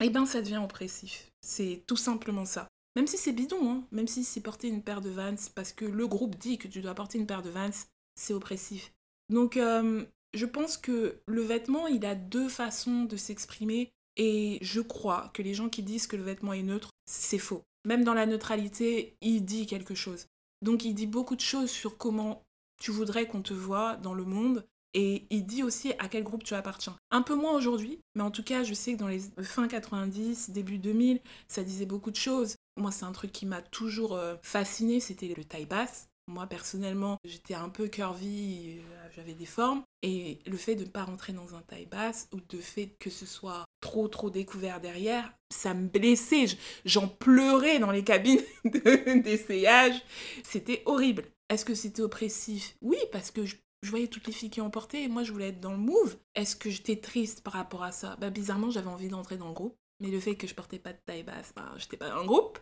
eh 0.03 0.09
ben 0.09 0.25
ça 0.25 0.41
devient 0.41 0.61
oppressif. 0.63 1.31
C'est 1.41 1.83
tout 1.87 1.97
simplement 1.97 2.45
ça. 2.45 2.67
Même 2.95 3.07
si 3.07 3.17
c'est 3.17 3.33
bidon, 3.33 3.69
hein, 3.69 3.83
même 3.91 4.07
si 4.07 4.23
c'est 4.23 4.41
porter 4.41 4.67
une 4.67 4.83
paire 4.83 5.01
de 5.01 5.09
Vans 5.09 5.35
parce 5.53 5.73
que 5.73 5.85
le 5.85 6.07
groupe 6.07 6.35
dit 6.37 6.57
que 6.57 6.67
tu 6.67 6.81
dois 6.81 6.95
porter 6.95 7.17
une 7.17 7.27
paire 7.27 7.41
de 7.41 7.49
Vans, 7.49 7.69
c'est 8.15 8.33
oppressif. 8.33 8.93
Donc 9.29 9.57
euh, 9.57 10.05
je 10.33 10.45
pense 10.45 10.77
que 10.77 11.21
le 11.27 11.41
vêtement, 11.41 11.87
il 11.87 12.05
a 12.05 12.15
deux 12.15 12.49
façons 12.49 13.03
de 13.03 13.17
s'exprimer 13.17 13.91
Et 14.17 14.59
je 14.61 14.81
crois 14.81 15.29
que 15.33 15.41
les 15.41 15.53
gens 15.53 15.69
qui 15.69 15.83
disent 15.83 16.07
que 16.07 16.15
le 16.15 16.23
vêtement 16.23 16.53
est 16.53 16.63
neutre, 16.63 16.89
c'est 17.05 17.39
faux. 17.39 17.63
Même 17.85 18.03
dans 18.03 18.13
la 18.13 18.25
neutralité, 18.25 19.17
il 19.21 19.43
dit 19.43 19.65
quelque 19.65 19.95
chose. 19.95 20.27
Donc 20.61 20.85
il 20.85 20.93
dit 20.93 21.07
beaucoup 21.07 21.35
de 21.35 21.41
choses 21.41 21.69
sur 21.69 21.97
comment 21.97 22.43
tu 22.81 22.91
voudrais 22.91 23.27
qu'on 23.27 23.41
te 23.41 23.53
voit 23.53 23.97
dans 23.97 24.13
le 24.13 24.25
monde. 24.25 24.65
Et 24.95 25.25
il 25.29 25.45
dit 25.45 25.61
aussi 25.61 25.91
à 25.99 26.07
quel 26.07 26.23
groupe 26.23 26.45
tu 26.45 26.53
appartiens. 26.53 26.95
Un 27.11 27.21
peu 27.21 27.35
moins 27.35 27.53
aujourd'hui, 27.53 27.99
mais 28.15 28.23
en 28.23 28.31
tout 28.31 28.43
cas, 28.43 28.63
je 28.63 28.73
sais 28.73 28.93
que 28.93 28.99
dans 28.99 29.09
les 29.09 29.19
fin 29.43 29.67
90, 29.67 30.51
début 30.51 30.77
2000, 30.77 31.19
ça 31.49 31.63
disait 31.63 31.85
beaucoup 31.85 32.11
de 32.11 32.15
choses. 32.15 32.55
Moi, 32.77 32.91
c'est 32.91 33.03
un 33.03 33.11
truc 33.11 33.33
qui 33.33 33.45
m'a 33.45 33.61
toujours 33.61 34.15
euh, 34.15 34.35
fasciné, 34.41 35.01
c'était 35.01 35.33
le 35.35 35.43
taille 35.43 35.65
basse. 35.65 36.07
Moi, 36.27 36.47
personnellement, 36.47 37.17
j'étais 37.25 37.53
un 37.53 37.67
peu 37.67 37.87
curvy, 37.89 38.77
euh, 38.79 39.09
j'avais 39.15 39.33
des 39.33 39.45
formes. 39.45 39.83
Et 40.01 40.39
le 40.47 40.55
fait 40.55 40.75
de 40.75 40.85
ne 40.85 40.89
pas 40.89 41.03
rentrer 41.03 41.33
dans 41.33 41.55
un 41.55 41.61
taille 41.61 41.87
basse 41.87 42.29
ou 42.33 42.39
de 42.39 42.57
fait 42.57 42.95
que 42.97 43.09
ce 43.09 43.25
soit 43.25 43.65
trop, 43.81 44.07
trop 44.07 44.29
découvert 44.29 44.79
derrière, 44.79 45.31
ça 45.51 45.73
me 45.73 45.87
blessait. 45.87 46.45
J'en 46.85 47.09
pleurais 47.09 47.79
dans 47.79 47.91
les 47.91 48.03
cabines 48.03 48.41
d'essayage. 48.63 50.01
C'était 50.43 50.83
horrible. 50.85 51.25
Est-ce 51.49 51.65
que 51.65 51.75
c'était 51.75 52.01
oppressif? 52.01 52.75
Oui, 52.81 52.97
parce 53.11 53.29
que 53.29 53.45
je, 53.45 53.55
voyais 53.89 54.07
toutes 54.07 54.27
les 54.27 54.33
filles 54.33 54.49
qui 54.49 54.61
en 54.61 54.69
portaient 54.69 55.03
et 55.03 55.07
moi, 55.07 55.23
je 55.23 55.31
voulais 55.31 55.49
être 55.49 55.59
dans 55.59 55.71
le 55.71 55.77
move. 55.77 56.17
Est-ce 56.35 56.55
que 56.55 56.69
j'étais 56.69 56.97
triste 56.97 57.41
par 57.41 57.53
rapport 57.53 57.83
à 57.83 57.91
ça? 57.91 58.15
Bah, 58.17 58.29
Bizarrement, 58.29 58.69
j'avais 58.71 58.89
envie 58.89 59.09
d'entrer 59.09 59.37
dans 59.37 59.47
le 59.47 59.53
groupe. 59.53 59.77
Mais 60.01 60.09
le 60.09 60.19
fait 60.19 60.35
que 60.35 60.47
je 60.47 60.55
portais 60.55 60.79
pas 60.79 60.91
de 60.91 60.99
taille 61.05 61.23
basse, 61.23 61.53
bah, 61.55 61.71
j'étais 61.77 61.97
pas 61.97 62.09
dans 62.09 62.19
le 62.19 62.27
groupe. 62.27 62.59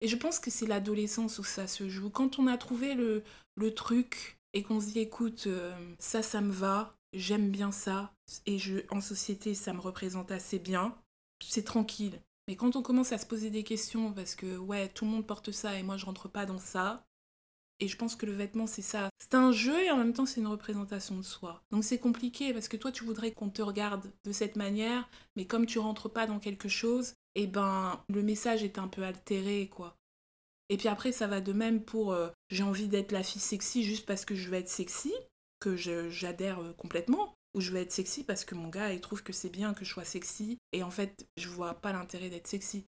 Et 0.00 0.08
je 0.08 0.16
pense 0.16 0.38
que 0.38 0.50
c'est 0.50 0.66
l'adolescence 0.66 1.38
où 1.38 1.44
ça 1.44 1.66
se 1.66 1.88
joue. 1.88 2.10
Quand 2.10 2.38
on 2.38 2.46
a 2.46 2.56
trouvé 2.58 2.94
le, 2.94 3.24
le 3.56 3.74
truc 3.74 4.38
et 4.52 4.62
qu'on 4.62 4.80
se 4.80 4.86
dit 4.86 5.00
écoute, 5.00 5.44
euh, 5.46 5.74
ça, 5.98 6.22
ça 6.22 6.40
me 6.40 6.52
va, 6.52 6.96
j'aime 7.12 7.50
bien 7.50 7.72
ça, 7.72 8.14
et 8.46 8.58
je, 8.58 8.78
en 8.90 9.00
société, 9.00 9.54
ça 9.54 9.72
me 9.72 9.80
représente 9.80 10.30
assez 10.30 10.58
bien, 10.58 10.94
c'est 11.40 11.64
tranquille. 11.64 12.20
Mais 12.48 12.56
quand 12.56 12.76
on 12.76 12.82
commence 12.82 13.12
à 13.12 13.18
se 13.18 13.26
poser 13.26 13.50
des 13.50 13.64
questions 13.64 14.12
parce 14.12 14.34
que 14.34 14.56
ouais, 14.56 14.88
tout 14.88 15.04
le 15.04 15.10
monde 15.10 15.26
porte 15.26 15.50
ça 15.50 15.76
et 15.78 15.82
moi 15.82 15.96
je 15.96 16.06
rentre 16.06 16.28
pas 16.28 16.46
dans 16.46 16.58
ça, 16.58 17.04
et 17.80 17.88
je 17.88 17.96
pense 17.96 18.16
que 18.16 18.26
le 18.26 18.32
vêtement, 18.32 18.66
c'est 18.66 18.82
ça. 18.82 19.10
C'est 19.18 19.34
un 19.34 19.52
jeu 19.52 19.84
et 19.84 19.90
en 19.90 19.96
même 19.96 20.12
temps, 20.12 20.26
c'est 20.26 20.40
une 20.40 20.46
représentation 20.46 21.16
de 21.16 21.22
soi. 21.22 21.62
Donc 21.70 21.84
c'est 21.84 21.98
compliqué 21.98 22.52
parce 22.52 22.68
que 22.68 22.76
toi, 22.76 22.92
tu 22.92 23.04
voudrais 23.04 23.32
qu'on 23.32 23.50
te 23.50 23.62
regarde 23.62 24.10
de 24.24 24.32
cette 24.32 24.56
manière, 24.56 25.08
mais 25.36 25.46
comme 25.46 25.66
tu 25.66 25.78
rentres 25.78 26.10
pas 26.10 26.26
dans 26.26 26.38
quelque 26.38 26.68
chose, 26.68 27.14
eh 27.34 27.46
ben, 27.46 28.02
le 28.08 28.22
message 28.22 28.64
est 28.64 28.78
un 28.78 28.88
peu 28.88 29.02
altéré, 29.02 29.68
quoi. 29.68 29.96
Et 30.68 30.76
puis 30.78 30.88
après, 30.88 31.12
ça 31.12 31.26
va 31.26 31.40
de 31.40 31.52
même 31.52 31.82
pour 31.84 32.12
euh, 32.12 32.28
j'ai 32.50 32.62
envie 32.62 32.88
d'être 32.88 33.12
la 33.12 33.22
fille 33.22 33.40
sexy 33.42 33.84
juste 33.84 34.06
parce 34.06 34.24
que 34.24 34.34
je 34.34 34.48
veux 34.48 34.56
être 34.56 34.68
sexy, 34.68 35.12
que 35.60 35.76
j'adhère 35.76 36.60
euh, 36.60 36.72
complètement, 36.72 37.34
ou 37.54 37.60
je 37.60 37.70
veux 37.70 37.78
être 37.78 37.92
sexy 37.92 38.24
parce 38.24 38.44
que 38.44 38.54
mon 38.54 38.68
gars, 38.68 38.92
il 38.92 39.00
trouve 39.00 39.22
que 39.22 39.32
c'est 39.32 39.50
bien 39.50 39.74
que 39.74 39.84
je 39.84 39.92
sois 39.92 40.04
sexy, 40.04 40.58
et 40.72 40.82
en 40.82 40.90
fait, 40.90 41.26
je 41.36 41.48
vois 41.48 41.74
pas 41.74 41.92
l'intérêt 41.92 42.30
d'être 42.30 42.48
sexy 42.48 42.86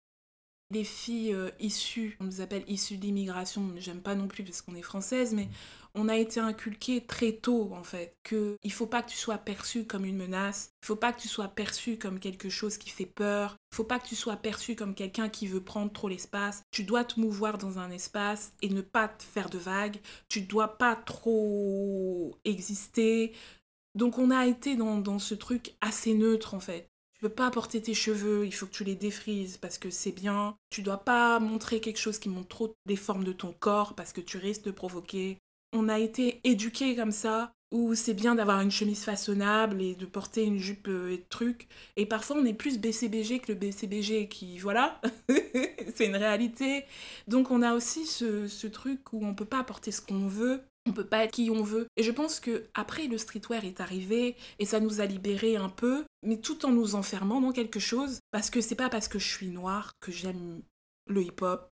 les 0.71 0.83
filles 0.83 1.33
euh, 1.33 1.49
issues, 1.59 2.17
on 2.19 2.25
nous 2.25 2.41
appelle 2.41 2.63
issues 2.67 2.97
d'immigration, 2.97 3.73
j'aime 3.77 4.01
pas 4.01 4.15
non 4.15 4.27
plus 4.27 4.43
parce 4.43 4.61
qu'on 4.61 4.75
est 4.75 4.81
française, 4.81 5.33
mais 5.33 5.49
on 5.93 6.07
a 6.07 6.15
été 6.15 6.39
inculqué 6.39 7.01
très 7.05 7.33
tôt 7.33 7.73
en 7.73 7.83
fait 7.83 8.15
que 8.23 8.55
il 8.63 8.71
faut 8.71 8.87
pas 8.87 9.03
que 9.03 9.09
tu 9.09 9.17
sois 9.17 9.37
perçu 9.37 9.85
comme 9.85 10.05
une 10.05 10.17
menace, 10.17 10.71
il 10.81 10.85
faut 10.85 10.95
pas 10.95 11.11
que 11.11 11.21
tu 11.21 11.27
sois 11.27 11.49
perçu 11.49 11.97
comme 11.97 12.19
quelque 12.19 12.49
chose 12.49 12.77
qui 12.77 12.89
fait 12.89 13.05
peur, 13.05 13.57
il 13.71 13.75
faut 13.75 13.83
pas 13.83 13.99
que 13.99 14.07
tu 14.07 14.15
sois 14.15 14.37
perçu 14.37 14.75
comme 14.75 14.95
quelqu'un 14.95 15.29
qui 15.29 15.47
veut 15.47 15.63
prendre 15.63 15.91
trop 15.91 16.07
l'espace. 16.07 16.63
Tu 16.71 16.83
dois 16.83 17.03
te 17.03 17.19
mouvoir 17.19 17.57
dans 17.57 17.79
un 17.79 17.91
espace 17.91 18.53
et 18.61 18.69
ne 18.69 18.81
pas 18.81 19.09
te 19.09 19.23
faire 19.23 19.49
de 19.49 19.57
vagues. 19.57 19.99
Tu 20.29 20.41
dois 20.41 20.77
pas 20.77 20.95
trop 20.95 22.37
exister. 22.45 23.33
Donc 23.95 24.17
on 24.17 24.31
a 24.31 24.45
été 24.47 24.75
dans 24.75 25.19
ce 25.19 25.35
truc 25.35 25.75
assez 25.81 26.13
neutre 26.13 26.53
en 26.53 26.59
fait. 26.59 26.90
Peux 27.21 27.29
pas 27.29 27.51
porter 27.51 27.79
tes 27.83 27.93
cheveux, 27.93 28.47
il 28.47 28.51
faut 28.51 28.65
que 28.65 28.71
tu 28.71 28.83
les 28.83 28.95
défrises 28.95 29.57
parce 29.57 29.77
que 29.77 29.91
c'est 29.91 30.11
bien. 30.11 30.55
Tu 30.71 30.81
dois 30.81 30.97
pas 30.97 31.39
montrer 31.39 31.79
quelque 31.79 31.99
chose 31.99 32.17
qui 32.17 32.29
montre 32.29 32.47
trop 32.47 32.73
les 32.87 32.95
formes 32.95 33.23
de 33.23 33.31
ton 33.31 33.53
corps 33.53 33.93
parce 33.93 34.11
que 34.11 34.21
tu 34.21 34.37
risques 34.37 34.63
de 34.63 34.71
provoquer. 34.71 35.37
On 35.71 35.87
a 35.87 35.99
été 35.99 36.41
éduqués 36.43 36.95
comme 36.95 37.11
ça, 37.11 37.53
où 37.71 37.93
c'est 37.93 38.15
bien 38.15 38.33
d'avoir 38.33 38.61
une 38.61 38.71
chemise 38.71 39.03
façonnable 39.03 39.83
et 39.83 39.93
de 39.93 40.05
porter 40.07 40.43
une 40.43 40.57
jupe 40.57 40.87
euh, 40.87 41.13
et 41.13 41.23
trucs. 41.29 41.67
Et 41.95 42.07
parfois, 42.07 42.37
on 42.37 42.45
est 42.45 42.55
plus 42.55 42.79
BCBG 42.79 43.39
que 43.39 43.51
le 43.51 43.57
BCBG 43.57 44.27
qui, 44.27 44.57
voilà, 44.57 44.99
c'est 45.95 46.07
une 46.07 46.17
réalité. 46.17 46.85
Donc, 47.27 47.51
on 47.51 47.61
a 47.61 47.73
aussi 47.73 48.07
ce, 48.07 48.47
ce 48.47 48.67
truc 48.67 49.13
où 49.13 49.23
on 49.25 49.35
peut 49.35 49.45
pas 49.45 49.63
porter 49.63 49.91
ce 49.91 50.01
qu'on 50.01 50.27
veut 50.27 50.63
on 50.85 50.93
peut 50.93 51.05
pas 51.05 51.23
être 51.23 51.31
qui 51.31 51.49
on 51.51 51.63
veut. 51.63 51.87
Et 51.97 52.03
je 52.03 52.11
pense 52.11 52.39
que 52.39 52.65
après 52.73 53.07
le 53.07 53.17
streetwear 53.17 53.65
est 53.65 53.81
arrivé 53.81 54.35
et 54.59 54.65
ça 54.65 54.79
nous 54.79 55.01
a 55.01 55.05
libérés 55.05 55.55
un 55.55 55.69
peu, 55.69 56.05
mais 56.23 56.37
tout 56.37 56.65
en 56.65 56.71
nous 56.71 56.95
enfermant 56.95 57.41
dans 57.41 57.51
quelque 57.51 57.79
chose, 57.79 58.19
parce 58.31 58.49
que 58.49 58.61
c'est 58.61 58.75
pas 58.75 58.89
parce 58.89 59.07
que 59.07 59.19
je 59.19 59.27
suis 59.27 59.49
noire 59.49 59.93
que 59.99 60.11
j'aime 60.11 60.61
le 61.07 61.23
hip-hop. 61.23 61.67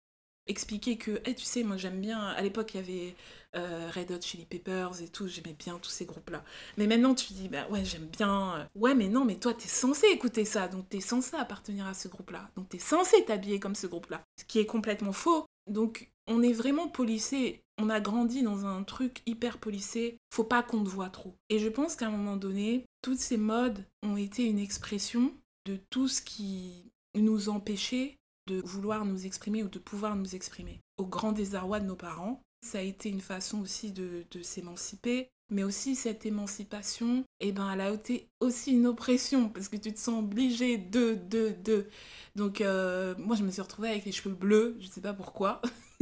Expliquer 0.50 0.98
que, 0.98 1.20
hey, 1.26 1.36
tu 1.36 1.44
sais, 1.44 1.64
moi 1.64 1.76
j'aime 1.76 2.00
bien. 2.00 2.22
À 2.22 2.42
l'époque, 2.42 2.74
il 2.74 2.78
y 2.78 2.80
avait 2.80 3.16
euh, 3.58 3.90
Red 3.94 4.12
Hot 4.12 4.22
Chili 4.22 4.46
Peppers 4.46 5.02
et 5.02 5.10
tout, 5.10 5.28
j'aimais 5.28 5.56
bien 5.60 5.78
tous 5.78 5.90
ces 5.90 6.06
groupes-là. 6.06 6.42
Mais 6.78 6.88
maintenant, 6.88 7.16
tu 7.16 7.34
dis, 7.34 7.50
bah 7.50 7.68
ouais, 7.70 7.84
j'aime 7.84 8.06
bien. 8.06 8.56
Euh, 8.56 8.66
ouais, 8.76 8.96
mais 8.96 9.10
non, 9.10 9.26
mais 9.26 9.36
toi, 9.36 9.54
t'es 9.54 9.68
censé 9.68 10.08
écouter 10.08 10.46
ça, 10.46 10.70
donc 10.70 10.88
t'es 10.88 11.02
censé 11.02 11.36
appartenir 11.36 11.86
à 11.86 11.94
ce 11.94 12.08
groupe-là. 12.08 12.50
Donc 12.56 12.70
t'es 12.70 12.80
censé 12.80 13.26
t'habiller 13.26 13.60
comme 13.60 13.76
ce 13.76 13.88
groupe-là. 13.88 14.24
Ce 14.40 14.46
qui 14.46 14.60
est 14.60 14.66
complètement 14.66 15.12
faux. 15.12 15.46
Donc 15.68 16.10
on 16.28 16.42
est 16.42 16.54
vraiment 16.54 16.88
policé. 16.88 17.62
On 17.80 17.90
a 17.90 18.00
grandi 18.00 18.42
dans 18.42 18.66
un 18.66 18.84
truc 18.84 19.22
hyper 19.26 19.60
policé. 19.60 20.18
Faut 20.34 20.44
pas 20.44 20.64
qu'on 20.64 20.84
te 20.84 20.90
voit 20.90 21.10
trop. 21.10 21.36
Et 21.50 21.60
je 21.60 21.70
pense 21.70 21.96
qu'à 21.96 22.08
un 22.08 22.12
moment 22.12 22.38
donné, 22.38 22.86
toutes 23.02 23.20
ces 23.20 23.38
modes 23.38 23.86
ont 24.04 24.18
été 24.18 24.44
une 24.46 24.60
expression 24.60 25.32
de 25.66 25.78
tout 25.90 26.08
ce 26.08 26.22
qui 26.22 26.92
nous 27.16 27.50
empêchait 27.50 28.16
de 28.48 28.62
vouloir 28.62 29.06
nous 29.06 29.26
exprimer 29.26 29.64
ou 29.64 29.70
de 29.70 29.80
pouvoir 29.80 30.16
nous 30.16 30.36
exprimer. 30.36 30.80
Au 30.98 31.06
grand 31.06 31.34
désarroi 31.34 31.80
de 31.80 31.86
nos 31.86 31.96
parents, 31.96 32.42
ça 32.66 32.80
a 32.80 32.82
été 32.82 33.10
une 33.10 33.22
façon 33.22 33.60
aussi 33.62 33.92
de, 33.92 34.26
s'émanciper. 34.42 35.30
Mais 35.50 35.64
aussi 35.64 35.96
cette 35.96 36.26
émancipation, 36.26 37.24
eh 37.40 37.54
ben, 37.54 37.72
elle 37.72 37.82
a 37.82 37.92
été 37.92 38.28
aussi 38.42 38.74
une 38.74 38.86
oppression 38.86 39.48
parce 39.48 39.70
que 39.70 39.78
tu 39.78 39.94
te 39.94 40.00
sens 40.00 40.20
obligé 40.20 40.78
de, 40.78 41.14
de, 41.14 41.56
de. 41.64 41.88
Donc 42.36 42.60
euh, 42.60 43.16
moi 43.18 43.36
je 43.38 43.44
me 43.44 43.52
suis 43.52 43.62
retrouvée 43.62 43.90
avec 43.90 44.04
les 44.04 44.12
cheveux 44.12 44.36
bleus, 44.36 44.76
je 44.80 44.88
ne 44.88 44.92
sais 44.92 45.02
pas 45.02 45.14
pourquoi. 45.14 45.62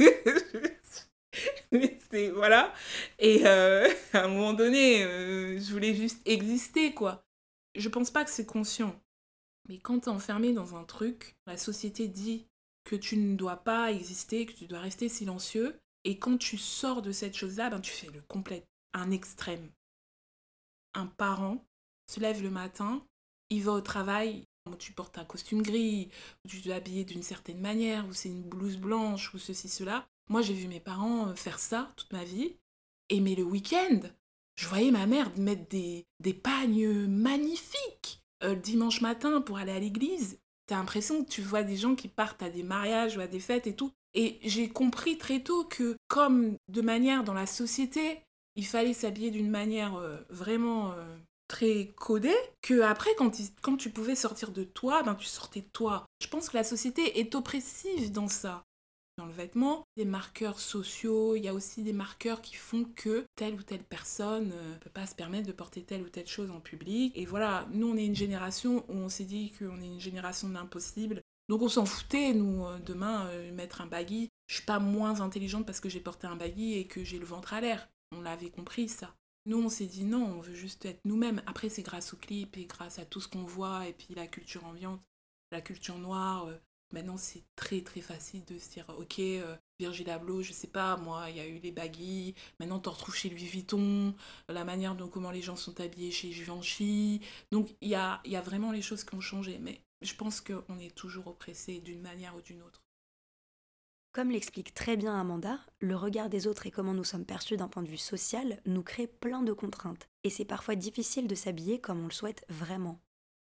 c'est 2.10 2.30
voilà. 2.30 2.72
Et 3.18 3.46
euh, 3.46 3.88
à 4.12 4.24
un 4.24 4.28
moment 4.28 4.52
donné, 4.52 5.04
euh, 5.04 5.58
je 5.58 5.72
voulais 5.72 5.94
juste 5.94 6.20
exister, 6.26 6.92
quoi. 6.94 7.24
Je 7.74 7.88
pense 7.88 8.10
pas 8.10 8.24
que 8.24 8.30
c'est 8.30 8.46
conscient. 8.46 9.00
Mais 9.68 9.78
quand 9.78 10.00
tu 10.00 10.06
es 10.06 10.12
enfermé 10.12 10.52
dans 10.52 10.76
un 10.76 10.84
truc, 10.84 11.36
la 11.46 11.56
société 11.56 12.08
dit 12.08 12.46
que 12.84 12.96
tu 12.96 13.16
ne 13.16 13.36
dois 13.36 13.56
pas 13.56 13.92
exister, 13.92 14.46
que 14.46 14.52
tu 14.52 14.66
dois 14.66 14.80
rester 14.80 15.08
silencieux. 15.08 15.78
Et 16.04 16.18
quand 16.18 16.38
tu 16.38 16.56
sors 16.56 17.02
de 17.02 17.10
cette 17.10 17.36
chose-là, 17.36 17.68
ben, 17.68 17.80
tu 17.80 17.90
fais 17.90 18.06
le 18.06 18.22
complet, 18.22 18.64
un 18.92 19.10
extrême. 19.10 19.70
Un 20.94 21.06
parent 21.06 21.64
se 22.06 22.20
lève 22.20 22.42
le 22.42 22.50
matin, 22.50 23.04
il 23.50 23.62
va 23.64 23.72
au 23.72 23.80
travail, 23.80 24.46
tu 24.78 24.92
portes 24.92 25.18
un 25.18 25.24
costume 25.24 25.62
gris, 25.62 26.10
tu 26.48 26.60
dois 26.60 26.76
habiller 26.76 27.04
d'une 27.04 27.22
certaine 27.22 27.60
manière, 27.60 28.06
ou 28.08 28.12
c'est 28.12 28.28
une 28.28 28.42
blouse 28.42 28.76
blanche, 28.76 29.32
ou 29.34 29.38
ceci, 29.38 29.68
cela. 29.68 30.06
Moi, 30.28 30.42
j'ai 30.42 30.54
vu 30.54 30.66
mes 30.66 30.80
parents 30.80 31.28
euh, 31.28 31.34
faire 31.34 31.60
ça 31.60 31.92
toute 31.96 32.12
ma 32.12 32.24
vie. 32.24 32.56
Et 33.08 33.20
mais 33.20 33.36
le 33.36 33.44
week-end, 33.44 34.00
je 34.56 34.66
voyais 34.66 34.90
ma 34.90 35.06
mère 35.06 35.30
mettre 35.38 35.68
des, 35.68 36.04
des 36.18 36.34
pagnes 36.34 37.06
magnifiques 37.06 38.22
euh, 38.42 38.54
le 38.54 38.60
dimanche 38.60 39.00
matin 39.00 39.40
pour 39.40 39.58
aller 39.58 39.72
à 39.72 39.78
l'église. 39.78 40.40
T'as 40.66 40.76
l'impression 40.76 41.22
que 41.22 41.30
tu 41.30 41.42
vois 41.42 41.62
des 41.62 41.76
gens 41.76 41.94
qui 41.94 42.08
partent 42.08 42.42
à 42.42 42.50
des 42.50 42.64
mariages 42.64 43.16
ou 43.16 43.20
à 43.20 43.28
des 43.28 43.38
fêtes 43.38 43.68
et 43.68 43.76
tout. 43.76 43.92
Et 44.14 44.40
j'ai 44.42 44.68
compris 44.68 45.18
très 45.18 45.40
tôt 45.40 45.64
que, 45.64 45.96
comme 46.08 46.56
de 46.68 46.80
manière 46.80 47.22
dans 47.22 47.34
la 47.34 47.46
société, 47.46 48.22
il 48.56 48.66
fallait 48.66 48.92
s'habiller 48.92 49.30
d'une 49.30 49.50
manière 49.50 49.96
euh, 49.96 50.16
vraiment 50.30 50.94
très 51.48 51.92
codé 51.96 52.34
que 52.62 52.80
après 52.80 53.10
quand, 53.16 53.30
tu 53.76 53.90
pouvais 53.90 54.16
sortir 54.16 54.50
de 54.50 54.64
toi 54.64 55.02
ben 55.02 55.14
tu 55.14 55.26
sortais 55.26 55.60
de 55.60 55.68
toi. 55.72 56.04
Je 56.20 56.28
pense 56.28 56.48
que 56.48 56.56
la 56.56 56.64
société 56.64 57.20
est 57.20 57.34
oppressive 57.34 58.12
dans 58.12 58.28
ça. 58.28 58.62
Dans 59.18 59.26
le 59.26 59.32
vêtement 59.32 59.84
des 59.96 60.04
marqueurs 60.04 60.60
sociaux 60.60 61.36
il 61.36 61.44
y 61.44 61.48
a 61.48 61.54
aussi 61.54 61.82
des 61.82 61.92
marqueurs 61.92 62.42
qui 62.42 62.54
font 62.54 62.84
que 62.96 63.24
telle 63.34 63.54
ou 63.54 63.62
telle 63.62 63.84
personne 63.84 64.48
ne 64.48 64.52
euh, 64.52 64.78
peut 64.80 64.90
pas 64.90 65.06
se 65.06 65.14
permettre 65.14 65.46
de 65.46 65.52
porter 65.52 65.82
telle 65.82 66.02
ou 66.02 66.08
telle 66.08 66.26
chose 66.26 66.50
en 66.50 66.60
public. 66.60 67.12
Et 67.16 67.24
voilà 67.24 67.66
nous 67.72 67.88
on 67.88 67.96
est 67.96 68.06
une 68.06 68.16
génération 68.16 68.84
où 68.88 68.94
on 68.94 69.08
s'est 69.08 69.24
dit 69.24 69.52
qu'on 69.58 69.80
est 69.80 69.86
une 69.86 70.00
génération 70.00 70.48
de 70.48 70.54
l'impossible 70.54 71.22
donc 71.48 71.62
on 71.62 71.68
s'en 71.68 71.86
foutait 71.86 72.32
nous 72.32 72.66
euh, 72.66 72.78
demain 72.84 73.26
euh, 73.28 73.52
mettre 73.52 73.80
un 73.80 73.86
baggy. 73.86 74.30
Je 74.48 74.56
suis 74.56 74.64
pas 74.64 74.78
moins 74.78 75.20
intelligente 75.20 75.66
parce 75.66 75.80
que 75.80 75.88
j'ai 75.88 76.00
porté 76.00 76.26
un 76.26 76.36
baggy 76.36 76.74
et 76.74 76.86
que 76.86 77.04
j'ai 77.04 77.18
le 77.18 77.24
ventre 77.24 77.54
à 77.54 77.60
l'air 77.60 77.88
on 78.12 78.20
l'avait 78.20 78.50
compris 78.50 78.88
ça 78.88 79.14
nous, 79.46 79.62
on 79.62 79.68
s'est 79.68 79.86
dit 79.86 80.04
non, 80.04 80.24
on 80.24 80.40
veut 80.40 80.54
juste 80.54 80.84
être 80.84 81.04
nous-mêmes. 81.04 81.40
Après, 81.46 81.68
c'est 81.68 81.84
grâce 81.84 82.12
au 82.12 82.16
clip 82.16 82.56
et 82.56 82.66
grâce 82.66 82.98
à 82.98 83.04
tout 83.04 83.20
ce 83.20 83.28
qu'on 83.28 83.44
voit 83.44 83.86
et 83.86 83.92
puis 83.92 84.12
la 84.14 84.26
culture 84.26 84.64
ambiante, 84.64 85.00
la 85.52 85.60
culture 85.60 85.98
noire. 85.98 86.46
Euh, 86.46 86.56
maintenant, 86.92 87.16
c'est 87.16 87.44
très 87.54 87.80
très 87.82 88.00
facile 88.00 88.44
de 88.46 88.58
se 88.58 88.70
dire 88.70 88.86
ok, 88.98 89.20
euh, 89.20 89.56
Virgil 89.78 90.10
Abloh, 90.10 90.42
je 90.42 90.52
sais 90.52 90.66
pas, 90.66 90.96
moi, 90.96 91.30
il 91.30 91.36
y 91.36 91.40
a 91.40 91.46
eu 91.46 91.58
les 91.60 91.70
baggy. 91.70 92.34
Maintenant, 92.58 92.80
t'en 92.80 92.90
retrouves 92.90 93.14
chez 93.14 93.30
Louis 93.30 93.46
Vuitton, 93.46 94.14
la 94.48 94.64
manière 94.64 94.96
dont 94.96 95.08
comment 95.08 95.30
les 95.30 95.42
gens 95.42 95.56
sont 95.56 95.80
habillés 95.80 96.10
chez 96.10 96.32
Givenchy. 96.32 97.20
Donc, 97.52 97.68
il 97.80 97.88
y 97.88 97.94
a, 97.94 98.20
y 98.24 98.36
a 98.36 98.42
vraiment 98.42 98.72
les 98.72 98.82
choses 98.82 99.04
qui 99.04 99.14
ont 99.14 99.20
changé. 99.20 99.58
Mais 99.60 99.80
je 100.02 100.14
pense 100.14 100.40
qu'on 100.40 100.78
est 100.80 100.94
toujours 100.94 101.28
oppressé 101.28 101.80
d'une 101.80 102.02
manière 102.02 102.34
ou 102.34 102.40
d'une 102.40 102.62
autre. 102.62 102.85
Comme 104.16 104.30
l'explique 104.30 104.72
très 104.72 104.96
bien 104.96 105.14
Amanda, 105.14 105.60
le 105.78 105.94
regard 105.94 106.30
des 106.30 106.46
autres 106.46 106.66
et 106.66 106.70
comment 106.70 106.94
nous 106.94 107.04
sommes 107.04 107.26
perçus 107.26 107.58
d'un 107.58 107.68
point 107.68 107.82
de 107.82 107.90
vue 107.90 107.98
social 107.98 108.62
nous 108.64 108.82
crée 108.82 109.06
plein 109.06 109.42
de 109.42 109.52
contraintes, 109.52 110.08
et 110.24 110.30
c'est 110.30 110.46
parfois 110.46 110.74
difficile 110.74 111.28
de 111.28 111.34
s'habiller 111.34 111.82
comme 111.82 112.00
on 112.00 112.06
le 112.06 112.12
souhaite 112.14 112.46
vraiment. 112.48 113.02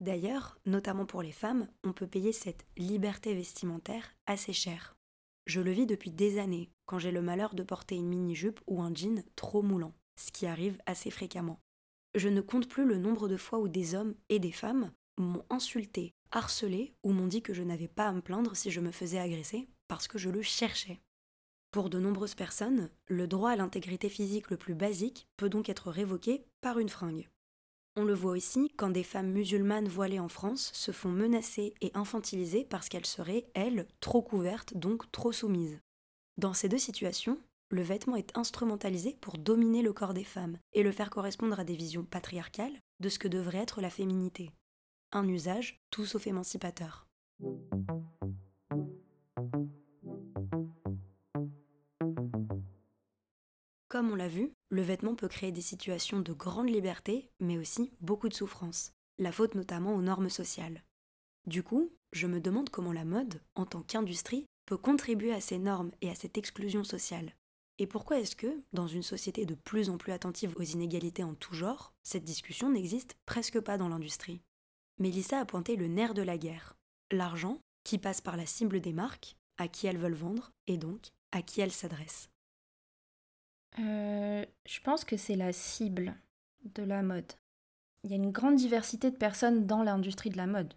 D'ailleurs, 0.01 0.59
notamment 0.67 1.07
pour 1.07 1.23
les 1.23 1.33
femmes, 1.33 1.67
on 1.83 1.95
peut 1.95 2.07
payer 2.07 2.33
cette 2.33 2.67
liberté 2.77 3.33
vestimentaire 3.33 4.15
assez 4.27 4.53
cher. 4.53 4.99
Je 5.47 5.63
le 5.63 5.71
vis 5.71 5.87
depuis 5.87 6.11
des 6.11 6.39
années, 6.39 6.69
quand 6.85 6.99
j'ai 6.99 7.11
le 7.11 7.23
malheur 7.23 7.55
de 7.55 7.63
porter 7.63 7.95
une 7.95 8.11
mini-jupe 8.11 8.61
ou 8.67 8.83
un 8.83 8.95
jean 8.95 9.25
trop 9.37 9.63
moulant, 9.63 9.95
ce 10.17 10.31
qui 10.31 10.45
arrive 10.45 10.77
assez 10.85 11.11
fréquemment. 11.11 11.59
Je 12.15 12.29
ne 12.29 12.43
compte 12.43 12.69
plus 12.69 12.85
le 12.85 12.99
nombre 12.99 13.29
de 13.29 13.39
fois 13.39 13.61
où 13.61 13.69
des 13.69 13.95
hommes 13.95 14.15
et 14.29 14.39
des 14.39 14.53
femmes 14.53 14.93
m'ont 15.17 15.47
insulté, 15.49 16.13
harcelé 16.33 16.93
ou 17.03 17.13
m'ont 17.13 17.29
dit 17.29 17.41
que 17.41 17.55
je 17.55 17.63
n'avais 17.63 17.89
pas 17.89 18.09
à 18.09 18.13
me 18.13 18.21
plaindre 18.21 18.55
si 18.57 18.71
je 18.71 18.81
me 18.81 18.91
faisais 18.91 19.19
agresser 19.19 19.71
parce 19.91 20.07
que 20.07 20.19
je 20.19 20.31
le 20.31 20.41
cherchais. 20.41 21.01
Pour 21.73 21.91
de 21.91 21.99
nombreuses 21.99 22.37
personnes, 22.37 22.91
le 23.09 23.27
droit 23.27 23.51
à 23.51 23.57
l'intégrité 23.57 24.09
physique 24.09 24.49
le 24.49 24.57
plus 24.57 24.75
basique 24.75 25.27
peut 25.37 25.49
donc 25.49 25.69
être 25.69 25.91
révoqué 25.91 26.45
par 26.61 26.79
une 26.79 26.89
fringue. 26.89 27.29
On 27.97 28.05
le 28.05 28.15
voit 28.15 28.31
aussi 28.31 28.71
quand 28.77 28.91
des 28.91 29.03
femmes 29.03 29.33
musulmanes 29.33 29.89
voilées 29.89 30.21
en 30.21 30.29
France 30.29 30.71
se 30.75 30.93
font 30.93 31.09
menacer 31.09 31.75
et 31.81 31.91
infantiliser 31.95 32.65
parce 32.65 32.89
qu'elles 32.89 33.05
seraient, 33.05 33.51
elles, 33.55 33.89
trop 33.99 34.23
couvertes, 34.23 34.77
donc 34.77 35.11
trop 35.11 35.33
soumises. 35.33 35.81
Dans 36.39 36.55
ces 36.55 36.69
deux 36.69 36.79
situations, 36.79 37.41
le 37.71 37.83
vêtement 37.83 38.15
est 38.15 38.39
instrumentalisé 38.39 39.19
pour 39.21 39.39
dominer 39.39 39.83
le 39.83 39.93
corps 39.93 40.15
des 40.15 40.23
femmes 40.23 40.59
et 40.73 40.85
le 40.85 40.93
faire 40.93 41.11
correspondre 41.11 41.59
à 41.59 41.65
des 41.65 41.75
visions 41.75 42.05
patriarcales 42.05 42.81
de 43.01 43.09
ce 43.09 43.19
que 43.19 43.27
devrait 43.27 43.59
être 43.59 43.81
la 43.81 43.91
féminité. 43.91 44.53
Un 45.11 45.27
usage 45.27 45.81
tout 45.91 46.07
sauf 46.07 46.29
émancipateur. 46.29 47.09
Comme 53.91 54.13
on 54.13 54.15
l'a 54.15 54.29
vu, 54.29 54.53
le 54.69 54.83
vêtement 54.83 55.17
peut 55.17 55.27
créer 55.27 55.51
des 55.51 55.61
situations 55.61 56.21
de 56.21 56.33
grande 56.33 56.71
liberté, 56.71 57.29
mais 57.41 57.59
aussi 57.59 57.91
beaucoup 58.01 58.29
de 58.29 58.35
souffrance, 58.35 58.93
la 59.19 59.33
faute 59.33 59.57
notamment 59.57 59.97
aux 59.97 60.01
normes 60.01 60.31
sociales. 60.31 60.85
Du 61.49 61.65
coup, 61.65 61.91
je 62.13 62.29
me 62.29 62.41
demande 62.41 62.71
comment 62.71 62.93
la 62.93 63.05
mode, 63.05 63.43
en 63.57 63.67
tant 63.67 63.83
qu'industrie, 63.83 64.47
peut 64.65 64.77
contribuer 64.77 65.33
à 65.33 65.41
ces 65.41 65.59
normes 65.59 65.91
et 66.03 66.09
à 66.09 66.15
cette 66.15 66.39
exclusion 66.39 66.85
sociale. 66.85 67.35
Et 67.79 67.89
pourquoi 67.89 68.21
est-ce 68.21 68.37
que, 68.37 68.63
dans 68.73 68.87
une 68.87 69.03
société 69.03 69.45
de 69.45 69.57
plus 69.57 69.91
en 69.91 69.99
plus 69.99 70.13
attentive 70.13 70.55
aux 70.57 70.63
inégalités 70.63 71.25
en 71.25 71.35
tout 71.35 71.55
genre, 71.55 71.93
cette 72.05 72.25
discussion 72.25 72.71
n'existe 72.71 73.17
presque 73.27 73.59
pas 73.59 73.77
dans 73.77 73.89
l'industrie? 73.89 74.41
Mélissa 74.99 75.41
a 75.41 75.45
pointé 75.45 75.75
le 75.75 75.89
nerf 75.89 76.15
de 76.15 76.23
la 76.23 76.39
guerre, 76.39 76.77
l'argent 77.11 77.59
qui 77.83 77.99
passe 77.99 78.21
par 78.21 78.37
la 78.37 78.47
cible 78.47 78.81
des 78.81 78.93
marques, 78.93 79.35
à 79.59 79.67
qui 79.67 79.89
elles 79.89 79.99
veulent 79.99 80.15
vendre, 80.15 80.53
et 80.69 80.77
donc 80.77 81.09
à 81.33 81.43
qui 81.43 81.61
elles 81.61 81.73
s'adressent. 81.73 82.31
Euh, 83.79 84.45
je 84.67 84.81
pense 84.81 85.05
que 85.05 85.17
c'est 85.17 85.37
la 85.37 85.53
cible 85.53 86.15
de 86.75 86.83
la 86.83 87.03
mode. 87.03 87.33
Il 88.03 88.11
y 88.11 88.15
a 88.15 88.17
une 88.17 88.33
grande 88.33 88.57
diversité 88.57 89.11
de 89.11 89.17
personnes 89.17 89.67
dans 89.67 89.83
l'industrie 89.83 90.31
de 90.31 90.37
la 90.37 90.47
mode. 90.47 90.75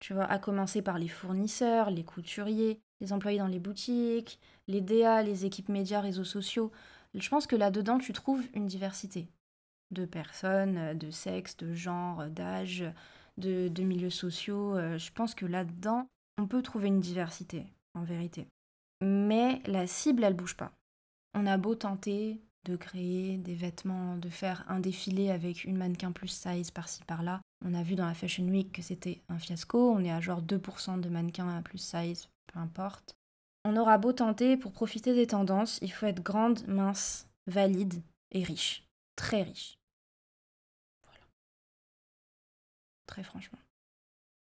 Tu 0.00 0.14
vois, 0.14 0.24
à 0.24 0.38
commencer 0.38 0.82
par 0.82 0.98
les 0.98 1.08
fournisseurs, 1.08 1.90
les 1.90 2.04
couturiers, 2.04 2.80
les 3.00 3.12
employés 3.12 3.38
dans 3.38 3.46
les 3.46 3.60
boutiques, 3.60 4.40
les 4.66 4.80
DA, 4.80 5.22
les 5.22 5.44
équipes 5.44 5.68
médias, 5.68 6.00
réseaux 6.00 6.24
sociaux. 6.24 6.72
Je 7.14 7.28
pense 7.28 7.46
que 7.46 7.56
là-dedans, 7.56 7.98
tu 7.98 8.12
trouves 8.12 8.44
une 8.54 8.66
diversité 8.66 9.28
de 9.90 10.06
personnes, 10.06 10.96
de 10.96 11.10
sexe, 11.10 11.56
de 11.58 11.74
genre, 11.74 12.26
d'âge, 12.28 12.84
de, 13.36 13.68
de, 13.68 13.82
milieux 13.82 14.10
sociaux. 14.10 14.76
Euh, 14.76 14.98
je 14.98 15.12
pense 15.12 15.34
que 15.34 15.46
là-dedans, 15.46 16.06
on 16.38 16.46
peut 16.46 16.62
trouver 16.62 16.88
une 16.88 17.00
diversité, 17.00 17.66
en 17.94 18.02
vérité. 18.02 18.46
Mais 19.02 19.60
la 19.66 19.86
cible, 19.86 20.24
elle 20.24 20.34
bouge 20.34 20.56
pas. 20.56 20.72
On 21.34 21.46
a 21.46 21.56
beau 21.56 21.74
tenter 21.74 22.40
de 22.64 22.76
créer 22.76 23.38
des 23.38 23.54
vêtements, 23.54 24.16
de 24.16 24.28
faire 24.28 24.64
un 24.68 24.80
défilé 24.80 25.30
avec 25.30 25.64
une 25.64 25.76
mannequin 25.76 26.12
plus 26.12 26.28
size 26.28 26.70
par-ci 26.70 27.02
par-là. 27.04 27.40
On 27.64 27.74
a 27.74 27.82
vu 27.82 27.94
dans 27.94 28.06
la 28.06 28.14
Fashion 28.14 28.44
Week 28.44 28.72
que 28.72 28.82
c'était 28.82 29.20
un 29.28 29.38
fiasco, 29.38 29.92
on 29.92 30.04
est 30.04 30.12
à 30.12 30.20
genre 30.20 30.42
2% 30.42 31.00
de 31.00 31.08
mannequins 31.08 31.48
à 31.48 31.62
plus 31.62 31.78
size, 31.78 32.28
peu 32.52 32.58
importe. 32.58 33.14
On 33.64 33.76
aura 33.76 33.98
beau 33.98 34.12
tenter, 34.12 34.56
pour 34.56 34.72
profiter 34.72 35.14
des 35.14 35.26
tendances, 35.26 35.78
il 35.82 35.92
faut 35.92 36.06
être 36.06 36.22
grande, 36.22 36.66
mince, 36.66 37.28
valide 37.46 38.02
et 38.32 38.42
riche. 38.42 38.84
Très 39.16 39.42
riche. 39.42 39.74
Voilà. 41.04 41.24
Très 43.06 43.22
franchement. 43.22 43.58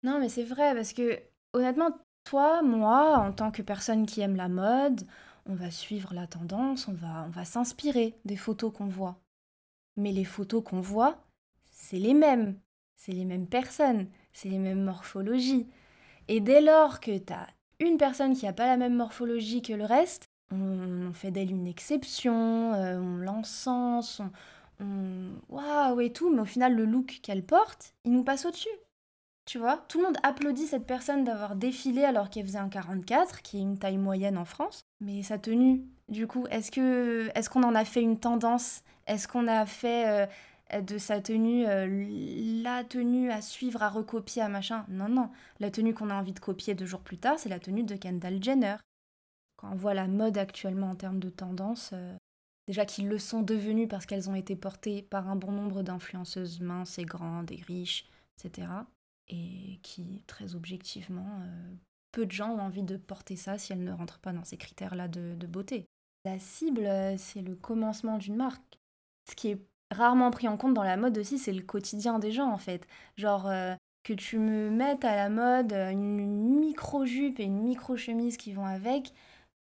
Non 0.03 0.19
mais 0.19 0.29
c'est 0.29 0.43
vrai, 0.43 0.75
parce 0.75 0.93
que 0.93 1.19
honnêtement, 1.53 1.91
toi, 2.23 2.61
moi, 2.61 3.17
en 3.17 3.31
tant 3.31 3.51
que 3.51 3.61
personne 3.61 4.05
qui 4.05 4.21
aime 4.21 4.35
la 4.35 4.49
mode, 4.49 5.07
on 5.47 5.55
va 5.55 5.71
suivre 5.71 6.13
la 6.13 6.27
tendance, 6.27 6.87
on 6.87 6.93
va, 6.93 7.25
on 7.27 7.29
va 7.29 7.45
s'inspirer 7.45 8.15
des 8.25 8.37
photos 8.37 8.71
qu'on 8.73 8.87
voit. 8.87 9.19
Mais 9.95 10.11
les 10.11 10.25
photos 10.25 10.63
qu'on 10.63 10.81
voit, 10.81 11.25
c'est 11.71 11.99
les 11.99 12.13
mêmes. 12.13 12.59
C'est 12.95 13.11
les 13.11 13.25
mêmes 13.25 13.47
personnes, 13.47 14.07
c'est 14.33 14.49
les 14.49 14.57
mêmes 14.57 14.83
morphologies. 14.83 15.67
Et 16.27 16.39
dès 16.39 16.61
lors 16.61 16.99
que 16.99 17.17
tu 17.17 17.33
as 17.33 17.47
une 17.79 17.97
personne 17.97 18.35
qui 18.35 18.45
n'a 18.45 18.53
pas 18.53 18.65
la 18.65 18.77
même 18.77 18.95
morphologie 18.95 19.61
que 19.61 19.73
le 19.73 19.85
reste, 19.85 20.29
on, 20.51 21.11
fait 21.13 21.31
d'elle 21.31 21.51
une 21.51 21.67
exception, 21.67 22.73
euh, 22.73 22.99
on 22.99 23.17
l'encense, 23.17 24.21
on. 24.79 25.31
Waouh 25.49 26.01
et 26.01 26.13
tout, 26.13 26.29
mais 26.29 26.41
au 26.41 26.45
final, 26.45 26.75
le 26.75 26.85
look 26.85 27.19
qu'elle 27.23 27.43
porte, 27.43 27.95
il 28.05 28.11
nous 28.11 28.23
passe 28.23 28.45
au-dessus. 28.45 28.69
Tu 29.47 29.59
vois, 29.59 29.77
tout 29.87 29.99
le 29.99 30.03
monde 30.03 30.17
applaudit 30.23 30.67
cette 30.67 30.85
personne 30.85 31.23
d'avoir 31.23 31.55
défilé 31.55 32.03
alors 32.03 32.29
qu'elle 32.29 32.45
faisait 32.45 32.57
un 32.57 32.67
44, 32.67 33.41
qui 33.41 33.57
est 33.57 33.61
une 33.61 33.79
taille 33.79 33.97
moyenne 33.97 34.37
en 34.37 34.43
France. 34.43 34.81
Mais 34.99 35.23
sa 35.23 35.39
tenue, 35.39 35.85
du 36.09 36.27
coup, 36.27 36.45
est-ce 36.51 36.69
que 36.69 37.29
est-ce 37.33 37.49
qu'on 37.49 37.63
en 37.63 37.73
a 37.73 37.85
fait 37.85 38.01
une 38.01 38.19
tendance? 38.19 38.83
Est-ce 39.07 39.25
qu'on 39.25 39.47
a 39.47 39.65
fait 39.65 40.27
euh, 40.73 40.81
de 40.81 40.97
sa 40.97 41.21
tenue 41.21 41.65
euh, 41.65 41.87
la 42.61 42.83
tenue 42.83 43.31
à 43.31 43.41
suivre, 43.41 43.81
à 43.83 43.87
recopier, 43.87 44.41
à 44.41 44.49
machin? 44.49 44.85
Non, 44.89 45.07
non. 45.07 45.29
La 45.61 45.71
tenue 45.71 45.93
qu'on 45.93 46.09
a 46.09 46.15
envie 46.15 46.33
de 46.33 46.41
copier 46.41 46.75
deux 46.75 46.85
jours 46.85 46.99
plus 46.99 47.17
tard, 47.17 47.39
c'est 47.39 47.47
la 47.47 47.59
tenue 47.59 47.83
de 47.83 47.95
Kendall 47.95 48.43
Jenner. 48.43 48.75
Quand 49.55 49.71
on 49.71 49.75
voit 49.75 49.93
la 49.93 50.07
mode 50.07 50.37
actuellement 50.37 50.89
en 50.89 50.95
termes 50.95 51.19
de 51.19 51.29
tendance, 51.29 51.91
euh, 51.93 52.17
déjà 52.67 52.85
qu'ils 52.85 53.07
le 53.07 53.17
sont 53.17 53.43
devenus 53.43 53.87
parce 53.87 54.05
qu'elles 54.05 54.29
ont 54.29 54.35
été 54.35 54.57
portées 54.57 55.03
par 55.03 55.29
un 55.29 55.37
bon 55.37 55.53
nombre 55.53 55.83
d'influenceuses 55.83 56.59
minces 56.59 56.99
et 56.99 57.05
grandes 57.05 57.53
et 57.53 57.63
riches, 57.65 58.09
etc 58.37 58.67
et 59.29 59.79
qui, 59.83 60.23
très 60.27 60.55
objectivement, 60.55 61.27
euh, 61.41 61.73
peu 62.11 62.25
de 62.25 62.31
gens 62.31 62.51
ont 62.51 62.59
envie 62.59 62.83
de 62.83 62.97
porter 62.97 63.35
ça 63.35 63.57
si 63.57 63.73
elles 63.73 63.83
ne 63.83 63.91
rentrent 63.91 64.19
pas 64.19 64.33
dans 64.33 64.43
ces 64.43 64.57
critères-là 64.57 65.07
de, 65.07 65.45
beauté. 65.47 65.87
La 66.25 66.39
cible, 66.39 66.85
euh, 66.85 67.17
c'est 67.17 67.41
le 67.41 67.55
commencement 67.55 68.17
d'une 68.17 68.35
marque. 68.35 68.79
Ce 69.29 69.35
qui 69.35 69.49
est 69.49 69.61
rarement 69.91 70.31
pris 70.31 70.47
en 70.47 70.57
compte 70.57 70.73
dans 70.73 70.83
la 70.83 70.97
mode 70.97 71.17
aussi, 71.17 71.37
c'est 71.37 71.53
le 71.53 71.63
quotidien 71.63 72.19
des 72.19 72.31
gens 72.31 72.51
en 72.51 72.57
fait. 72.57 72.87
Genre 73.17 73.47
euh, 73.47 73.75
que 74.03 74.13
tu 74.13 74.37
me 74.39 74.69
mettes 74.69 75.05
à 75.05 75.15
la 75.15 75.29
mode 75.29 75.73
une 75.73 76.59
micro-jupe 76.59 77.39
et 77.39 77.43
une 77.43 77.61
micro-chemise 77.61 78.37
qui 78.37 78.53
vont 78.53 78.65
avec, 78.65 79.13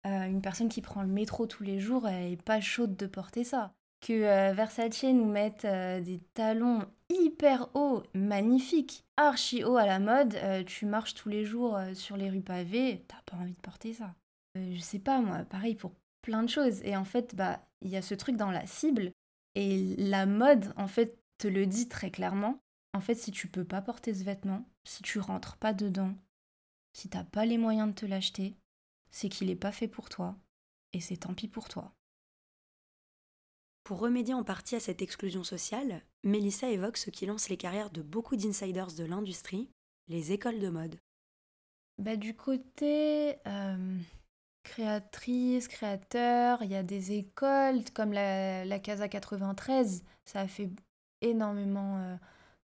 une 0.06 0.42
personne 0.42 0.68
qui 0.68 0.82
prend 0.82 1.02
le 1.02 1.08
métro 1.08 1.46
tous 1.46 1.64
les 1.64 1.80
jours, 1.80 2.10
elle 2.10 2.34
est 2.34 2.42
pas 2.42 2.60
chaude 2.60 2.98
de 2.98 3.08
porter 3.08 3.46
ça 3.46 3.74
que 4.04 4.12
euh, 4.12 4.54
Versace 4.54 5.04
nous 5.04 5.26
mette 5.26 5.66
des 5.66 6.20
talons 6.34 6.86
hyper 7.14 7.70
hauts, 7.74 8.04
magnifiques, 8.14 9.04
archi 9.18 9.64
hauts 9.64 9.78
à 9.78 9.86
la 9.86 10.00
mode, 10.00 10.36
euh, 10.36 10.64
tu 10.64 10.86
marches 10.86 11.14
tous 11.14 11.30
les 11.30 11.46
jours 11.46 11.80
sur 11.94 12.18
les 12.18 12.30
rues 12.30 12.42
pavées, 12.42 13.04
t'as 13.08 13.22
pas 13.26 13.38
envie 13.38 13.54
de 13.54 13.62
porter 13.62 13.94
ça. 13.94 14.16
je 14.56 14.80
sais 14.80 15.00
pas 15.00 15.20
moi, 15.22 15.40
pareil 15.46 15.76
pour 15.76 15.94
plein 16.22 16.42
de 16.42 16.50
choses. 16.50 16.82
Et 16.84 16.98
en 16.98 17.06
fait, 17.06 17.36
bah, 17.36 17.64
il 17.82 17.90
y 17.90 17.98
a 17.98 18.02
ce 18.02 18.16
truc 18.16 18.36
dans 18.36 18.52
la 18.52 18.66
cible 18.66 19.12
et 19.56 19.96
la 19.98 20.26
mode, 20.26 20.74
en 20.78 20.88
fait, 20.88 21.20
te 21.38 21.48
le 21.48 21.68
dit 21.68 21.88
très 21.88 22.10
clairement. 22.10 22.60
En 22.94 23.02
fait, 23.02 23.16
si 23.16 23.32
tu 23.32 23.48
peux 23.48 23.66
pas 23.66 23.82
porter 23.82 24.14
ce 24.14 24.24
vêtement, 24.24 24.66
si 24.84 25.04
tu 25.04 25.20
rentres 25.20 25.58
pas 25.58 25.74
dedans, 25.74 26.16
si 26.94 27.10
t'as 27.10 27.24
pas 27.24 27.46
les 27.46 27.58
moyens 27.58 27.90
de 27.90 27.94
te 27.94 28.06
l'acheter, 28.06 28.56
c'est 29.12 29.30
qu'il 29.30 29.50
est 29.50 29.56
pas 29.56 29.72
fait 29.72 29.88
pour 29.88 30.10
toi. 30.10 30.36
Et 30.94 31.02
c'est 31.02 31.18
tant 31.18 31.34
pis 31.34 31.48
pour 31.48 31.70
toi. 31.70 31.94
Pour 33.84 34.00
remédier 34.00 34.34
en 34.34 34.44
partie 34.44 34.76
à 34.76 34.80
cette 34.80 35.02
exclusion 35.02 35.44
sociale, 35.44 36.04
Melissa 36.24 36.70
évoque 36.70 36.96
ce 36.96 37.10
qui 37.10 37.26
lance 37.26 37.50
les 37.50 37.58
carrières 37.58 37.90
de 37.90 38.02
beaucoup 38.02 38.38
d'insiders 38.38 38.94
de 38.94 39.04
l'industrie, 39.04 39.70
les 40.08 40.32
écoles 40.32 40.60
de 40.60 40.70
mode. 40.70 40.96
Bah, 41.98 42.16
du 42.16 42.34
côté 42.34 43.36
euh, 43.46 43.98
créatrice, 44.64 45.68
créateur, 45.68 46.64
il 46.64 46.72
y 46.72 46.76
a 46.76 46.84
des 46.84 47.12
écoles 47.12 47.82
comme 47.94 48.14
la, 48.14 48.80
Casa 48.80 49.10
93, 49.10 50.04
ça 50.24 50.40
a 50.40 50.48
fait 50.48 50.70
énormément 51.20 51.98
euh, 51.98 52.16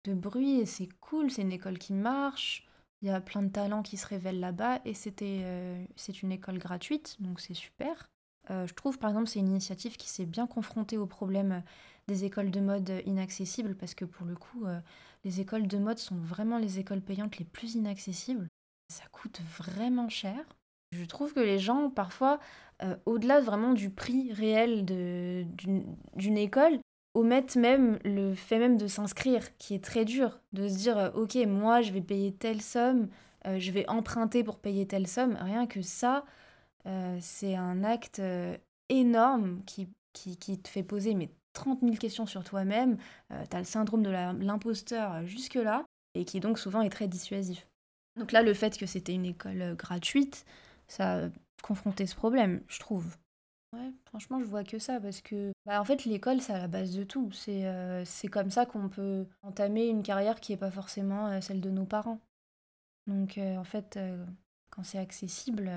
de 0.05 0.13
bruit 0.13 0.61
et 0.61 0.67
c'est 0.67 0.89
cool, 1.01 1.31
c'est 1.31 1.43
une 1.43 1.53
école 1.53 1.79
qui 1.79 1.95
marche, 1.95 2.69
il 3.01 3.09
y 3.09 3.11
a 3.11 3.23
plein 3.23 3.43
de 3.43 3.51
talents 3.51 3.83
qui 3.83 3.97
se 3.97 4.07
révèlent 4.07 4.41
là-bas 4.41 4.81
et 4.85 4.93
c'était, 4.93 5.41
euh, 5.45 5.83
c'est 5.97 6.23
une 6.23 6.31
école 6.31 6.59
gratuite, 6.59 7.17
donc 7.21 7.41
c'est 7.41 7.55
super. 7.55 8.11
Euh, 8.51 8.67
je 8.67 8.75
trouve 8.75 8.99
par 8.99 9.11
exemple 9.11 9.29
c'est 9.29 9.41
une 9.41 9.49
initiative 9.49 9.97
qui 9.97 10.09
s'est 10.09 10.27
bien 10.27 10.47
confrontée 10.47 10.99
au 10.99 11.07
problème 11.07 11.63
des 12.07 12.25
écoles 12.25 12.51
de 12.51 12.61
mode 12.61 13.03
inaccessibles, 13.05 13.75
parce 13.75 13.95
que 13.95 14.05
pour 14.05 14.27
le 14.27 14.37
coup, 14.37 14.65
les 15.25 15.41
écoles 15.41 15.67
de 15.67 15.79
mode 15.79 15.99
sont 15.99 16.15
vraiment 16.15 16.59
les 16.59 16.79
écoles 16.79 17.01
payantes 17.01 17.39
les 17.39 17.45
plus 17.45 17.75
inaccessibles. 17.75 18.47
Ça 18.93 19.03
coûte 19.11 19.41
vraiment 19.59 20.09
cher. 20.09 20.37
Je 20.93 21.05
trouve 21.05 21.35
que 21.35 21.41
les 21.41 21.59
gens, 21.59 21.91
parfois, 21.91 22.39
au-delà 23.07 23.41
vraiment 23.41 23.73
du 23.73 23.91
prix 23.91 24.33
réel 24.33 24.85
d'une 24.85 26.39
école, 26.39 26.79
omettent 27.15 27.57
même 27.57 27.99
le 28.05 28.37
fait 28.37 28.61
même 28.61 28.77
de 28.77 28.87
s'inscrire, 28.87 29.57
qui 29.59 29.75
est 29.75 29.83
très 29.83 30.05
dur, 30.05 30.39
de 30.53 30.69
se 30.69 30.77
dire, 30.77 31.11
ok, 31.17 31.35
moi, 31.49 31.83
je 31.83 31.91
vais 31.91 32.03
payer 32.03 32.33
telle 32.33 32.63
somme, 32.63 33.09
je 33.45 33.73
vais 33.73 33.89
emprunter 33.89 34.45
pour 34.45 34.61
payer 34.61 34.87
telle 34.87 35.09
somme. 35.09 35.37
Rien 35.41 35.67
que 35.67 35.83
ça, 35.83 36.25
c'est 37.21 37.57
un 37.57 37.85
acte 37.85 38.23
énorme 38.89 39.63
qui, 39.65 39.89
qui, 40.13 40.37
te 40.37 40.69
fait 40.69 40.83
poser 40.83 41.15
mais 41.15 41.31
30 41.53 41.81
000 41.81 41.97
questions 41.97 42.27
sur 42.27 42.45
toi-même. 42.45 42.97
tu 43.29 43.57
as 43.57 43.59
le 43.59 43.65
syndrome 43.65 44.03
de 44.03 44.11
l'imposteur 44.11 45.27
jusque-là, 45.27 45.85
et 46.15 46.25
qui 46.25 46.41
donc 46.41 46.59
souvent 46.59 46.83
est 46.83 46.91
très 46.91 47.09
dissuasif. 47.09 47.67
Donc 48.17 48.33
là, 48.33 48.43
le 48.43 48.55
fait 48.55 48.79
que 48.79 48.87
c'était 48.87 49.15
une 49.15 49.27
école 49.27 49.75
gratuite, 49.77 50.45
ça 50.89 51.25
a 51.25 51.29
confronté 51.63 52.07
ce 52.07 52.15
problème, 52.15 52.63
je 52.69 52.79
trouve. 52.79 53.17
Ouais, 53.73 53.93
franchement, 54.07 54.41
je 54.41 54.45
vois 54.45 54.65
que 54.65 54.79
ça 54.79 55.01
parce 55.01 55.21
que, 55.21 55.53
bah, 55.65 55.81
en 55.81 55.85
fait, 55.85 56.05
l'école, 56.05 56.41
c'est 56.41 56.53
à 56.53 56.59
la 56.59 56.69
base 56.69 56.95
de 56.95 57.05
tout. 57.05 57.31
C'est 57.33 57.67
euh, 57.67 58.05
comme 58.31 58.51
ça 58.51 58.65
qu'on 58.65 58.89
peut 58.89 59.27
entamer 59.43 59.87
une 59.89 60.03
carrière 60.03 60.41
qui 60.41 60.53
n'est 60.53 60.59
pas 60.59 60.71
forcément 60.71 61.29
euh, 61.29 61.41
celle 61.41 61.61
de 61.61 61.71
nos 61.71 61.85
parents. 61.85 62.21
Donc, 63.07 63.39
euh, 63.39 63.57
en 63.57 63.65
fait, 63.65 63.99
quand 64.77 64.85
c'est 64.85 64.99
accessible, 64.99 65.71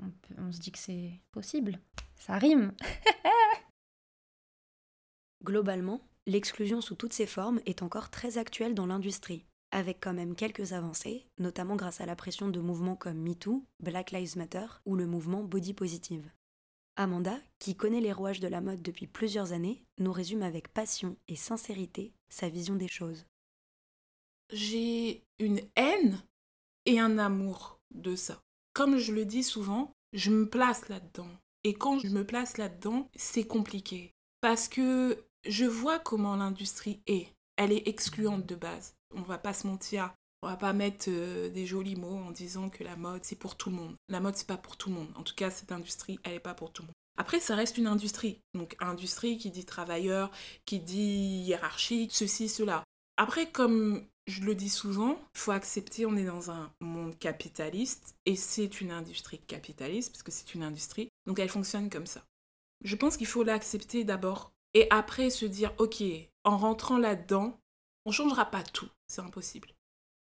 on, 0.00 0.46
on 0.46 0.52
se 0.52 0.60
dit 0.60 0.72
que 0.72 0.78
c'est 0.78 1.20
possible. 1.32 1.78
Ça 2.16 2.38
rime. 2.38 2.72
Globalement, 5.44 6.00
l'exclusion 6.26 6.80
sous 6.80 6.94
toutes 6.94 7.12
ses 7.12 7.26
formes 7.26 7.60
est 7.66 7.82
encore 7.82 8.10
très 8.10 8.38
actuelle 8.38 8.74
dans 8.74 8.86
l'industrie 8.86 9.44
avec 9.74 9.98
quand 10.00 10.14
même 10.14 10.36
quelques 10.36 10.72
avancées, 10.72 11.26
notamment 11.38 11.74
grâce 11.74 12.00
à 12.00 12.06
la 12.06 12.14
pression 12.14 12.48
de 12.48 12.60
mouvements 12.60 12.94
comme 12.94 13.18
MeToo, 13.18 13.66
Black 13.80 14.12
Lives 14.12 14.38
Matter 14.38 14.66
ou 14.86 14.94
le 14.94 15.04
mouvement 15.04 15.42
Body 15.42 15.74
Positive. 15.74 16.30
Amanda, 16.94 17.36
qui 17.58 17.74
connaît 17.74 18.00
les 18.00 18.12
rouages 18.12 18.38
de 18.38 18.46
la 18.46 18.60
mode 18.60 18.82
depuis 18.82 19.08
plusieurs 19.08 19.52
années, 19.52 19.84
nous 19.98 20.12
résume 20.12 20.44
avec 20.44 20.68
passion 20.68 21.16
et 21.26 21.34
sincérité 21.34 22.14
sa 22.28 22.48
vision 22.48 22.76
des 22.76 22.86
choses. 22.86 23.26
J'ai 24.52 25.24
une 25.40 25.60
haine 25.74 26.22
et 26.86 27.00
un 27.00 27.18
amour 27.18 27.80
de 27.90 28.14
ça. 28.14 28.43
Comme 28.74 28.98
je 28.98 29.12
le 29.12 29.24
dis 29.24 29.42
souvent, 29.42 29.92
je 30.12 30.30
me 30.30 30.48
place 30.48 30.88
là-dedans. 30.88 31.30
Et 31.64 31.72
quand 31.72 31.98
je 31.98 32.08
me 32.08 32.24
place 32.26 32.58
là-dedans, 32.58 33.08
c'est 33.16 33.46
compliqué. 33.46 34.12
Parce 34.42 34.68
que 34.68 35.24
je 35.46 35.64
vois 35.64 35.98
comment 35.98 36.36
l'industrie 36.36 37.00
est. 37.06 37.28
Elle 37.56 37.72
est 37.72 37.88
excluante 37.88 38.44
de 38.44 38.54
base 38.54 38.94
on 39.14 39.22
va 39.22 39.38
pas 39.38 39.52
se 39.54 39.66
mentir. 39.66 40.12
On 40.42 40.48
va 40.48 40.56
pas 40.56 40.72
mettre 40.72 41.06
euh, 41.08 41.48
des 41.48 41.64
jolis 41.64 41.96
mots 41.96 42.18
en 42.18 42.30
disant 42.30 42.68
que 42.68 42.84
la 42.84 42.96
mode 42.96 43.24
c'est 43.24 43.38
pour 43.38 43.56
tout 43.56 43.70
le 43.70 43.76
monde. 43.76 43.94
La 44.08 44.20
mode 44.20 44.36
c'est 44.36 44.46
pas 44.46 44.58
pour 44.58 44.76
tout 44.76 44.90
le 44.90 44.96
monde. 44.96 45.08
En 45.16 45.22
tout 45.22 45.34
cas, 45.34 45.50
cette 45.50 45.72
industrie, 45.72 46.18
elle 46.22 46.34
est 46.34 46.40
pas 46.40 46.54
pour 46.54 46.70
tout 46.70 46.82
le 46.82 46.88
monde. 46.88 46.94
Après, 47.16 47.40
ça 47.40 47.54
reste 47.54 47.78
une 47.78 47.86
industrie. 47.86 48.40
Donc, 48.54 48.76
industrie 48.80 49.38
qui 49.38 49.50
dit 49.50 49.64
travailleur, 49.64 50.30
qui 50.66 50.80
dit 50.80 51.44
hiérarchie, 51.46 52.08
ceci, 52.10 52.48
cela. 52.48 52.82
Après, 53.16 53.50
comme 53.50 54.04
je 54.26 54.42
le 54.42 54.54
dis 54.54 54.70
souvent, 54.70 55.18
il 55.34 55.38
faut 55.38 55.52
accepter, 55.52 56.06
on 56.06 56.16
est 56.16 56.24
dans 56.24 56.50
un 56.50 56.72
monde 56.80 57.18
capitaliste 57.18 58.16
et 58.24 58.36
c'est 58.36 58.80
une 58.80 58.90
industrie 58.90 59.38
capitaliste 59.38 60.12
parce 60.12 60.22
que 60.22 60.32
c'est 60.32 60.54
une 60.54 60.62
industrie. 60.62 61.08
Donc, 61.26 61.38
elle 61.38 61.50
fonctionne 61.50 61.90
comme 61.90 62.06
ça. 62.06 62.24
Je 62.82 62.96
pense 62.96 63.16
qu'il 63.16 63.26
faut 63.26 63.42
l'accepter 63.42 64.04
d'abord 64.04 64.52
et 64.72 64.86
après 64.90 65.30
se 65.30 65.46
dire, 65.46 65.72
ok, 65.78 66.02
en 66.44 66.56
rentrant 66.56 66.98
là-dedans, 66.98 67.58
on 68.06 68.10
ne 68.10 68.14
changera 68.14 68.46
pas 68.46 68.62
tout, 68.62 68.88
c'est 69.06 69.22
impossible. 69.22 69.68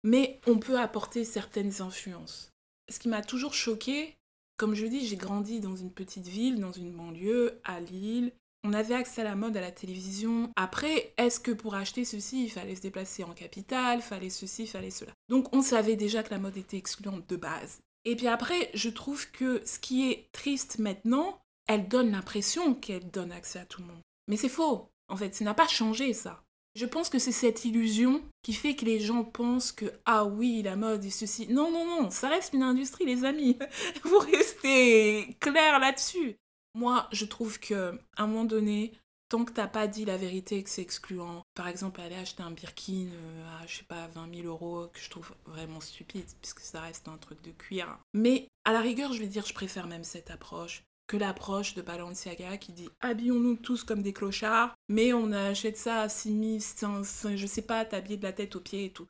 Mais 0.03 0.41
on 0.47 0.59
peut 0.59 0.79
apporter 0.79 1.25
certaines 1.25 1.81
influences. 1.81 2.53
Ce 2.91 2.99
qui 2.99 3.09
m'a 3.09 3.23
toujours 3.23 3.55
choqué, 3.55 4.17
comme 4.57 4.75
je 4.75 4.87
dis, 4.87 5.07
j'ai 5.07 5.17
grandi 5.17 5.61
dans 5.61 5.77
une 5.77 5.93
petite 5.93 6.27
ville, 6.27 6.61
dans 6.61 6.73
une 6.73 6.93
banlieue, 6.93 7.61
à 7.65 7.81
Lille. 7.81 8.33
On 8.67 8.73
avait 8.73 8.95
accès 8.95 9.21
à 9.21 9.25
la 9.25 9.37
mode 9.37 9.59
à 9.59 9.61
la 9.61 9.71
télévision. 9.71 10.51
Après, 10.57 11.13
est-ce 11.19 11.39
que 11.39 11.51
pour 11.51 11.75
acheter 11.75 12.07
ceci, 12.07 12.45
il 12.45 12.51
fallait 12.51 12.75
se 12.75 12.81
déplacer 12.81 13.23
en 13.23 13.35
capitale, 13.35 14.01
fallait 14.01 14.31
ceci, 14.31 14.67
fallait 14.67 14.91
cela? 14.91 15.13
Donc 15.29 15.55
on 15.55 15.61
savait 15.61 15.97
déjà 15.97 16.23
que 16.23 16.31
la 16.31 16.39
mode 16.39 16.57
était 16.57 16.79
excluante 16.79 17.29
de 17.29 17.37
base. 17.37 17.81
Et 18.07 18.17
puis 18.17 18.27
après, 18.27 18.71
je 18.73 18.89
trouve 18.89 19.31
que 19.33 19.61
ce 19.67 19.79
qui 19.79 20.11
est 20.11 20.29
triste 20.33 20.79
maintenant, 20.79 21.39
elle 21.69 21.89
donne 21.89 22.11
l'impression 22.11 22.75
qu'elle 22.75 23.11
donne 23.11 23.33
accès 23.33 23.59
à 23.59 23.67
tout 23.67 23.83
le 23.83 23.89
monde. 23.89 24.01
Mais 24.29 24.39
c'est 24.39 24.49
faux. 24.49 24.89
En 25.09 25.17
fait, 25.17 25.35
ça 25.35 25.45
n'a 25.45 25.53
pas 25.53 25.69
changé 25.69 26.15
ça. 26.15 26.43
Je 26.75 26.87
pense 26.87 27.11
que 27.11 27.19
c'est 27.19 27.33
cette 27.33 27.67
illusion 27.67 28.23
qui 28.43 28.55
fait 28.55 28.75
que 28.75 28.87
les 28.87 28.99
gens 28.99 29.25
pensent 29.25 29.73
que 29.73 29.93
ah 30.07 30.25
oui, 30.25 30.63
la 30.63 30.75
mode 30.75 31.05
et 31.05 31.11
ceci. 31.11 31.47
Non, 31.49 31.71
non, 31.71 31.87
non, 31.87 32.11
ça 32.11 32.31
reste 32.31 32.55
une 32.55 32.63
industrie, 32.63 33.05
les 33.05 33.25
amis. 33.25 33.59
Vous 34.05 34.19
restez 34.19 35.37
clair 35.39 35.79
là-dessus. 35.79 36.37
Moi, 36.75 37.09
je 37.13 37.25
trouve 37.25 37.59
que 37.61 37.99
à 38.17 38.25
un 38.25 38.27
moment 38.27 38.45
donné, 38.45 38.93
tant 39.29 39.45
que 39.45 39.53
t'as 39.53 39.69
pas 39.69 39.87
dit 39.87 40.05
la 40.05 40.17
vérité 40.17 40.63
que 40.63 40.71
c'est 40.71 40.83
excluant, 40.83 41.43
par 41.55 41.69
exemple 41.69 42.01
aller 42.01 42.17
acheter 42.17 42.43
un 42.43 42.51
Birkin 42.51 43.09
euh, 43.13 43.63
à 43.63 43.67
je 43.67 43.79
sais 43.79 43.85
pas 43.85 44.09
20 44.09 44.35
000 44.43 44.47
euros, 44.47 44.89
que 44.93 45.01
je 45.01 45.11
trouve 45.11 45.35
vraiment 45.47 45.81
stupide 45.81 46.27
puisque 46.41 46.61
ça 46.61 46.81
reste 46.81 47.09
un 47.09 47.17
truc 47.17 47.43
de 47.43 47.51
cuir. 47.51 47.99
Mais 48.13 48.49
à 48.65 48.73
la 48.73 48.81
rigueur, 48.81 49.13
je 49.13 49.21
vais 49.21 49.27
dire, 49.27 49.47
je 49.47 49.55
préfère 49.55 49.87
même 49.87 50.05
cette 50.05 50.31
approche 50.31 50.85
que 51.07 51.17
l'approche 51.17 51.75
de 51.75 51.83
Balenciaga 51.83 52.57
qui 52.57 52.73
dit 52.73 52.89
habillons-nous 53.01 53.57
tous 53.57 53.85
comme 53.85 54.03
des 54.03 54.13
clochards, 54.13 54.75
mais 54.89 55.13
on 55.13 55.33
achète 55.33 55.77
ça 55.77 56.01
à 56.01 56.09
6 56.09 56.61
000, 56.81 57.37
je 57.37 57.47
sais 57.47 57.63
pas, 57.63 57.85
t'habiller 57.85 58.17
de 58.17 58.23
la 58.23 58.33
tête 58.33 58.57
aux 58.57 58.61
pieds 58.61 58.87
et 58.87 58.91
tout. 58.91 59.07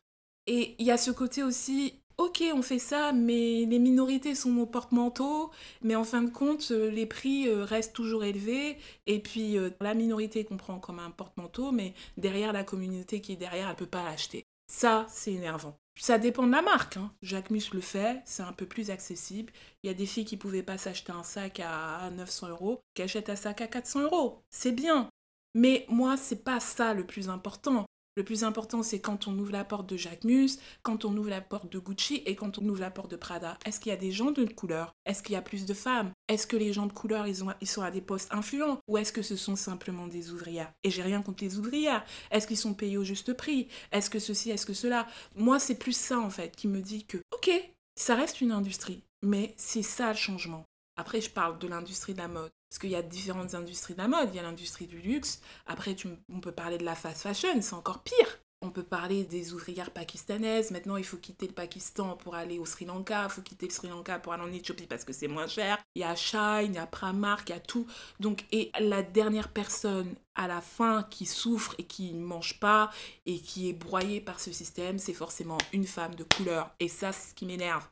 Et 0.46 0.74
il 0.78 0.86
y 0.86 0.90
a 0.90 0.98
ce 0.98 1.10
côté 1.10 1.42
aussi, 1.42 1.94
ok, 2.18 2.42
on 2.54 2.62
fait 2.62 2.78
ça, 2.78 3.12
mais 3.12 3.64
les 3.66 3.78
minorités 3.78 4.34
sont 4.34 4.50
nos 4.50 4.66
porte-manteaux, 4.66 5.50
mais 5.82 5.96
en 5.96 6.04
fin 6.04 6.22
de 6.22 6.30
compte, 6.30 6.68
euh, 6.70 6.90
les 6.90 7.06
prix 7.06 7.48
euh, 7.48 7.64
restent 7.64 7.94
toujours 7.94 8.24
élevés, 8.24 8.78
et 9.06 9.20
puis 9.20 9.58
euh, 9.58 9.70
la 9.80 9.94
minorité 9.94 10.44
comprend 10.44 10.78
comme 10.78 10.98
un 10.98 11.10
porte-manteau, 11.10 11.72
mais 11.72 11.94
derrière 12.16 12.52
la 12.52 12.64
communauté 12.64 13.20
qui 13.20 13.32
est 13.32 13.36
derrière, 13.36 13.68
elle 13.68 13.76
peut 13.76 13.86
pas 13.86 14.04
l'acheter. 14.04 14.44
Ça, 14.66 15.06
c'est 15.08 15.32
énervant. 15.32 15.76
Ça 15.96 16.18
dépend 16.18 16.46
de 16.46 16.52
la 16.52 16.62
marque. 16.62 16.96
Hein. 16.96 17.12
Jacques 17.22 17.50
Mus 17.50 17.70
le 17.72 17.80
fait, 17.80 18.22
c'est 18.24 18.42
un 18.42 18.52
peu 18.52 18.66
plus 18.66 18.90
accessible. 18.90 19.52
Il 19.82 19.86
y 19.86 19.90
a 19.90 19.94
des 19.94 20.06
filles 20.06 20.24
qui 20.24 20.36
ne 20.36 20.40
pouvaient 20.40 20.62
pas 20.62 20.78
s'acheter 20.78 21.12
un 21.12 21.22
sac 21.22 21.60
à 21.60 22.10
900 22.10 22.48
euros, 22.48 22.80
qui 22.94 23.02
achètent 23.02 23.28
un 23.28 23.36
sac 23.36 23.60
à 23.60 23.68
400 23.68 24.02
euros. 24.02 24.42
C'est 24.50 24.72
bien. 24.72 25.08
Mais 25.54 25.86
moi, 25.88 26.16
c'est 26.16 26.42
pas 26.42 26.58
ça 26.58 26.94
le 26.94 27.06
plus 27.06 27.28
important. 27.28 27.86
Le 28.16 28.22
plus 28.22 28.44
important, 28.44 28.84
c'est 28.84 29.00
quand 29.00 29.26
on 29.26 29.36
ouvre 29.40 29.50
la 29.50 29.64
porte 29.64 29.88
de 29.88 29.96
Jacquemus, 29.96 30.58
quand 30.82 31.04
on 31.04 31.16
ouvre 31.16 31.30
la 31.30 31.40
porte 31.40 31.72
de 31.72 31.80
Gucci 31.80 32.22
et 32.26 32.36
quand 32.36 32.58
on 32.58 32.68
ouvre 32.68 32.80
la 32.80 32.92
porte 32.92 33.10
de 33.10 33.16
Prada. 33.16 33.58
Est-ce 33.66 33.80
qu'il 33.80 33.90
y 33.90 33.92
a 33.92 33.98
des 33.98 34.12
gens 34.12 34.30
de 34.30 34.44
couleur? 34.44 34.94
Est-ce 35.04 35.20
qu'il 35.20 35.32
y 35.32 35.36
a 35.36 35.42
plus 35.42 35.66
de 35.66 35.74
femmes? 35.74 36.12
Est-ce 36.28 36.46
que 36.46 36.56
les 36.56 36.72
gens 36.72 36.86
de 36.86 36.92
couleur, 36.92 37.26
ils, 37.26 37.42
ils 37.60 37.66
sont 37.66 37.82
à 37.82 37.90
des 37.90 38.00
postes 38.00 38.32
influents? 38.32 38.78
Ou 38.86 38.98
est-ce 38.98 39.12
que 39.12 39.22
ce 39.22 39.34
sont 39.34 39.56
simplement 39.56 40.06
des 40.06 40.30
ouvrières? 40.30 40.72
Et 40.84 40.92
j'ai 40.92 41.02
rien 41.02 41.22
contre 41.22 41.42
les 41.42 41.58
ouvrières. 41.58 42.04
Est-ce 42.30 42.46
qu'ils 42.46 42.56
sont 42.56 42.74
payés 42.74 42.98
au 42.98 43.04
juste 43.04 43.32
prix? 43.32 43.66
Est-ce 43.90 44.10
que 44.10 44.20
ceci, 44.20 44.50
est-ce 44.50 44.66
que 44.66 44.74
cela? 44.74 45.08
Moi, 45.34 45.58
c'est 45.58 45.74
plus 45.74 45.96
ça, 45.96 46.20
en 46.20 46.30
fait, 46.30 46.54
qui 46.54 46.68
me 46.68 46.80
dit 46.80 47.06
que, 47.06 47.18
ok, 47.32 47.50
ça 47.96 48.14
reste 48.14 48.40
une 48.40 48.52
industrie, 48.52 49.02
mais 49.22 49.54
c'est 49.56 49.82
ça 49.82 50.10
le 50.10 50.16
changement. 50.16 50.64
Après, 50.96 51.20
je 51.20 51.30
parle 51.30 51.58
de 51.58 51.66
l'industrie 51.66 52.12
de 52.12 52.18
la 52.18 52.28
mode. 52.28 52.52
Parce 52.74 52.80
qu'il 52.80 52.90
y 52.90 52.96
a 52.96 53.02
différentes 53.02 53.54
industries 53.54 53.94
de 53.94 54.00
la 54.00 54.08
mode. 54.08 54.30
Il 54.32 54.34
y 54.34 54.40
a 54.40 54.42
l'industrie 54.42 54.88
du 54.88 54.98
luxe. 54.98 55.40
Après, 55.64 55.94
on 56.28 56.40
peut 56.40 56.50
parler 56.50 56.76
de 56.76 56.84
la 56.84 56.96
fast 56.96 57.22
fashion, 57.22 57.62
c'est 57.62 57.74
encore 57.74 58.02
pire. 58.02 58.40
On 58.62 58.70
peut 58.70 58.82
parler 58.82 59.22
des 59.22 59.52
ouvrières 59.52 59.92
pakistanaises. 59.92 60.72
Maintenant, 60.72 60.96
il 60.96 61.04
faut 61.04 61.18
quitter 61.18 61.46
le 61.46 61.52
Pakistan 61.52 62.16
pour 62.16 62.34
aller 62.34 62.58
au 62.58 62.66
Sri 62.66 62.84
Lanka. 62.84 63.26
Il 63.26 63.30
faut 63.30 63.42
quitter 63.42 63.68
le 63.68 63.72
Sri 63.72 63.86
Lanka 63.86 64.18
pour 64.18 64.32
aller 64.32 64.42
en 64.42 64.52
Éthiopie 64.52 64.88
parce 64.88 65.04
que 65.04 65.12
c'est 65.12 65.28
moins 65.28 65.46
cher. 65.46 65.78
Il 65.94 66.00
y 66.00 66.04
a 66.04 66.16
Shine, 66.16 66.72
il 66.72 66.74
y 66.74 66.78
a 66.78 66.86
Primark, 66.88 67.48
il 67.48 67.52
y 67.52 67.54
a 67.54 67.60
tout. 67.60 67.86
Donc, 68.18 68.44
et 68.50 68.72
la 68.80 69.04
dernière 69.04 69.52
personne 69.52 70.12
à 70.34 70.48
la 70.48 70.60
fin 70.60 71.04
qui 71.04 71.26
souffre 71.26 71.76
et 71.78 71.84
qui 71.84 72.12
ne 72.12 72.24
mange 72.24 72.58
pas 72.58 72.90
et 73.24 73.38
qui 73.38 73.68
est 73.68 73.72
broyée 73.72 74.20
par 74.20 74.40
ce 74.40 74.50
système, 74.50 74.98
c'est 74.98 75.14
forcément 75.14 75.58
une 75.72 75.86
femme 75.86 76.16
de 76.16 76.24
couleur. 76.24 76.74
Et 76.80 76.88
ça, 76.88 77.12
c'est 77.12 77.30
ce 77.30 77.34
qui 77.34 77.46
m'énerve. 77.46 77.86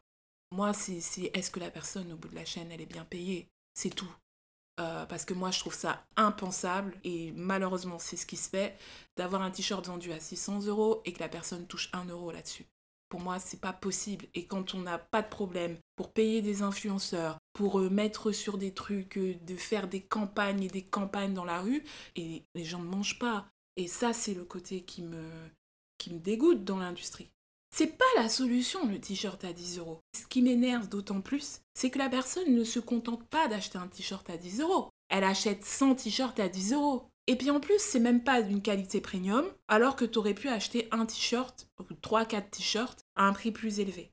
Moi, 0.51 0.73
c'est 0.73 0.99
est-ce 1.35 1.53
que 1.53 1.61
la 1.61 1.71
personne 1.71 2.11
au 2.11 2.16
bout 2.16 2.27
de 2.27 2.35
la 2.35 2.45
chaîne, 2.45 2.73
elle 2.73 2.81
est 2.81 2.87
bien 2.87 3.05
payée? 3.05 3.47
C'est 3.75 3.95
tout. 3.95 4.12
Euh, 4.81 5.04
parce 5.06 5.25
que 5.25 5.35
moi, 5.35 5.50
je 5.50 5.60
trouve 5.60 5.75
ça 5.75 6.04
impensable, 6.16 6.96
et 7.04 7.33
malheureusement, 7.37 7.98
c'est 7.98 8.16
ce 8.16 8.27
qui 8.27 8.37
se 8.37 8.48
fait, 8.48 8.77
d'avoir 9.16 9.42
un 9.42 9.50
t-shirt 9.50 9.87
vendu 9.87 10.12
à 10.12 10.20
600 10.20 10.66
euros 10.66 11.02
et 11.04 11.12
que 11.12 11.20
la 11.20 11.29
personne 11.29 11.66
touche 11.66 11.90
1 11.92 12.06
euro 12.06 12.33
là-dessus. 12.33 12.66
Pour 13.10 13.20
moi, 13.20 13.38
c'est 13.38 13.60
pas 13.60 13.75
possible. 13.75 14.27
Et 14.35 14.46
quand 14.46 14.75
on 14.75 14.81
n'a 14.81 14.98
pas 14.98 15.20
de 15.20 15.29
problème 15.29 15.77
pour 15.96 16.12
payer 16.12 16.40
des 16.40 16.62
influenceurs, 16.62 17.37
pour 17.52 17.81
euh, 17.81 17.90
mettre 17.90 18.33
sur 18.33 18.56
des 18.56 18.73
trucs, 18.73 19.18
euh, 19.18 19.35
de 19.42 19.56
faire 19.56 19.88
des 19.88 20.00
campagnes 20.00 20.62
et 20.62 20.68
des 20.68 20.85
campagnes 20.85 21.35
dans 21.35 21.44
la 21.44 21.60
rue, 21.60 21.85
et 22.16 22.44
les 22.54 22.64
gens 22.64 22.81
ne 22.81 22.88
mangent 22.88 23.18
pas. 23.18 23.46
Et 23.77 23.88
ça, 23.88 24.14
c'est 24.14 24.35
le 24.35 24.44
côté 24.44 24.83
qui 24.83 25.02
me, 25.02 25.29
qui 25.98 26.14
me 26.14 26.18
dégoûte 26.18 26.64
dans 26.64 26.79
l'industrie. 26.79 27.32
C'est 27.75 27.96
pas 27.96 28.04
la 28.16 28.29
solution 28.29 28.87
le 28.87 29.00
t-shirt 29.00 29.42
à 29.44 29.54
10 29.54 29.79
euros. 29.79 30.00
Ce 30.14 30.27
qui 30.27 30.42
m'énerve 30.42 30.90
d'autant 30.90 31.23
plus, 31.23 31.62
c'est 31.73 31.88
que 31.88 31.98
la 31.98 32.10
personne 32.10 32.54
ne 32.54 32.64
se 32.64 32.79
contente 32.79 33.27
pas 33.29 33.48
d'acheter 33.48 33.79
un 33.79 33.88
t-shirt 33.88 34.29
à 34.29 34.37
10 34.37 34.60
euros. 34.60 34.90
Elle 35.08 35.25
achète 35.25 35.64
100 35.64 35.94
t-shirts 35.94 36.38
à 36.38 36.48
10 36.48 36.75
euros. 36.75 37.08
Et 37.29 37.37
puis 37.37 37.50
en 37.50 37.60
plus, 37.60 37.79
c'est 37.79 38.00
même 38.00 38.23
pas 38.23 38.42
d'une 38.42 38.60
qualité 38.60 39.00
premium, 39.00 39.46
alors 39.68 39.96
que 39.96 40.04
tu 40.04 40.18
aurais 40.18 40.35
pu 40.35 40.48
acheter 40.48 40.88
un 40.90 41.06
t-shirt 41.06 41.66
ou 41.79 41.94
3-4 41.94 42.50
t-shirts 42.50 43.00
à 43.16 43.27
un 43.27 43.33
prix 43.33 43.52
plus 43.52 43.81
élevé. 43.81 44.10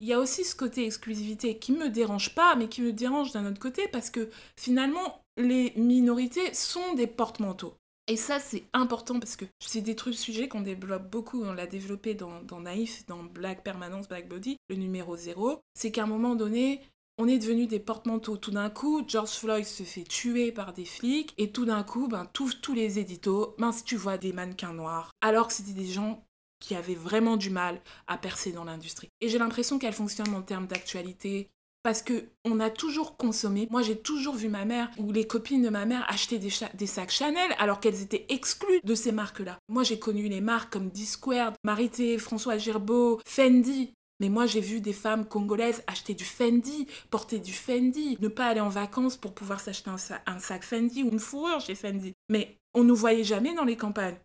Il 0.00 0.08
y 0.08 0.12
a 0.12 0.18
aussi 0.18 0.44
ce 0.44 0.56
côté 0.56 0.86
exclusivité 0.86 1.58
qui 1.58 1.72
me 1.72 1.88
dérange 1.88 2.34
pas, 2.34 2.56
mais 2.56 2.68
qui 2.68 2.80
me 2.80 2.92
dérange 2.92 3.32
d'un 3.32 3.46
autre 3.46 3.60
côté 3.60 3.86
parce 3.86 4.10
que 4.10 4.30
finalement, 4.56 5.22
les 5.36 5.72
minorités 5.76 6.52
sont 6.54 6.94
des 6.94 7.06
porte-manteaux. 7.06 7.76
Et 8.10 8.16
ça, 8.16 8.40
c'est 8.40 8.64
important 8.72 9.20
parce 9.20 9.36
que 9.36 9.44
c'est 9.60 9.82
des 9.82 9.94
trucs 9.94 10.16
sujets 10.16 10.48
qu'on 10.48 10.62
développe 10.62 11.08
beaucoup. 11.08 11.44
On 11.44 11.52
l'a 11.52 11.68
développé 11.68 12.14
dans, 12.14 12.42
Naïf, 12.60 13.06
dans 13.06 13.22
Black 13.22 13.62
Permanence, 13.62 14.08
Black 14.08 14.28
Body, 14.28 14.56
le 14.68 14.74
numéro 14.74 15.16
0. 15.16 15.60
C'est 15.74 15.92
qu'à 15.92 16.02
un 16.02 16.06
moment 16.06 16.34
donné, 16.34 16.80
on 17.18 17.28
est 17.28 17.38
devenu 17.38 17.68
des 17.68 17.78
porte-manteaux. 17.78 18.36
Tout 18.36 18.50
d'un 18.50 18.68
coup, 18.68 19.04
George 19.06 19.30
Floyd 19.30 19.64
se 19.64 19.84
fait 19.84 20.02
tuer 20.02 20.50
par 20.50 20.72
des 20.72 20.86
flics. 20.86 21.34
Et 21.38 21.52
tout 21.52 21.64
d'un 21.64 21.84
coup, 21.84 22.08
ben, 22.08 22.26
tous, 22.32 22.74
les 22.74 22.98
éditos, 22.98 23.54
ben, 23.60 23.70
si 23.70 23.84
tu 23.84 23.94
vois 23.94 24.18
des 24.18 24.32
mannequins 24.32 24.74
noirs, 24.74 25.12
alors 25.20 25.46
que 25.46 25.52
c'était 25.52 25.70
des 25.70 25.86
gens 25.86 26.24
qui 26.58 26.74
avaient 26.74 26.96
vraiment 26.96 27.36
du 27.36 27.50
mal 27.50 27.80
à 28.08 28.18
percer 28.18 28.50
dans 28.50 28.64
l'industrie. 28.64 29.08
Et 29.20 29.28
j'ai 29.28 29.38
l'impression 29.38 29.78
qu'elle 29.78 29.92
fonctionne 29.92 30.34
en 30.34 30.42
termes 30.42 30.66
d'actualité, 30.66 31.48
parce 31.82 32.02
que 32.02 32.24
on 32.44 32.60
a 32.60 32.70
toujours 32.70 33.16
consommé. 33.16 33.68
Moi, 33.70 33.82
j'ai 33.82 33.96
toujours 33.96 34.34
vu 34.34 34.48
ma 34.48 34.64
mère 34.64 34.90
ou 34.98 35.12
les 35.12 35.26
copines 35.26 35.62
de 35.62 35.68
ma 35.68 35.86
mère 35.86 36.04
acheter 36.08 36.38
des, 36.38 36.86
sacs 36.86 37.10
Chanel 37.10 37.50
alors 37.58 37.80
qu'elles 37.80 38.02
étaient 38.02 38.26
exclues 38.28 38.80
de 38.84 38.94
ces 38.94 39.12
marques-là. 39.12 39.58
Moi, 39.68 39.82
j'ai 39.82 39.98
connu 39.98 40.28
les 40.28 40.40
marques 40.40 40.72
comme 40.72 40.90
D-Squared, 40.90 41.54
Marité, 41.64 42.18
François 42.18 42.58
Girbeau, 42.58 43.20
Fendi. 43.26 43.92
Mais 44.20 44.28
moi, 44.28 44.44
j'ai 44.44 44.60
vu 44.60 44.80
des 44.80 44.92
femmes 44.92 45.24
congolaises 45.24 45.82
acheter 45.86 46.12
du 46.12 46.24
Fendi, 46.24 46.86
porter 47.10 47.38
du 47.38 47.54
Fendi, 47.54 48.18
ne 48.20 48.28
pas 48.28 48.46
aller 48.46 48.60
en 48.60 48.68
vacances 48.68 49.16
pour 49.16 49.32
pouvoir 49.32 49.60
s'acheter 49.60 49.90
un, 50.26 50.38
sac 50.38 50.62
Fendi 50.62 51.02
ou 51.02 51.08
une 51.08 51.18
fourrure 51.18 51.60
chez 51.60 51.74
Fendi. 51.74 52.12
Mais 52.28 52.58
on 52.74 52.84
nous 52.84 52.96
voyait 52.96 53.24
jamais 53.24 53.54
dans 53.54 53.64
les 53.64 53.76
campagnes. 53.76 54.18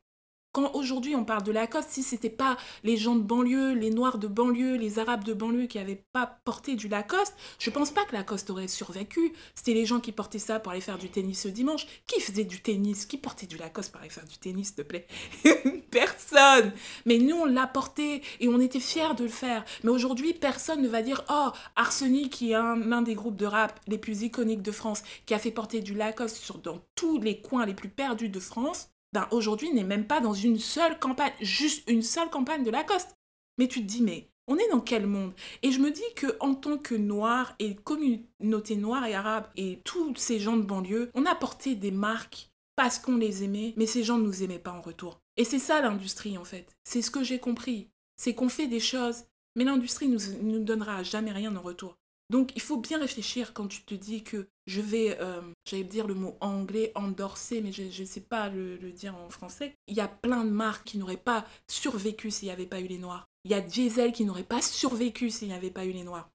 Quand 0.56 0.74
aujourd'hui 0.74 1.18
on 1.18 1.26
parle 1.26 1.44
de 1.44 1.52
Lacoste, 1.52 1.90
si 1.90 2.02
c'était 2.02 2.30
pas 2.30 2.56
les 2.86 2.96
gens 2.96 3.18
de 3.18 3.22
banlieue, 3.22 3.74
les 3.74 3.90
noirs 3.90 4.18
de 4.18 4.28
banlieue, 4.28 4.78
les 4.78 5.00
arabes 5.00 5.26
de 5.26 5.34
banlieue 5.34 5.66
qui 5.66 5.80
n'avaient 5.80 6.06
pas 6.14 6.40
porté 6.46 6.76
du 6.76 6.88
Lacoste, 6.88 7.36
je 7.60 7.70
pense 7.70 7.92
pas 7.92 8.06
que 8.06 8.14
Lacoste 8.14 8.50
aurait 8.50 8.70
survécu. 8.70 9.34
C'était 9.54 9.74
les 9.74 9.86
gens 9.86 10.00
qui 10.00 10.14
portaient 10.14 10.40
ça 10.40 10.62
pour 10.62 10.72
aller 10.72 10.80
faire 10.80 10.98
du 10.98 11.10
tennis 11.10 11.42
ce 11.42 11.50
dimanche. 11.50 11.86
Qui 12.08 12.22
faisait 12.22 12.46
du 12.46 12.62
tennis? 12.62 13.06
Qui 13.06 13.18
portait 13.18 13.48
du 13.48 13.58
Lacoste 13.58 13.92
pour 13.92 14.00
aller 14.00 14.10
faire 14.10 14.24
du 14.24 14.38
tennis, 14.38 14.68
s'il 14.68 14.78
te 14.78 14.82
plaît? 14.84 15.08
Personne 15.92 16.72
Mais 17.06 17.18
nous, 17.18 17.36
on 17.36 17.46
l'a 17.46 17.68
porté 17.68 18.22
et 18.40 18.48
on 18.48 18.62
était 18.62 18.80
fiers 18.80 19.14
de 19.18 19.24
le 19.24 19.30
faire. 19.30 19.66
Mais 19.84 19.90
aujourd'hui, 19.90 20.34
personne 20.34 20.82
ne 20.82 20.88
va 20.88 21.02
dire 21.02 21.26
Oh, 21.30 21.50
Arsenic, 21.76 22.32
qui 22.32 22.52
est 22.52 22.56
un, 22.56 23.02
des 23.02 23.16
groupes 23.16 23.36
de 23.36 23.46
rap 23.46 23.78
les 23.88 23.98
plus 23.98 24.22
iconiques 24.22 24.62
de 24.62 24.72
France, 24.72 25.04
qui 25.26 25.34
a 25.34 25.40
fait 25.40 25.52
porter 25.52 25.82
du 25.82 25.96
Lacoste 25.96 26.50
dans 26.64 26.80
tous 26.96 27.20
les 27.20 27.42
coins 27.42 27.66
les 27.66 27.74
plus 27.74 27.90
perdus 27.90 28.30
de 28.30 28.40
France, 28.40 28.95
ben 29.16 29.28
aujourd'hui 29.32 29.72
n'est 29.72 29.86
même 29.86 30.08
pas 30.08 30.20
dans 30.20 30.34
une 30.34 30.60
seule 30.60 31.00
campagne, 31.00 31.32
juste 31.40 31.90
une 31.90 32.02
seule 32.02 32.30
campagne 32.30 32.66
de 32.66 32.70
Lacoste. 32.70 33.16
Mais 33.58 33.70
tu 33.70 33.80
te 33.80 33.86
dis, 33.86 34.02
mais 34.02 34.30
on 34.48 34.58
est 34.58 34.68
dans 34.70 34.82
quel 34.82 35.08
monde? 35.08 35.34
Et 35.64 35.72
je 35.72 35.80
me 35.80 35.90
dis 35.90 36.04
que 36.18 36.36
en 36.42 36.54
tant 36.54 36.78
que 36.78 36.96
noir 36.96 37.56
et 37.60 37.76
communauté 37.76 38.76
noire 38.76 39.06
et 39.06 39.16
arabe 39.16 39.48
et 39.56 39.80
tous 39.86 40.14
ces 40.18 40.38
gens 40.38 40.58
de 40.58 40.64
banlieue, 40.64 41.12
on 41.14 41.26
a 41.26 41.34
porté 41.34 41.76
des 41.76 41.92
marques 41.92 42.50
parce 42.76 43.00
qu'on 43.00 43.16
les 43.16 43.46
aimait, 43.46 43.74
mais 43.78 43.86
ces 43.86 44.04
gens 44.04 44.18
ne 44.18 44.26
nous 44.26 44.44
aimaient 44.44 44.60
pas 44.60 44.74
en 44.74 44.82
retour. 44.82 45.22
Et 45.38 45.46
c'est 45.46 45.60
ça 45.60 45.80
l'industrie 45.80 46.38
en 46.38 46.44
fait. 46.44 46.76
C'est 46.84 47.02
ce 47.02 47.10
que 47.10 47.24
j'ai 47.24 47.40
compris. 47.40 47.88
C'est 48.18 48.36
qu'on 48.36 48.50
fait 48.50 48.68
des 48.68 48.82
choses, 48.82 49.24
mais 49.56 49.64
l'industrie 49.64 50.10
ne 50.10 50.18
nous, 50.18 50.52
nous 50.58 50.64
donnera 50.64 51.04
jamais 51.04 51.32
rien 51.32 51.56
en 51.56 51.62
retour. 51.62 51.96
Donc 52.30 52.52
il 52.56 52.62
faut 52.62 52.78
bien 52.78 53.00
réfléchir 53.00 53.54
quand 53.54 53.68
tu 53.68 53.84
te 53.84 53.94
dis 53.94 54.24
que 54.24 54.48
je 54.66 54.82
vais, 54.82 55.20
euh, 55.20 55.42
j'allais 55.66 55.84
dire 55.84 56.08
le 56.08 56.16
mot 56.16 56.38
anglais, 56.42 56.92
endorser, 56.96 57.62
mais 57.62 57.72
je 57.72 57.84
ne 57.84 58.08
sais 58.08 58.22
pas 58.22 58.50
le, 58.50 58.78
dire 58.92 59.16
en 59.16 59.30
français. 59.30 59.76
Il 59.88 59.96
y 59.96 60.02
a 60.02 60.08
plein 60.08 60.44
de 60.44 60.50
marques 60.50 60.88
qui 60.88 60.98
n'auraient 60.98 61.18
pas 61.18 61.46
survécu 61.70 62.32
s'il 62.32 62.48
n'y 62.48 62.54
avait 62.54 62.66
pas 62.66 62.80
eu 62.80 62.88
les 62.88 62.98
Noirs. 62.98 63.26
Il 63.44 63.52
y 63.52 63.54
a 63.54 63.62
Diesel 63.62 64.12
qui 64.12 64.26
n'aurait 64.26 64.44
pas 64.44 64.62
survécu 64.62 65.30
s'il 65.30 65.50
n'y 65.50 65.54
avait 65.54 65.70
pas 65.70 65.86
eu 65.86 65.92
les 65.92 66.04
Noirs. 66.04 66.30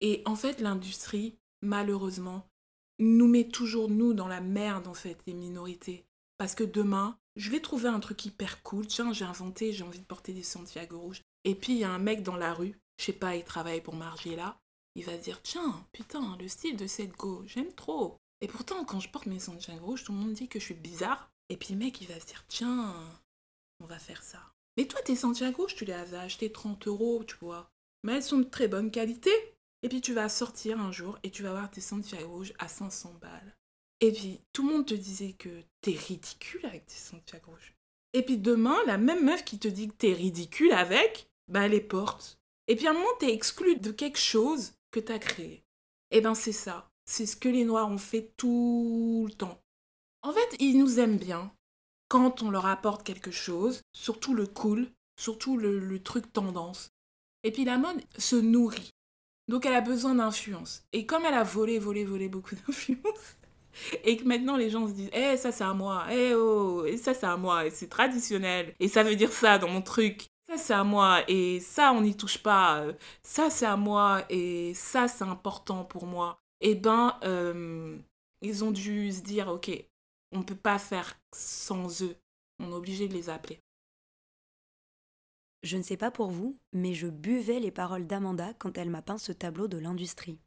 Et 0.00 0.22
en 0.24 0.34
fait, 0.34 0.60
l'industrie, 0.60 1.36
malheureusement, 1.60 2.48
nous 2.98 3.28
met 3.28 3.48
toujours, 3.48 3.90
nous, 3.90 4.14
dans 4.14 4.28
la 4.28 4.40
merde, 4.40 4.88
en 4.88 4.94
fait, 4.94 5.18
les 5.26 5.34
minorités. 5.34 6.04
Parce 6.38 6.54
que 6.54 6.64
demain, 6.64 7.18
je 7.36 7.50
vais 7.50 7.60
trouver 7.60 7.88
un 7.88 8.00
truc 8.00 8.24
hyper 8.24 8.62
cool. 8.62 8.86
Tiens, 8.86 9.12
j'ai 9.12 9.24
inventé, 9.24 9.72
j'ai 9.72 9.84
envie 9.84 10.00
de 10.00 10.04
porter 10.04 10.32
des 10.32 10.42
Santiago 10.42 10.98
rouges. 10.98 11.22
Et 11.44 11.54
puis, 11.54 11.74
il 11.74 11.78
y 11.80 11.84
a 11.84 11.90
un 11.90 11.98
mec 11.98 12.22
dans 12.22 12.36
la 12.36 12.54
rue, 12.54 12.78
je 12.98 13.04
sais 13.04 13.12
pas, 13.12 13.36
il 13.36 13.44
travaille 13.44 13.82
pour 13.82 13.94
Margiela 13.94 14.56
il 14.94 15.04
va 15.04 15.16
dire 15.16 15.40
Tiens, 15.42 15.86
putain, 15.92 16.36
le 16.38 16.48
style 16.48 16.76
de 16.76 16.86
cette 16.86 17.16
go, 17.16 17.42
j'aime 17.46 17.72
trop. 17.74 18.16
Et 18.40 18.48
pourtant, 18.48 18.84
quand 18.84 19.00
je 19.00 19.08
porte 19.08 19.26
mes 19.26 19.38
Santiago 19.38 19.86
rouges, 19.86 20.04
tout 20.04 20.12
le 20.12 20.18
monde 20.18 20.32
dit 20.32 20.48
que 20.48 20.58
je 20.58 20.64
suis 20.64 20.74
bizarre. 20.74 21.30
Et 21.48 21.56
puis 21.56 21.74
mec, 21.74 22.00
il 22.00 22.08
va 22.08 22.18
se 22.18 22.26
dire 22.26 22.44
Tiens, 22.48 22.94
on 23.80 23.86
va 23.86 23.98
faire 23.98 24.22
ça. 24.22 24.40
Mais 24.76 24.86
toi, 24.86 25.00
tes 25.02 25.16
Santiago 25.16 25.62
rouges, 25.62 25.76
tu 25.76 25.84
les 25.84 25.92
as 25.92 26.20
achetés 26.20 26.50
30 26.50 26.86
euros, 26.88 27.24
tu 27.24 27.36
vois. 27.40 27.70
Mais 28.04 28.14
elles 28.14 28.22
sont 28.22 28.38
de 28.38 28.44
très 28.44 28.68
bonne 28.68 28.90
qualité. 28.90 29.30
Et 29.82 29.88
puis 29.88 30.00
tu 30.00 30.14
vas 30.14 30.28
sortir 30.28 30.80
un 30.80 30.92
jour 30.92 31.18
et 31.22 31.30
tu 31.30 31.42
vas 31.42 31.52
voir 31.52 31.70
tes 31.70 31.80
Santiago 31.80 32.28
rouges 32.28 32.54
à 32.58 32.68
500 32.68 33.14
balles. 33.20 33.56
Et 34.00 34.12
puis 34.12 34.40
tout 34.52 34.66
le 34.66 34.72
monde 34.72 34.86
te 34.86 34.94
disait 34.94 35.32
que 35.32 35.62
t'es 35.80 35.92
ridicule 35.92 36.64
avec 36.66 36.86
tes 36.86 36.94
Santiago 36.94 37.50
rouges. 37.50 37.74
Et 38.12 38.22
puis 38.22 38.38
demain, 38.38 38.76
la 38.86 38.98
même 38.98 39.24
meuf 39.24 39.44
qui 39.44 39.58
te 39.58 39.68
dit 39.68 39.88
que 39.88 39.94
t'es 39.94 40.12
ridicule 40.12 40.72
avec, 40.72 41.28
bah 41.48 41.64
elle 41.64 41.72
les 41.72 41.80
porte. 41.80 42.38
Et 42.68 42.76
puis 42.76 42.86
à 42.86 42.90
un 42.90 42.94
moment, 42.94 43.06
t'es 43.18 43.32
exclu 43.32 43.76
de 43.76 43.90
quelque 43.90 44.18
chose 44.18 44.72
que 44.92 45.00
tu 45.00 45.10
as 45.10 45.18
créé. 45.18 45.64
Eh 46.12 46.20
bien, 46.20 46.34
c'est 46.34 46.52
ça. 46.52 46.88
C'est 47.04 47.26
ce 47.26 47.36
que 47.36 47.48
les 47.48 47.64
Noirs 47.64 47.90
ont 47.90 47.98
fait 47.98 48.32
tout 48.36 49.24
le 49.26 49.34
temps. 49.34 49.58
En 50.22 50.32
fait, 50.32 50.56
ils 50.60 50.78
nous 50.78 51.00
aiment 51.00 51.18
bien 51.18 51.52
quand 52.08 52.42
on 52.42 52.50
leur 52.50 52.66
apporte 52.66 53.02
quelque 53.02 53.30
chose, 53.30 53.80
surtout 53.94 54.34
le 54.34 54.46
cool, 54.46 54.86
surtout 55.18 55.56
le, 55.56 55.98
truc 55.98 56.32
tendance. 56.32 56.90
Et 57.42 57.50
puis 57.50 57.64
la 57.64 57.78
mode 57.78 58.00
se 58.18 58.36
nourrit. 58.36 58.90
Donc 59.48 59.66
elle 59.66 59.74
a 59.74 59.80
besoin 59.80 60.14
d'influence. 60.14 60.84
Et 60.92 61.06
comme 61.06 61.24
elle 61.24 61.34
a 61.34 61.42
volé, 61.42 61.78
volé, 61.78 62.04
volé 62.04 62.28
beaucoup 62.28 62.54
d'influence, 62.66 63.36
et 64.04 64.16
que 64.16 64.24
maintenant 64.24 64.56
les 64.56 64.68
gens 64.68 64.86
se 64.86 64.92
disent 64.92 65.10
Eh, 65.14 65.36
ça 65.38 65.50
c'est 65.52 65.64
à 65.64 65.72
moi, 65.72 66.06
eh 66.10 66.34
oh, 66.34 66.84
et 66.84 66.98
ça 66.98 67.14
c'est 67.14 67.26
à 67.26 67.36
moi, 67.36 67.66
et 67.66 67.70
c'est 67.70 67.88
traditionnel, 67.88 68.74
et 68.78 68.88
ça 68.88 69.02
veut 69.02 69.16
dire 69.16 69.32
ça 69.32 69.58
dans 69.58 69.68
mon 69.68 69.82
truc, 69.82 70.26
ça 70.52 70.58
c'est 70.58 70.74
à 70.74 70.84
moi 70.84 71.22
et 71.28 71.60
ça 71.60 71.92
on 71.92 72.02
n'y 72.02 72.14
touche 72.14 72.38
pas, 72.38 72.80
euh, 72.80 72.92
ça 73.22 73.48
c'est 73.48 73.64
à 73.64 73.76
moi 73.76 74.24
et 74.28 74.74
ça 74.74 75.08
c'est 75.08 75.24
important 75.24 75.84
pour 75.84 76.06
moi, 76.06 76.38
eh 76.60 76.74
ben 76.74 77.18
euh, 77.24 77.98
ils 78.42 78.62
ont 78.62 78.70
dû 78.70 79.10
se 79.12 79.22
dire 79.22 79.48
ok, 79.48 79.70
on 80.32 80.38
ne 80.40 80.44
peut 80.44 80.54
pas 80.54 80.78
faire 80.78 81.18
sans 81.34 82.02
eux, 82.02 82.16
on 82.58 82.70
est 82.70 82.74
obligé 82.74 83.08
de 83.08 83.14
les 83.14 83.30
appeler. 83.30 83.60
Je 85.62 85.76
ne 85.78 85.82
sais 85.82 85.96
pas 85.96 86.10
pour 86.10 86.30
vous, 86.30 86.58
mais 86.72 86.92
je 86.92 87.06
buvais 87.06 87.60
les 87.60 87.70
paroles 87.70 88.06
d'Amanda 88.06 88.52
quand 88.58 88.76
elle 88.76 88.90
m'a 88.90 89.00
peint 89.00 89.18
ce 89.18 89.32
tableau 89.32 89.68
de 89.68 89.78
l'industrie. 89.78 90.40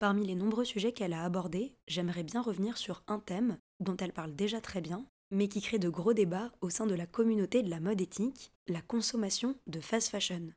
Parmi 0.00 0.26
les 0.26 0.34
nombreux 0.34 0.64
sujets 0.64 0.92
qu'elle 0.92 1.12
a 1.12 1.22
abordés, 1.22 1.76
j'aimerais 1.86 2.24
bien 2.24 2.42
revenir 2.42 2.78
sur 2.78 3.04
un 3.06 3.20
thème 3.20 3.58
dont 3.78 3.96
elle 3.98 4.12
parle 4.12 4.34
déjà 4.34 4.60
très 4.60 4.80
bien, 4.80 5.04
mais 5.32 5.48
qui 5.48 5.62
crée 5.62 5.78
de 5.78 5.88
gros 5.88 6.12
débats 6.12 6.52
au 6.60 6.70
sein 6.70 6.86
de 6.86 6.94
la 6.94 7.06
communauté 7.06 7.62
de 7.62 7.70
la 7.70 7.80
mode 7.80 8.00
éthique, 8.00 8.52
la 8.68 8.82
consommation 8.82 9.56
de 9.66 9.80
fast 9.80 10.10
fashion. 10.10 10.52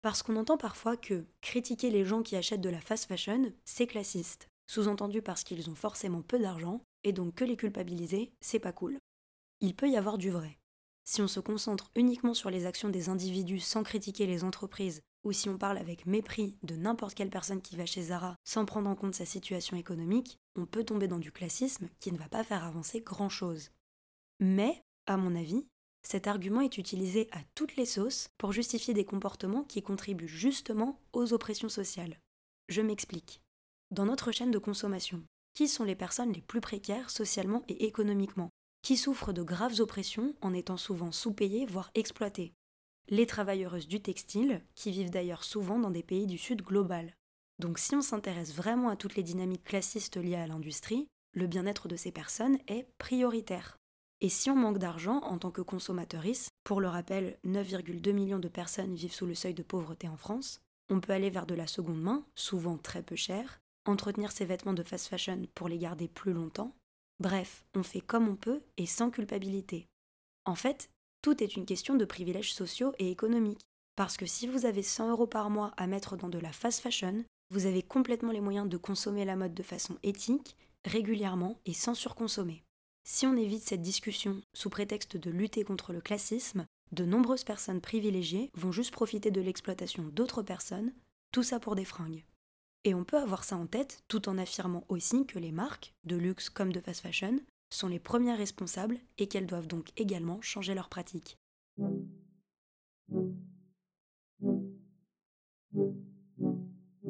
Parce 0.00 0.22
qu'on 0.22 0.36
entend 0.36 0.56
parfois 0.56 0.96
que 0.96 1.26
critiquer 1.42 1.90
les 1.90 2.06
gens 2.06 2.22
qui 2.22 2.34
achètent 2.34 2.62
de 2.62 2.70
la 2.70 2.80
fast 2.80 3.04
fashion, 3.04 3.52
c'est 3.64 3.86
classiste, 3.86 4.48
sous-entendu 4.66 5.20
parce 5.20 5.44
qu'ils 5.44 5.68
ont 5.68 5.74
forcément 5.74 6.22
peu 6.22 6.38
d'argent, 6.38 6.80
et 7.04 7.12
donc 7.12 7.34
que 7.34 7.44
les 7.44 7.56
culpabiliser, 7.56 8.32
c'est 8.40 8.58
pas 8.58 8.72
cool. 8.72 8.98
Il 9.60 9.76
peut 9.76 9.90
y 9.90 9.96
avoir 9.96 10.16
du 10.16 10.30
vrai. 10.30 10.58
Si 11.04 11.20
on 11.20 11.28
se 11.28 11.40
concentre 11.40 11.90
uniquement 11.94 12.34
sur 12.34 12.50
les 12.50 12.64
actions 12.64 12.88
des 12.88 13.08
individus 13.08 13.60
sans 13.60 13.82
critiquer 13.82 14.26
les 14.26 14.42
entreprises, 14.42 15.02
ou 15.24 15.32
si 15.32 15.48
on 15.48 15.58
parle 15.58 15.78
avec 15.78 16.06
mépris 16.06 16.56
de 16.62 16.76
n'importe 16.76 17.14
quelle 17.14 17.30
personne 17.30 17.60
qui 17.60 17.76
va 17.76 17.86
chez 17.86 18.02
Zara 18.02 18.36
sans 18.44 18.64
prendre 18.64 18.88
en 18.88 18.94
compte 18.94 19.14
sa 19.14 19.26
situation 19.26 19.76
économique, 19.76 20.38
on 20.56 20.64
peut 20.64 20.84
tomber 20.84 21.08
dans 21.08 21.18
du 21.18 21.32
classisme 21.32 21.88
qui 22.00 22.12
ne 22.12 22.18
va 22.18 22.28
pas 22.28 22.44
faire 22.44 22.64
avancer 22.64 23.00
grand-chose. 23.00 23.70
Mais, 24.40 24.82
à 25.06 25.16
mon 25.16 25.34
avis, 25.34 25.66
cet 26.02 26.26
argument 26.26 26.60
est 26.60 26.78
utilisé 26.78 27.28
à 27.32 27.40
toutes 27.54 27.76
les 27.76 27.86
sauces 27.86 28.28
pour 28.38 28.52
justifier 28.52 28.94
des 28.94 29.04
comportements 29.04 29.64
qui 29.64 29.82
contribuent 29.82 30.28
justement 30.28 31.00
aux 31.12 31.32
oppressions 31.32 31.68
sociales. 31.68 32.18
Je 32.68 32.80
m'explique. 32.80 33.40
Dans 33.90 34.06
notre 34.06 34.32
chaîne 34.32 34.50
de 34.50 34.58
consommation, 34.58 35.22
qui 35.54 35.66
sont 35.66 35.84
les 35.84 35.96
personnes 35.96 36.32
les 36.32 36.42
plus 36.42 36.60
précaires 36.60 37.10
socialement 37.10 37.64
et 37.68 37.86
économiquement, 37.86 38.50
qui 38.82 38.96
souffrent 38.96 39.32
de 39.32 39.42
graves 39.42 39.80
oppressions 39.80 40.34
en 40.40 40.54
étant 40.54 40.76
souvent 40.76 41.10
sous-payées, 41.10 41.66
voire 41.66 41.90
exploitées? 41.94 42.52
Les 43.08 43.26
travailleuses 43.26 43.88
du 43.88 44.00
textile, 44.00 44.62
qui 44.74 44.92
vivent 44.92 45.10
d'ailleurs 45.10 45.42
souvent 45.42 45.78
dans 45.78 45.90
des 45.90 46.02
pays 46.02 46.26
du 46.26 46.38
Sud 46.38 46.62
global. 46.62 47.14
Donc 47.58 47.78
si 47.78 47.96
on 47.96 48.02
s'intéresse 48.02 48.54
vraiment 48.54 48.88
à 48.88 48.96
toutes 48.96 49.16
les 49.16 49.22
dynamiques 49.22 49.64
classistes 49.64 50.16
liées 50.16 50.36
à 50.36 50.46
l'industrie, 50.46 51.08
le 51.32 51.46
bien-être 51.46 51.88
de 51.88 51.96
ces 51.96 52.12
personnes 52.12 52.58
est 52.68 52.86
prioritaire. 52.98 53.77
Et 54.20 54.28
si 54.28 54.50
on 54.50 54.56
manque 54.56 54.78
d'argent 54.78 55.20
en 55.22 55.38
tant 55.38 55.50
que 55.50 55.62
consommateurice, 55.62 56.48
pour 56.64 56.80
le 56.80 56.88
rappel, 56.88 57.38
9,2 57.46 58.12
millions 58.12 58.38
de 58.38 58.48
personnes 58.48 58.94
vivent 58.94 59.12
sous 59.12 59.26
le 59.26 59.34
seuil 59.34 59.54
de 59.54 59.62
pauvreté 59.62 60.08
en 60.08 60.16
France, 60.16 60.60
on 60.90 61.00
peut 61.00 61.12
aller 61.12 61.30
vers 61.30 61.46
de 61.46 61.54
la 61.54 61.66
seconde 61.66 62.00
main, 62.00 62.24
souvent 62.34 62.78
très 62.78 63.02
peu 63.02 63.16
cher, 63.16 63.60
entretenir 63.86 64.32
ses 64.32 64.44
vêtements 64.44 64.72
de 64.72 64.82
fast 64.82 65.08
fashion 65.08 65.42
pour 65.54 65.68
les 65.68 65.78
garder 65.78 66.08
plus 66.08 66.32
longtemps, 66.32 66.74
Bref, 67.20 67.64
on 67.74 67.82
fait 67.82 68.00
comme 68.00 68.28
on 68.28 68.36
peut 68.36 68.62
et 68.76 68.86
sans 68.86 69.10
culpabilité. 69.10 69.88
En 70.44 70.54
fait, 70.54 70.88
tout 71.20 71.42
est 71.42 71.56
une 71.56 71.66
question 71.66 71.96
de 71.96 72.04
privilèges 72.04 72.54
sociaux 72.54 72.92
et 72.98 73.10
économiques. 73.10 73.66
Parce 73.96 74.16
que 74.16 74.26
si 74.26 74.46
vous 74.46 74.66
avez 74.66 74.84
100 74.84 75.10
euros 75.10 75.26
par 75.26 75.50
mois 75.50 75.72
à 75.76 75.88
mettre 75.88 76.16
dans 76.16 76.28
de 76.28 76.38
la 76.38 76.52
fast 76.52 76.80
fashion, 76.80 77.24
vous 77.50 77.66
avez 77.66 77.82
complètement 77.82 78.30
les 78.30 78.40
moyens 78.40 78.68
de 78.68 78.76
consommer 78.76 79.24
la 79.24 79.34
mode 79.34 79.54
de 79.54 79.62
façon 79.64 79.98
éthique, 80.04 80.56
régulièrement 80.84 81.58
et 81.66 81.74
sans 81.74 81.94
surconsommer. 81.94 82.62
Si 83.10 83.26
on 83.26 83.38
évite 83.38 83.62
cette 83.62 83.80
discussion 83.80 84.42
sous 84.52 84.68
prétexte 84.68 85.16
de 85.16 85.30
lutter 85.30 85.64
contre 85.64 85.94
le 85.94 86.02
classisme, 86.02 86.66
de 86.92 87.06
nombreuses 87.06 87.42
personnes 87.42 87.80
privilégiées 87.80 88.50
vont 88.52 88.70
juste 88.70 88.90
profiter 88.90 89.30
de 89.30 89.40
l'exploitation 89.40 90.10
d'autres 90.12 90.42
personnes, 90.42 90.92
tout 91.32 91.42
ça 91.42 91.58
pour 91.58 91.74
des 91.74 91.86
fringues. 91.86 92.22
Et 92.84 92.92
on 92.92 93.04
peut 93.04 93.16
avoir 93.16 93.44
ça 93.44 93.56
en 93.56 93.66
tête 93.66 94.02
tout 94.08 94.28
en 94.28 94.36
affirmant 94.36 94.84
aussi 94.90 95.24
que 95.24 95.38
les 95.38 95.52
marques, 95.52 95.94
de 96.04 96.16
luxe 96.16 96.50
comme 96.50 96.70
de 96.70 96.80
fast 96.80 97.00
fashion, 97.00 97.40
sont 97.70 97.88
les 97.88 97.98
premières 97.98 98.36
responsables 98.36 98.98
et 99.16 99.26
qu'elles 99.26 99.46
doivent 99.46 99.68
donc 99.68 99.88
également 99.96 100.42
changer 100.42 100.74
leurs 100.74 100.90
pratiques. 100.90 101.38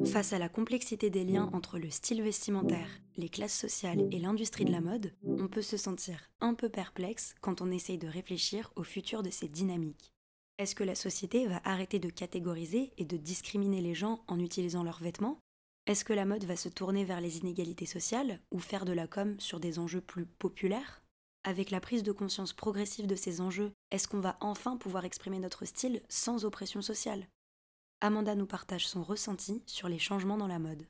Face 0.05 0.33
à 0.33 0.39
la 0.39 0.49
complexité 0.49 1.09
des 1.09 1.23
liens 1.23 1.49
entre 1.53 1.77
le 1.77 1.89
style 1.89 2.21
vestimentaire, 2.21 2.89
les 3.17 3.29
classes 3.29 3.57
sociales 3.57 4.07
et 4.11 4.19
l'industrie 4.19 4.65
de 4.65 4.71
la 4.71 4.81
mode, 4.81 5.13
on 5.23 5.47
peut 5.47 5.61
se 5.61 5.77
sentir 5.77 6.31
un 6.39 6.53
peu 6.53 6.69
perplexe 6.69 7.35
quand 7.41 7.61
on 7.61 7.69
essaye 7.69 7.97
de 7.97 8.07
réfléchir 8.07 8.71
au 8.75 8.83
futur 8.83 9.23
de 9.23 9.29
ces 9.29 9.47
dynamiques. 9.47 10.13
Est-ce 10.57 10.75
que 10.75 10.83
la 10.83 10.95
société 10.95 11.47
va 11.47 11.61
arrêter 11.63 11.99
de 11.99 12.09
catégoriser 12.09 12.91
et 12.97 13.05
de 13.05 13.17
discriminer 13.17 13.81
les 13.81 13.95
gens 13.95 14.23
en 14.27 14.39
utilisant 14.39 14.83
leurs 14.83 15.01
vêtements? 15.01 15.39
Est-ce 15.85 16.05
que 16.05 16.13
la 16.13 16.25
mode 16.25 16.45
va 16.45 16.55
se 16.55 16.69
tourner 16.69 17.03
vers 17.03 17.21
les 17.21 17.37
inégalités 17.37 17.85
sociales 17.85 18.39
ou 18.51 18.59
faire 18.59 18.85
de 18.85 18.93
la 18.93 19.07
com 19.07 19.39
sur 19.39 19.59
des 19.59 19.79
enjeux 19.79 20.01
plus 20.01 20.25
populaires? 20.25 21.03
Avec 21.43 21.71
la 21.71 21.79
prise 21.79 22.03
de 22.03 22.11
conscience 22.11 22.53
progressive 22.53 23.07
de 23.07 23.15
ces 23.15 23.41
enjeux, 23.41 23.71
est-ce 23.91 24.07
qu'on 24.07 24.19
va 24.19 24.37
enfin 24.41 24.75
pouvoir 24.77 25.05
exprimer 25.05 25.39
notre 25.39 25.65
style 25.65 26.01
sans 26.09 26.45
oppression 26.45 26.81
sociale? 26.81 27.27
Amanda 28.01 28.35
nous 28.35 28.45
partage 28.45 28.87
son 28.87 29.03
ressenti 29.03 29.61
sur 29.65 29.89
les 29.89 29.99
changements 29.99 30.37
dans 30.37 30.47
la 30.47 30.59
mode. 30.59 30.85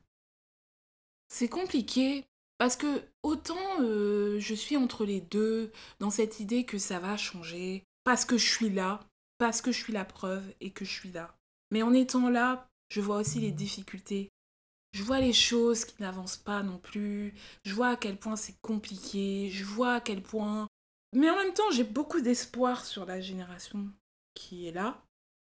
C'est 1.28 1.48
compliqué 1.48 2.24
parce 2.58 2.76
que 2.76 3.02
autant 3.22 3.80
euh, 3.80 4.38
je 4.38 4.54
suis 4.54 4.76
entre 4.76 5.04
les 5.04 5.20
deux 5.20 5.72
dans 5.98 6.10
cette 6.10 6.40
idée 6.40 6.64
que 6.64 6.78
ça 6.78 6.98
va 6.98 7.16
changer 7.16 7.84
parce 8.04 8.24
que 8.24 8.36
je 8.36 8.50
suis 8.50 8.70
là, 8.70 9.00
parce 9.38 9.62
que 9.62 9.72
je 9.72 9.82
suis 9.82 9.92
la 9.92 10.04
preuve 10.04 10.44
et 10.60 10.70
que 10.70 10.84
je 10.84 10.92
suis 10.92 11.12
là. 11.12 11.34
Mais 11.70 11.82
en 11.82 11.92
étant 11.92 12.28
là, 12.28 12.68
je 12.90 13.00
vois 13.00 13.18
aussi 13.18 13.40
les 13.40 13.52
difficultés. 13.52 14.30
Je 14.92 15.04
vois 15.04 15.20
les 15.20 15.32
choses 15.32 15.84
qui 15.84 16.02
n'avancent 16.02 16.36
pas 16.36 16.62
non 16.62 16.78
plus. 16.78 17.34
Je 17.64 17.74
vois 17.74 17.90
à 17.90 17.96
quel 17.96 18.18
point 18.18 18.36
c'est 18.36 18.60
compliqué. 18.60 19.48
Je 19.50 19.64
vois 19.64 19.94
à 19.94 20.00
quel 20.00 20.22
point... 20.22 20.66
Mais 21.12 21.30
en 21.30 21.36
même 21.36 21.54
temps, 21.54 21.70
j'ai 21.70 21.84
beaucoup 21.84 22.20
d'espoir 22.20 22.84
sur 22.84 23.04
la 23.04 23.20
génération 23.20 23.88
qui 24.34 24.66
est 24.66 24.72
là 24.72 25.02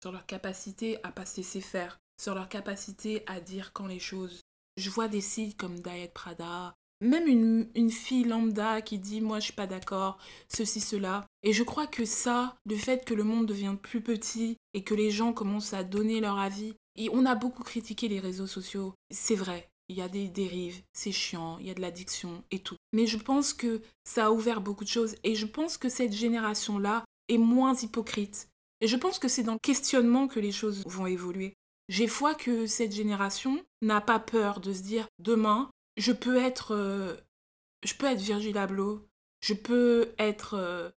sur 0.02 0.12
leur 0.12 0.26
capacité 0.26 0.98
à 1.02 1.12
pas 1.12 1.26
se 1.26 1.38
laisser 1.38 1.60
faire, 1.60 1.98
sur 2.20 2.34
leur 2.34 2.48
capacité 2.48 3.22
à 3.26 3.40
dire 3.40 3.72
quand 3.72 3.86
les 3.86 4.00
choses. 4.00 4.40
Je 4.76 4.90
vois 4.90 5.08
des 5.08 5.20
sites 5.20 5.56
comme 5.56 5.80
Diet 5.80 6.12
Prada, 6.14 6.74
même 7.00 7.26
une, 7.26 7.68
une, 7.74 7.90
fille 7.90 8.24
lambda 8.24 8.82
qui 8.82 8.98
dit 8.98 9.20
moi 9.20 9.38
je 9.38 9.46
suis 9.46 9.52
pas 9.52 9.66
d'accord, 9.66 10.18
ceci, 10.48 10.80
cela. 10.80 11.26
Et 11.42 11.52
je 11.52 11.62
crois 11.62 11.86
que 11.86 12.04
ça, 12.04 12.56
le 12.66 12.76
fait 12.76 13.04
que 13.04 13.14
le 13.14 13.24
monde 13.24 13.46
devient 13.46 13.76
plus 13.80 14.00
petit 14.00 14.56
et 14.74 14.82
que 14.82 14.94
les 14.94 15.10
gens 15.10 15.32
commencent 15.32 15.74
à 15.74 15.84
donner 15.84 16.20
leur 16.20 16.38
avis, 16.38 16.74
et 16.96 17.08
on 17.12 17.26
a 17.26 17.36
beaucoup 17.36 17.62
critiqué 17.62 18.08
les 18.08 18.18
réseaux 18.18 18.48
sociaux, 18.48 18.94
c'est 19.10 19.36
vrai. 19.36 19.68
Il 19.88 19.96
y 19.96 20.02
a 20.02 20.08
des 20.08 20.28
dérives, 20.28 20.82
c'est 20.92 21.12
chiant, 21.12 21.56
il 21.58 21.66
y 21.66 21.70
a 21.70 21.74
de 21.74 21.80
l'addiction 21.80 22.42
et 22.50 22.58
tout. 22.58 22.76
Mais 22.92 23.06
je 23.06 23.16
pense 23.16 23.54
que 23.54 23.80
ça 24.04 24.26
a 24.26 24.30
ouvert 24.30 24.60
beaucoup 24.60 24.84
de 24.84 24.88
choses 24.88 25.14
et 25.22 25.34
je 25.34 25.46
pense 25.46 25.78
que 25.78 25.88
cette 25.88 26.12
génération-là 26.12 27.04
est 27.28 27.38
moins 27.38 27.74
hypocrite. 27.74 28.48
Et 28.80 28.86
je 28.86 28.96
pense 28.96 29.18
que 29.18 29.28
c'est 29.28 29.42
dans 29.42 29.54
le 29.54 29.58
questionnement 29.58 30.28
que 30.28 30.40
les 30.40 30.52
choses 30.52 30.84
vont 30.86 31.06
évoluer. 31.06 31.54
J'ai 31.88 32.06
foi 32.06 32.34
que 32.34 32.66
cette 32.66 32.92
génération 32.92 33.64
n'a 33.82 34.00
pas 34.00 34.20
peur 34.20 34.60
de 34.60 34.72
se 34.72 34.82
dire 34.82 35.08
demain, 35.18 35.70
je 35.96 36.12
peux 36.12 36.36
être, 36.36 36.74
euh, 36.74 37.16
je 37.82 37.94
peux 37.94 38.06
être 38.06 38.20
Virgil 38.20 38.56
Abloh, 38.58 39.06
je 39.40 39.54
peux 39.54 40.12
être 40.18 40.54
euh, 40.54 40.90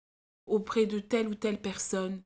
auprès 0.47 0.87
de 0.87 0.99
telle 0.99 1.29
ou 1.29 1.35
telle 1.35 1.61
personne. 1.61 2.23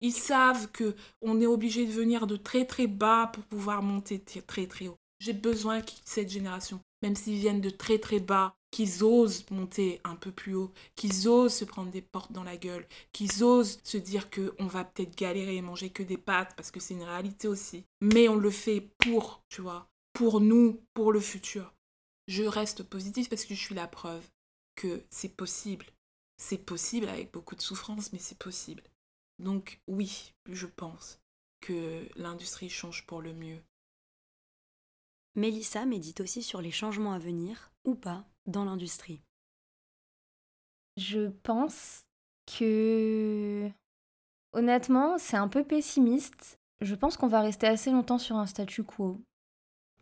Ils 0.00 0.12
savent 0.12 0.70
que 0.70 0.94
on 1.22 1.40
est 1.40 1.46
obligé 1.46 1.86
de 1.86 1.92
venir 1.92 2.26
de 2.26 2.36
très 2.36 2.64
très 2.64 2.86
bas 2.86 3.30
pour 3.32 3.44
pouvoir 3.44 3.82
monter 3.82 4.20
très 4.20 4.66
très 4.66 4.88
haut. 4.88 4.98
J'ai 5.20 5.32
besoin 5.32 5.82
que 5.82 5.90
cette 6.04 6.30
génération, 6.30 6.80
même 7.02 7.16
s'ils 7.16 7.38
viennent 7.38 7.60
de 7.60 7.70
très 7.70 7.98
très 7.98 8.20
bas, 8.20 8.54
qu'ils 8.70 9.02
osent 9.02 9.48
monter 9.50 10.00
un 10.04 10.16
peu 10.16 10.30
plus 10.30 10.54
haut, 10.54 10.72
qu'ils 10.94 11.28
osent 11.28 11.54
se 11.54 11.64
prendre 11.64 11.90
des 11.90 12.02
portes 12.02 12.32
dans 12.32 12.44
la 12.44 12.56
gueule, 12.56 12.86
qu'ils 13.12 13.42
osent 13.42 13.80
se 13.82 13.96
dire 13.96 14.30
qu'on 14.30 14.66
va 14.66 14.84
peut-être 14.84 15.16
galérer 15.16 15.56
et 15.56 15.62
manger 15.62 15.90
que 15.90 16.02
des 16.02 16.18
pâtes 16.18 16.54
parce 16.56 16.70
que 16.70 16.80
c'est 16.80 16.94
une 16.94 17.02
réalité 17.02 17.48
aussi. 17.48 17.84
Mais 18.00 18.28
on 18.28 18.36
le 18.36 18.50
fait 18.50 18.90
pour, 18.98 19.42
tu 19.48 19.62
vois, 19.62 19.88
pour 20.12 20.40
nous, 20.40 20.80
pour 20.94 21.12
le 21.12 21.20
futur. 21.20 21.74
Je 22.26 22.44
reste 22.44 22.82
positive 22.82 23.28
parce 23.28 23.44
que 23.44 23.54
je 23.54 23.60
suis 23.60 23.74
la 23.74 23.88
preuve 23.88 24.28
que 24.76 25.02
c'est 25.10 25.34
possible. 25.34 25.86
C'est 26.36 26.64
possible 26.64 27.08
avec 27.08 27.32
beaucoup 27.32 27.56
de 27.56 27.62
souffrance, 27.62 28.12
mais 28.12 28.18
c'est 28.18 28.38
possible. 28.38 28.82
Donc 29.38 29.80
oui, 29.86 30.34
je 30.48 30.66
pense 30.66 31.20
que 31.60 32.06
l'industrie 32.16 32.70
change 32.70 33.06
pour 33.06 33.22
le 33.22 33.32
mieux. 33.32 33.60
Mélissa 35.34 35.84
médite 35.86 36.20
aussi 36.20 36.42
sur 36.42 36.60
les 36.60 36.70
changements 36.70 37.12
à 37.12 37.18
venir, 37.18 37.70
ou 37.84 37.94
pas, 37.94 38.24
dans 38.46 38.64
l'industrie 38.64 39.20
Je 40.96 41.28
pense 41.42 42.06
que 42.46 43.70
honnêtement, 44.52 45.18
c'est 45.18 45.36
un 45.36 45.48
peu 45.48 45.64
pessimiste. 45.64 46.58
Je 46.80 46.94
pense 46.94 47.16
qu'on 47.16 47.28
va 47.28 47.40
rester 47.40 47.66
assez 47.66 47.90
longtemps 47.90 48.18
sur 48.18 48.36
un 48.36 48.46
statu 48.46 48.84
quo. 48.84 49.20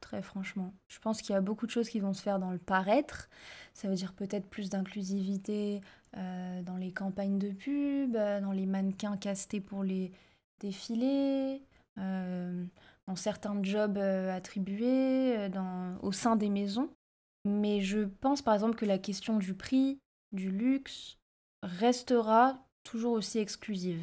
Très 0.01 0.23
franchement. 0.23 0.73
Je 0.89 0.99
pense 0.99 1.23
qu'il 1.23 1.33
y 1.33 1.37
a 1.37 1.41
beaucoup 1.41 1.67
de 1.67 1.71
choses 1.71 1.89
qui 1.89 2.01
vont 2.01 2.13
se 2.13 2.23
faire 2.23 2.39
dans 2.39 2.51
le 2.51 2.59
paraître. 2.59 3.29
Ça 3.75 3.89
veut 3.89 3.95
dire 3.95 4.13
peut-être 4.13 4.47
plus 4.49 4.69
d'inclusivité 4.69 5.81
euh, 6.17 6.63
dans 6.63 6.77
les 6.77 6.93
campagnes 6.93 7.39
de 7.39 7.51
pub, 7.51 8.15
euh, 8.15 8.41
dans 8.41 8.53
les 8.53 8.67
mannequins 8.67 9.17
castés 9.17 9.61
pour 9.61 9.83
les 9.83 10.13
défilés, 10.61 11.63
euh, 11.99 12.65
certains 13.15 13.63
jobs 13.63 13.99
attribués 13.99 15.49
dans, 15.51 15.97
au 16.03 16.11
sein 16.11 16.35
des 16.35 16.49
maisons. 16.49 16.91
Mais 17.45 17.81
je 17.81 18.01
pense 18.01 18.43
par 18.43 18.55
exemple 18.55 18.75
que 18.75 18.85
la 18.85 18.99
question 18.99 19.39
du 19.39 19.55
prix, 19.55 20.01
du 20.33 20.51
luxe, 20.51 21.17
restera 21.63 22.59
toujours 22.83 23.13
aussi 23.13 23.39
exclusive. 23.39 24.03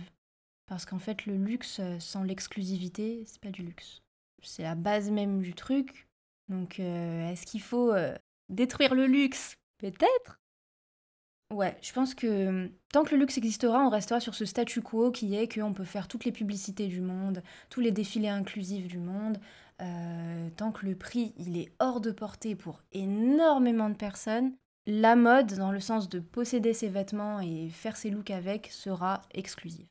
Parce 0.68 0.86
qu'en 0.86 1.00
fait, 1.00 1.26
le 1.26 1.38
luxe 1.38 1.80
euh, 1.80 2.00
sans 2.00 2.24
l'exclusivité, 2.24 3.24
c'est 3.26 3.42
pas 3.42 3.52
du 3.52 3.64
luxe. 3.64 4.02
C'est 4.42 4.64
la 4.64 4.76
base 4.76 5.12
même 5.12 5.42
du 5.42 5.54
truc. 5.54 6.08
Donc, 6.50 6.80
euh, 6.80 7.30
est-ce 7.32 7.46
qu'il 7.46 7.62
faut 7.62 7.92
euh, 7.92 8.16
détruire 8.50 8.96
le 8.96 9.06
luxe? 9.06 9.56
Peut-être. 9.78 10.40
Ouais, 11.54 11.78
je 11.84 11.94
pense 11.94 12.16
que 12.16 12.72
tant 12.92 13.04
que 13.04 13.14
le 13.14 13.22
luxe 13.22 13.38
existera, 13.38 13.86
on 13.86 13.90
restera 13.90 14.20
sur 14.20 14.34
ce 14.34 14.44
statu 14.44 14.82
quo 14.82 15.12
qui 15.12 15.36
est 15.36 15.48
qu'on 15.48 15.72
peut 15.74 15.84
faire 15.84 16.08
toutes 16.08 16.26
les 16.26 16.32
publicités 16.32 16.88
du 16.88 17.00
monde, 17.00 17.44
tous 17.70 17.80
les 17.80 17.92
défilés 17.92 18.30
inclusifs 18.30 18.88
du 18.88 18.98
monde, 18.98 19.38
euh, 19.80 20.50
tant 20.58 20.72
que 20.72 20.88
le 20.88 20.96
prix 20.96 21.36
il 21.38 21.58
est 21.60 21.72
hors 21.80 22.02
de 22.02 22.10
portée 22.10 22.56
pour 22.56 22.82
énormément 22.92 23.90
de 23.90 23.96
personnes, 23.96 24.54
la 24.88 25.16
mode, 25.16 25.54
dans 25.54 25.72
le 25.72 25.80
sens 25.80 26.10
de 26.10 26.20
posséder 26.20 26.74
ses 26.74 26.90
vêtements 26.90 27.40
et 27.40 27.70
faire 27.70 27.98
ses 27.98 28.10
looks 28.10 28.32
avec, 28.32 28.68
sera 28.72 29.22
exclusive. 29.32 29.86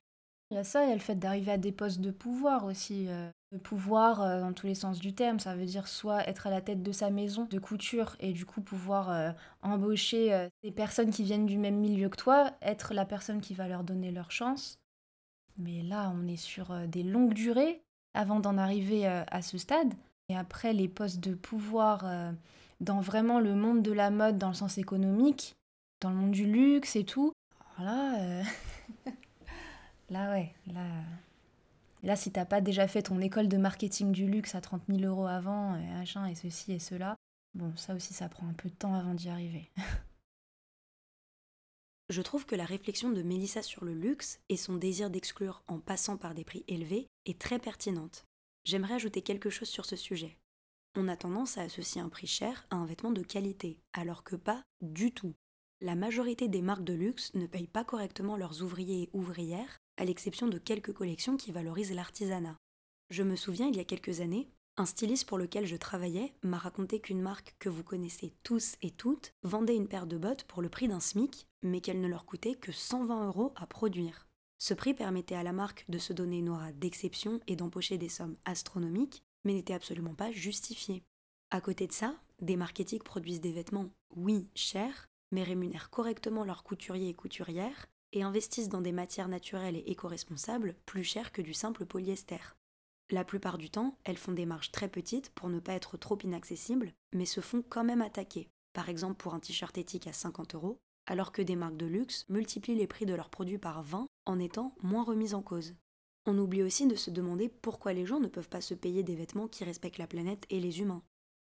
Il 0.50 0.56
y 0.56 0.58
a 0.58 0.64
ça, 0.64 0.82
il 0.82 0.88
y 0.88 0.92
a 0.92 0.96
le 0.96 1.00
fait 1.00 1.14
d'arriver 1.14 1.52
à 1.52 1.58
des 1.58 1.72
postes 1.72 2.00
de 2.00 2.10
pouvoir 2.10 2.64
aussi. 2.64 3.06
Euh, 3.08 3.30
pouvoir 3.59 4.22
euh, 4.22 4.40
dans 4.40 4.53
tous 4.53 4.66
les 4.66 4.74
sens 4.74 4.98
du 4.98 5.14
terme, 5.14 5.40
ça 5.40 5.55
veut 5.55 5.64
dire 5.64 5.88
soit 5.88 6.28
être 6.28 6.46
à 6.46 6.50
la 6.50 6.61
tête 6.61 6.82
de 6.82 6.92
sa 6.92 7.11
maison 7.11 7.46
de 7.50 7.59
couture 7.59 8.16
et 8.20 8.32
du 8.32 8.46
coup 8.46 8.61
pouvoir 8.61 9.34
embaucher 9.62 10.48
des 10.62 10.70
personnes 10.70 11.11
qui 11.11 11.22
viennent 11.22 11.46
du 11.46 11.59
même 11.59 11.76
milieu 11.76 12.09
que 12.09 12.16
toi, 12.16 12.53
être 12.62 12.94
la 12.94 13.05
personne 13.05 13.40
qui 13.40 13.55
va 13.55 13.68
leur 13.68 13.84
donner 13.84 14.11
leur 14.11 14.30
chance. 14.30 14.78
Mais 15.59 15.82
là, 15.82 16.12
on 16.14 16.26
est 16.26 16.36
sur 16.36 16.74
des 16.88 17.03
longues 17.03 17.34
durées 17.34 17.82
avant 18.14 18.40
d'en 18.40 18.59
arriver 18.59 19.07
euh, 19.07 19.24
à 19.30 19.42
ce 19.42 19.59
stade. 19.59 19.94
Et 20.28 20.36
après, 20.36 20.72
les 20.72 20.88
postes 20.88 21.20
de 21.20 21.34
pouvoir 21.34 22.03
euh, 22.05 22.32
dans 22.80 23.00
vraiment 23.00 23.40
le 23.40 23.55
monde 23.55 23.82
de 23.82 23.92
la 23.92 24.11
mode, 24.11 24.38
dans 24.38 24.48
le 24.48 24.55
sens 24.55 24.78
économique, 24.78 25.57
dans 26.00 26.11
le 26.11 26.16
monde 26.16 26.30
du 26.30 26.46
luxe 26.46 26.96
et 26.96 27.05
tout. 27.05 27.32
là, 27.78 28.20
euh, 28.20 28.42
là 30.11 30.30
ouais, 30.32 30.55
là, 30.66 30.84
là 32.03 32.16
si 32.16 32.32
t'as 32.32 32.44
pas 32.44 32.61
déjà 32.61 32.88
fait 32.88 33.03
ton 33.03 33.20
école 33.20 33.48
de 33.48 33.57
marketing 33.57 34.12
du 34.12 34.26
luxe 34.26 34.55
à 34.55 34.61
30 34.61 34.82
000 34.88 35.00
euros 35.03 35.26
avant, 35.26 35.76
et 35.76 35.86
machin, 35.86 36.26
et 36.26 36.34
ceci 36.34 36.72
et 36.72 36.78
cela, 36.78 37.16
bon, 37.55 37.74
ça 37.76 37.94
aussi, 37.94 38.12
ça 38.14 38.28
prend 38.28 38.48
un 38.48 38.55
peu 38.55 38.68
de 38.68 38.74
temps 38.74 38.94
avant 38.94 39.14
d'y 39.14 39.28
arriver. 39.28 39.70
Je 42.09 42.20
trouve 42.20 42.44
que 42.44 42.57
la 42.57 42.66
réflexion 42.66 43.11
de 43.11 43.22
Mélissa 43.22 43.62
sur 43.62 43.84
le 43.84 43.94
luxe 43.94 44.40
et 44.50 44.59
son 44.59 44.76
désir 44.76 45.09
d'exclure 45.09 45.62
en 45.66 45.78
passant 45.78 46.18
par 46.18 46.34
des 46.34 46.44
prix 46.44 46.62
élevés 46.68 47.09
est 47.24 47.40
très 47.40 47.59
pertinente. 47.59 48.26
J'aimerais 48.64 48.94
ajouter 48.94 49.22
quelque 49.22 49.48
chose 49.48 49.68
sur 49.68 49.86
ce 49.86 49.96
sujet. 49.96 50.36
On 50.94 51.09
a 51.09 51.16
tendance 51.16 51.57
à 51.57 51.62
associer 51.62 52.03
un 52.03 52.11
prix 52.11 52.26
cher 52.26 52.66
à 52.68 52.76
un 52.76 52.84
vêtement 52.84 53.12
de 53.12 53.22
qualité, 53.22 53.78
alors 53.94 54.24
que 54.24 54.36
pas 54.36 54.62
du 54.82 55.12
tout. 55.12 55.34
la 55.80 55.94
majorité 55.96 56.48
des 56.48 56.62
marques 56.62 56.84
de 56.84 56.92
luxe 56.92 57.34
ne 57.34 57.46
payent 57.46 57.66
pas 57.66 57.82
correctement 57.82 58.36
leurs 58.36 58.62
ouvriers 58.62 59.05
et 59.05 59.11
ouvrières, 59.14 59.80
à 60.03 60.05
l'exception 60.05 60.48
de 60.48 60.59
quelques 60.59 60.92
collections 60.92 61.36
qui 61.36 61.53
valorisent 61.53 61.94
l'artisanat. 61.94 62.57
Je 63.11 63.22
me 63.22 63.36
souviens, 63.36 63.68
il 63.68 63.76
y 63.76 63.80
a 63.80 63.84
quelques 63.84 64.20
années, 64.20 64.48
un 64.76 64.84
styliste 64.84 65.28
pour 65.28 65.38
lequel 65.38 65.64
je 65.64 65.76
travaillais 65.76 66.34
m'a 66.42 66.59
raconté 66.59 66.98
qu'une 66.98 67.20
marque 67.20 67.55
que 67.61 67.68
vous 67.68 67.84
connaissez 67.84 68.34
tous 68.42 68.74
et 68.82 68.90
toutes 68.90 69.32
vendait 69.44 69.76
une 69.76 69.86
paire 69.86 70.09
de 70.09 70.18
bottes 70.18 70.42
pour 70.42 70.61
le 70.61 70.68
prix 70.68 70.88
d'un 70.88 70.98
SMIC, 70.98 71.46
mais 71.62 71.80
qu'elle 71.80 72.00
ne 72.00 72.09
leur 72.09 72.26
coûtait 72.26 72.57
que 72.57 72.72
120 72.72 73.28
euros 73.28 73.53
à 73.55 73.68
produire. 73.68 74.26
Ce 74.59 74.74
prix 74.74 74.92
permettait 74.92 75.36
à 75.36 75.44
la 75.44 75.53
marque 75.53 75.84
de 75.88 75.98
se 75.98 76.12
donner 76.12 76.38
une 76.38 76.48
aura 76.48 76.72
d'exception 76.72 77.38
et 77.46 77.55
d'empocher 77.55 77.96
des 77.96 78.09
sommes 78.09 78.36
astronomiques, 78.44 79.22
mais 79.44 79.53
n'était 79.53 79.74
absolument 79.74 80.14
pas 80.14 80.32
justifié. 80.32 81.05
À 81.53 81.61
côté 81.61 81.86
de 81.86 81.92
ça, 81.92 82.16
des 82.40 82.57
marketing 82.57 82.98
produisent 82.98 83.40
des 83.40 83.53
vêtements, 83.53 83.90
oui, 84.16 84.48
chers, 84.57 85.07
mais 85.30 85.44
rémunèrent 85.44 85.90
correctement 85.90 86.44
leurs 86.44 86.64
couturiers 86.64 87.11
et 87.11 87.14
couturières 87.14 87.86
et 88.12 88.22
investissent 88.22 88.68
dans 88.68 88.80
des 88.80 88.92
matières 88.92 89.28
naturelles 89.28 89.76
et 89.76 89.90
éco-responsables 89.90 90.74
plus 90.86 91.04
chères 91.04 91.32
que 91.32 91.42
du 91.42 91.54
simple 91.54 91.86
polyester. 91.86 92.38
La 93.10 93.24
plupart 93.24 93.58
du 93.58 93.70
temps, 93.70 93.98
elles 94.04 94.16
font 94.16 94.32
des 94.32 94.46
marges 94.46 94.72
très 94.72 94.88
petites 94.88 95.30
pour 95.30 95.48
ne 95.48 95.60
pas 95.60 95.74
être 95.74 95.96
trop 95.96 96.18
inaccessibles, 96.22 96.94
mais 97.12 97.26
se 97.26 97.40
font 97.40 97.62
quand 97.68 97.84
même 97.84 98.02
attaquer. 98.02 98.48
Par 98.72 98.88
exemple 98.88 99.16
pour 99.16 99.34
un 99.34 99.40
t-shirt 99.40 99.76
éthique 99.76 100.06
à 100.06 100.12
50 100.12 100.54
euros, 100.54 100.78
alors 101.06 101.32
que 101.32 101.42
des 101.42 101.56
marques 101.56 101.76
de 101.76 101.86
luxe 101.86 102.24
multiplient 102.28 102.76
les 102.76 102.86
prix 102.86 103.04
de 103.04 103.14
leurs 103.14 103.28
produits 103.28 103.58
par 103.58 103.82
20 103.82 104.06
en 104.24 104.38
étant 104.38 104.74
moins 104.82 105.04
remises 105.04 105.34
en 105.34 105.42
cause. 105.42 105.74
On 106.24 106.38
oublie 106.38 106.62
aussi 106.62 106.86
de 106.86 106.94
se 106.94 107.10
demander 107.10 107.48
pourquoi 107.48 107.92
les 107.92 108.06
gens 108.06 108.20
ne 108.20 108.28
peuvent 108.28 108.48
pas 108.48 108.60
se 108.60 108.74
payer 108.74 109.02
des 109.02 109.16
vêtements 109.16 109.48
qui 109.48 109.64
respectent 109.64 109.98
la 109.98 110.06
planète 110.06 110.46
et 110.50 110.60
les 110.60 110.80
humains. 110.80 111.02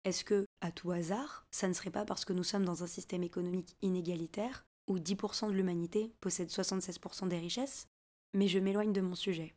Est-ce 0.03 0.23
que, 0.23 0.45
à 0.61 0.71
tout 0.71 0.91
hasard, 0.91 1.45
ça 1.51 1.67
ne 1.67 1.73
serait 1.73 1.89
pas 1.89 2.05
parce 2.05 2.25
que 2.25 2.33
nous 2.33 2.43
sommes 2.43 2.65
dans 2.65 2.83
un 2.83 2.87
système 2.87 3.23
économique 3.23 3.77
inégalitaire 3.81 4.66
où 4.87 4.99
10% 4.99 5.49
de 5.49 5.53
l'humanité 5.53 6.11
possède 6.21 6.49
76% 6.49 7.27
des 7.27 7.37
richesses 7.37 7.87
Mais 8.33 8.47
je 8.47 8.59
m'éloigne 8.59 8.93
de 8.93 9.01
mon 9.01 9.15
sujet. 9.15 9.53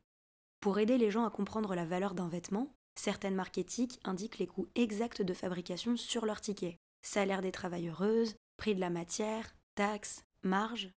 Pour 0.60 0.78
aider 0.78 0.98
les 0.98 1.10
gens 1.10 1.24
à 1.24 1.30
comprendre 1.30 1.74
la 1.74 1.86
valeur 1.86 2.14
d'un 2.14 2.28
vêtement, 2.28 2.72
certaines 2.94 3.34
marques 3.34 3.58
éthiques 3.58 3.98
indiquent 4.04 4.38
les 4.38 4.46
coûts 4.46 4.68
exacts 4.74 5.22
de 5.22 5.34
fabrication 5.34 5.96
sur 5.96 6.26
leur 6.26 6.40
ticket. 6.40 6.76
Salaire 7.02 7.40
des 7.40 7.52
travailleuses, 7.52 8.36
prix 8.56 8.74
de 8.74 8.80
la 8.80 8.90
matière, 8.90 9.54
taxes, 9.74 10.24
marge. 10.42 10.90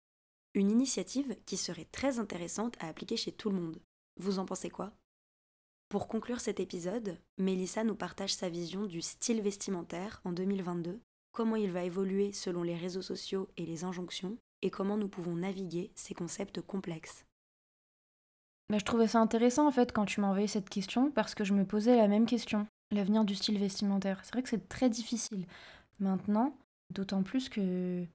Une 0.56 0.72
initiative 0.72 1.38
qui 1.46 1.58
serait 1.58 1.88
très 1.92 2.20
intéressante 2.20 2.76
à 2.80 2.88
appliquer 2.88 3.18
chez 3.18 3.32
tout 3.32 3.52
le 3.52 3.60
monde. 3.60 3.80
Vous 4.18 4.40
en 4.40 4.46
pensez 4.46 4.70
quoi? 4.70 4.94
Pour 5.90 6.08
conclure 6.08 6.40
cet 6.40 6.60
épisode, 6.60 7.18
Mélissa 7.38 7.84
nous 7.84 7.96
partage 7.96 8.34
sa 8.34 8.50
vision 8.50 8.86
du 8.86 9.02
style 9.02 9.42
vestimentaire 9.42 10.22
en 10.24 10.32
2022, 10.32 11.00
comment 11.32 11.56
il 11.56 11.72
va 11.72 11.84
évoluer 11.84 12.34
selon 12.34 12.64
les 12.64 12.76
réseaux 12.76 13.02
sociaux 13.02 13.50
et 13.58 13.66
les 13.66 13.84
injonctions, 13.84 14.38
et 14.62 14.70
comment 14.70 14.98
nous 14.98 15.10
pouvons 15.10 15.36
naviguer 15.36 15.92
ces 15.96 16.14
concepts 16.14 16.62
complexes. 16.62 17.26
Mais 18.70 18.80
je 18.80 18.86
trouvais 18.86 19.08
ça 19.08 19.20
intéressant 19.20 19.68
en 19.68 19.72
fait 19.72 19.92
quand 19.92 20.06
tu 20.06 20.22
m'as 20.22 20.48
cette 20.48 20.70
question 20.70 21.12
parce 21.12 21.36
que 21.36 21.44
je 21.44 21.54
me 21.54 21.66
posais 21.66 21.98
la 21.98 22.08
même 22.08 22.26
question, 22.26 22.68
l'avenir 22.92 23.26
du 23.26 23.36
style 23.36 23.60
vestimentaire. 23.60 24.22
C'est 24.24 24.34
vrai 24.34 24.44
que 24.44 24.50
c'est 24.50 24.70
très 24.70 24.90
difficile 24.90 25.46
maintenant, 26.00 26.56
d'autant 26.90 27.22
plus 27.22 27.50
que 27.50 28.06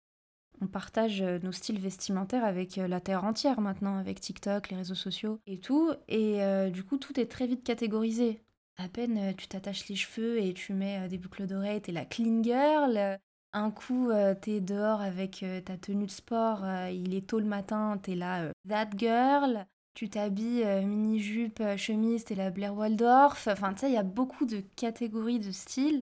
on 0.62 0.66
partage 0.66 1.20
euh, 1.20 1.38
nos 1.42 1.52
styles 1.52 1.78
vestimentaires 1.78 2.44
avec 2.44 2.78
euh, 2.78 2.88
la 2.88 3.00
terre 3.00 3.24
entière 3.24 3.60
maintenant, 3.60 3.98
avec 3.98 4.20
TikTok, 4.20 4.70
les 4.70 4.76
réseaux 4.76 4.94
sociaux 4.94 5.38
et 5.46 5.58
tout. 5.58 5.92
Et 6.08 6.42
euh, 6.42 6.70
du 6.70 6.82
coup, 6.82 6.96
tout 6.96 7.18
est 7.20 7.30
très 7.30 7.46
vite 7.46 7.62
catégorisé. 7.62 8.40
À 8.78 8.88
peine 8.88 9.34
tu 9.36 9.48
t'attaches 9.48 9.88
les 9.88 9.96
cheveux 9.96 10.38
et 10.40 10.52
tu 10.52 10.72
mets 10.72 11.08
des 11.08 11.18
boucles 11.18 11.46
d'oreilles, 11.46 11.80
t'es 11.80 11.92
la 11.92 12.04
clean 12.04 12.42
girl. 12.42 13.18
Un 13.52 13.70
coup, 13.70 14.10
t'es 14.42 14.60
dehors 14.60 15.00
avec 15.00 15.44
ta 15.64 15.78
tenue 15.78 16.06
de 16.06 16.10
sport, 16.10 16.64
il 16.90 17.14
est 17.14 17.26
tôt 17.26 17.38
le 17.38 17.46
matin, 17.46 17.98
t'es 18.02 18.14
la 18.14 18.52
that 18.68 18.90
girl 18.96 19.66
tu 19.96 20.10
t'habilles 20.10 20.62
euh, 20.62 20.82
mini-jupe, 20.82 21.58
euh, 21.60 21.76
chemise, 21.78 22.24
t'es 22.24 22.34
la 22.34 22.50
Blair 22.50 22.76
Waldorf. 22.76 23.48
Enfin, 23.48 23.72
tu 23.72 23.80
sais, 23.80 23.88
il 23.88 23.94
y 23.94 23.98
a 23.98 24.02
beaucoup 24.02 24.44
de 24.44 24.60
catégories 24.76 25.40
de 25.40 25.50
styles. 25.50 26.00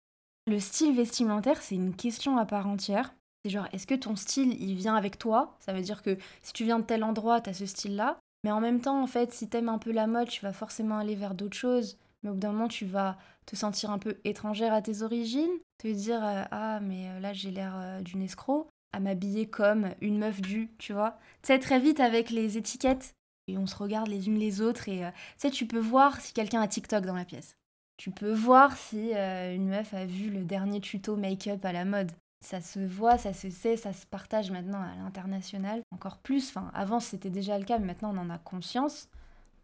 Le 0.47 0.59
style 0.61 0.95
vestimentaire, 0.95 1.61
c'est 1.61 1.76
une 1.76 1.93
question 1.93 2.38
à 2.38 2.45
part 2.45 2.67
entière. 2.67 3.13
C'est 3.43 3.51
genre, 3.51 3.67
est-ce 3.74 3.86
que 3.86 3.95
ton 3.95 4.15
style, 4.15 4.53
il 4.63 4.76
vient 4.76 4.95
avec 4.95 5.19
toi? 5.19 5.57
Ça 5.59 5.74
veut 5.74 5.82
dire 5.82 6.01
que 6.03 6.17
si 6.41 6.53
tu 6.53 6.63
viens 6.63 6.80
de 6.80 6.86
tel 6.86 7.03
endroit, 7.03 7.41
t'as 7.41 7.51
ce 7.51 7.65
style-là. 7.65 8.17
Mais 8.45 8.51
en 8.51 8.61
même 8.61 8.80
temps, 8.80 9.03
en 9.03 9.07
fait, 9.07 9.34
si 9.34 9.49
t'aimes 9.49 9.69
un 9.69 9.78
peu 9.78 9.91
la 9.91 10.07
mode, 10.07 10.30
tu 10.30 10.41
vas 10.41 10.53
forcément 10.53 10.97
aller 10.97 11.15
vers 11.15 11.36
d'autres 11.36 11.57
choses. 11.57 11.97
Mais 12.24 12.30
au 12.30 12.34
bout 12.34 12.39
d'un 12.39 12.51
moment, 12.51 12.67
tu 12.67 12.86
vas 12.86 13.17
te 13.45 13.55
sentir 13.55 13.91
un 13.91 13.97
peu 13.97 14.17
étrangère 14.24 14.74
à 14.74 14.82
tes 14.82 15.01
origines. 15.01 15.51
Te 15.80 15.88
dire, 15.88 16.24
euh, 16.24 16.43
ah, 16.51 16.80
mais 16.82 17.19
là, 17.19 17.34
j'ai 17.34 17.51
l'air 17.51 18.01
d'une 18.01 18.22
escroc. 18.22 18.67
À 18.93 18.99
m'habiller 18.99 19.47
comme 19.47 19.91
une 20.01 20.19
meuf 20.19 20.41
du, 20.41 20.69
tu 20.78 20.91
vois. 20.91 21.17
Tu 21.41 21.47
sais, 21.47 21.59
très 21.59 21.80
vite 21.80 22.01
avec 22.01 22.30
les 22.30 22.57
étiquettes, 22.57 23.15
et 23.47 23.57
on 23.57 23.67
se 23.67 23.76
regarde 23.76 24.07
les 24.07 24.28
unes 24.28 24.38
les 24.38 24.61
autres 24.61 24.89
et 24.89 25.05
euh, 25.05 25.11
tu 25.11 25.17
sais 25.38 25.51
tu 25.51 25.65
peux 25.65 25.80
voir 25.80 26.19
si 26.22 26.34
quelqu'un 26.34 26.61
a 26.61 26.67
TikTok 26.67 27.05
dans 27.05 27.15
la 27.15 27.26
pièce. 27.26 27.55
Tu 27.97 28.11
peux 28.11 28.34
voir 28.34 28.76
si 28.76 29.13
euh, 29.13 29.55
une 29.55 29.67
meuf 29.67 29.93
a 29.93 30.05
vu 30.05 30.30
le 30.30 30.43
dernier 30.43 30.80
tuto 30.80 31.15
make-up 31.15 31.63
à 31.65 31.72
la 31.72 31.86
mode. 31.86 32.11
Ça 32.43 32.59
se 32.59 32.80
voit, 32.80 33.19
ça 33.19 33.34
se 33.34 33.51
sait, 33.51 33.78
ça 33.78 33.93
se 33.93 34.07
partage 34.07 34.49
maintenant 34.49 34.82
à 34.82 34.95
l'international. 34.95 35.82
Encore 35.91 36.17
plus, 36.17 36.49
enfin 36.49 36.72
avant 36.74 36.99
c'était 36.99 37.30
déjà 37.30 37.59
le 37.59 37.65
cas, 37.65 37.78
mais 37.78 37.88
maintenant 37.88 38.15
on 38.15 38.19
en 38.19 38.30
a 38.30 38.38
conscience, 38.39 39.09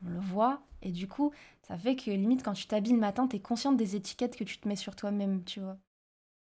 on 0.05 0.09
le 0.09 0.19
voit, 0.19 0.61
et 0.83 0.91
du 0.91 1.07
coup 1.07 1.31
ça 1.67 1.77
fait 1.77 1.95
que 1.95 2.11
limite 2.11 2.43
quand 2.43 2.53
tu 2.53 2.67
t'habilles 2.67 2.93
le 2.93 2.99
matin, 2.99 3.27
t'es 3.27 3.39
consciente 3.39 3.77
des 3.77 3.95
étiquettes 3.95 4.35
que 4.35 4.43
tu 4.43 4.57
te 4.57 4.67
mets 4.67 4.75
sur 4.75 4.95
toi-même, 4.95 5.43
tu 5.43 5.59
vois. 5.59 5.77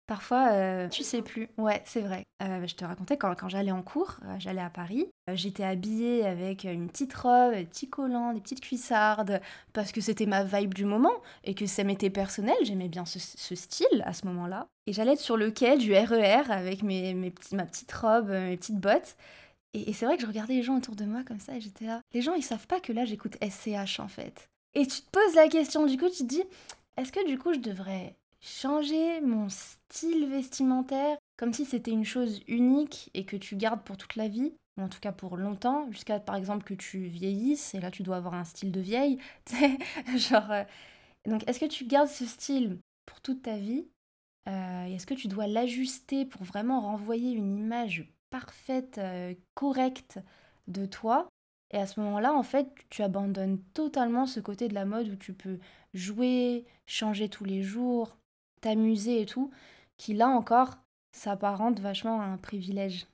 Parfois, 0.08 0.52
euh, 0.52 0.88
tu 0.88 1.02
sais 1.02 1.20
plus. 1.20 1.50
Ouais, 1.58 1.82
c'est 1.84 2.00
vrai. 2.00 2.24
Euh, 2.42 2.66
je 2.66 2.74
te 2.74 2.82
racontais 2.82 3.18
quand, 3.18 3.34
quand 3.34 3.50
j'allais 3.50 3.72
en 3.72 3.82
cours, 3.82 4.16
euh, 4.24 4.36
j'allais 4.38 4.62
à 4.62 4.70
Paris, 4.70 5.06
j'étais 5.34 5.64
habillée 5.64 6.24
avec 6.24 6.64
une 6.64 6.88
petite 6.88 7.12
robe, 7.12 7.52
des 7.52 7.66
petits 7.66 7.90
collants, 7.90 8.32
des 8.32 8.40
petites 8.40 8.62
cuissardes, 8.62 9.42
parce 9.74 9.92
que 9.92 10.00
c'était 10.00 10.24
ma 10.24 10.44
vibe 10.44 10.72
du 10.72 10.86
moment 10.86 11.12
et 11.44 11.54
que 11.54 11.66
ça 11.66 11.84
m'était 11.84 12.08
personnel. 12.08 12.56
J'aimais 12.62 12.88
bien 12.88 13.04
ce, 13.04 13.18
style 13.54 14.02
à 14.06 14.14
ce 14.14 14.26
moment-là. 14.28 14.66
Et 14.86 14.94
j'allais 14.94 15.12
être 15.12 15.20
sur 15.20 15.36
le 15.36 15.50
quai 15.50 15.76
du 15.76 15.92
RER 15.92 16.42
e 16.48 16.52
avec 16.52 16.82
mes, 16.82 17.12
mes 17.12 17.30
petits, 17.30 17.54
ma 17.54 17.66
petite 17.66 17.92
robe, 17.92 18.30
mes 18.30 18.56
petites 18.56 18.80
bottes. 18.80 19.14
Et, 19.74 19.90
et 19.90 19.92
c'est 19.92 20.06
vrai 20.06 20.16
que 20.16 20.22
je 20.22 20.26
regardais 20.26 20.54
les 20.54 20.62
gens 20.62 20.78
autour 20.78 20.96
de 20.96 21.04
moi 21.04 21.22
comme 21.22 21.38
ça 21.38 21.54
et 21.54 21.60
j'étais 21.60 21.84
là. 21.84 22.00
Les 22.14 22.22
gens, 22.22 22.32
ils 22.32 22.42
savent 22.42 22.66
pas 22.66 22.80
que 22.80 22.94
là, 22.94 23.04
j'écoute 23.04 23.36
SCH 23.42 24.00
en 24.00 24.08
fait. 24.08 24.48
Et 24.74 24.86
tu 24.86 25.02
te 25.02 25.10
poses 25.10 25.34
la 25.34 25.48
question, 25.48 25.86
du 25.86 25.96
coup, 25.96 26.08
tu 26.08 26.18
te 26.18 26.24
dis, 26.24 26.42
est-ce 26.96 27.12
que 27.12 27.26
du 27.26 27.38
coup, 27.38 27.52
je 27.52 27.58
devrais 27.58 28.14
changer 28.40 29.20
mon 29.20 29.48
style 29.48 30.28
vestimentaire 30.28 31.16
comme 31.36 31.52
si 31.52 31.64
c'était 31.64 31.92
une 31.92 32.04
chose 32.04 32.40
unique 32.48 33.10
et 33.14 33.24
que 33.24 33.36
tu 33.36 33.56
gardes 33.56 33.82
pour 33.82 33.96
toute 33.96 34.16
la 34.16 34.28
vie, 34.28 34.52
ou 34.76 34.82
en 34.82 34.88
tout 34.88 34.98
cas 35.00 35.12
pour 35.12 35.36
longtemps, 35.36 35.90
jusqu'à 35.92 36.18
par 36.18 36.34
exemple 36.34 36.64
que 36.64 36.74
tu 36.74 37.06
vieillisses, 37.06 37.74
et 37.74 37.80
là 37.80 37.90
tu 37.90 38.02
dois 38.02 38.16
avoir 38.16 38.34
un 38.34 38.44
style 38.44 38.72
de 38.72 38.80
vieille, 38.80 39.18
genre... 40.16 40.50
Euh, 40.50 40.64
donc 41.26 41.48
est-ce 41.48 41.60
que 41.60 41.66
tu 41.66 41.84
gardes 41.84 42.08
ce 42.08 42.26
style 42.26 42.78
pour 43.06 43.20
toute 43.20 43.42
ta 43.42 43.56
vie 43.56 43.86
euh, 44.48 44.84
Est-ce 44.86 45.06
que 45.06 45.14
tu 45.14 45.28
dois 45.28 45.46
l'ajuster 45.46 46.24
pour 46.24 46.42
vraiment 46.42 46.80
renvoyer 46.80 47.32
une 47.32 47.58
image 47.58 48.10
parfaite, 48.30 48.98
euh, 48.98 49.34
correcte 49.54 50.18
de 50.66 50.86
toi 50.86 51.28
et 51.70 51.78
à 51.78 51.86
ce 51.86 52.00
moment-là, 52.00 52.32
en 52.32 52.42
fait, 52.42 52.68
tu 52.88 53.02
abandonnes 53.02 53.60
totalement 53.74 54.26
ce 54.26 54.40
côté 54.40 54.68
de 54.68 54.74
la 54.74 54.86
mode 54.86 55.08
où 55.08 55.16
tu 55.16 55.34
peux 55.34 55.58
jouer, 55.92 56.64
changer 56.86 57.28
tous 57.28 57.44
les 57.44 57.62
jours, 57.62 58.16
t'amuser 58.60 59.20
et 59.20 59.26
tout, 59.26 59.50
qui 59.96 60.14
là 60.14 60.28
encore 60.28 60.78
s'apparente 61.12 61.80
vachement 61.80 62.20
à 62.20 62.24
un 62.24 62.38
privilège 62.38 63.06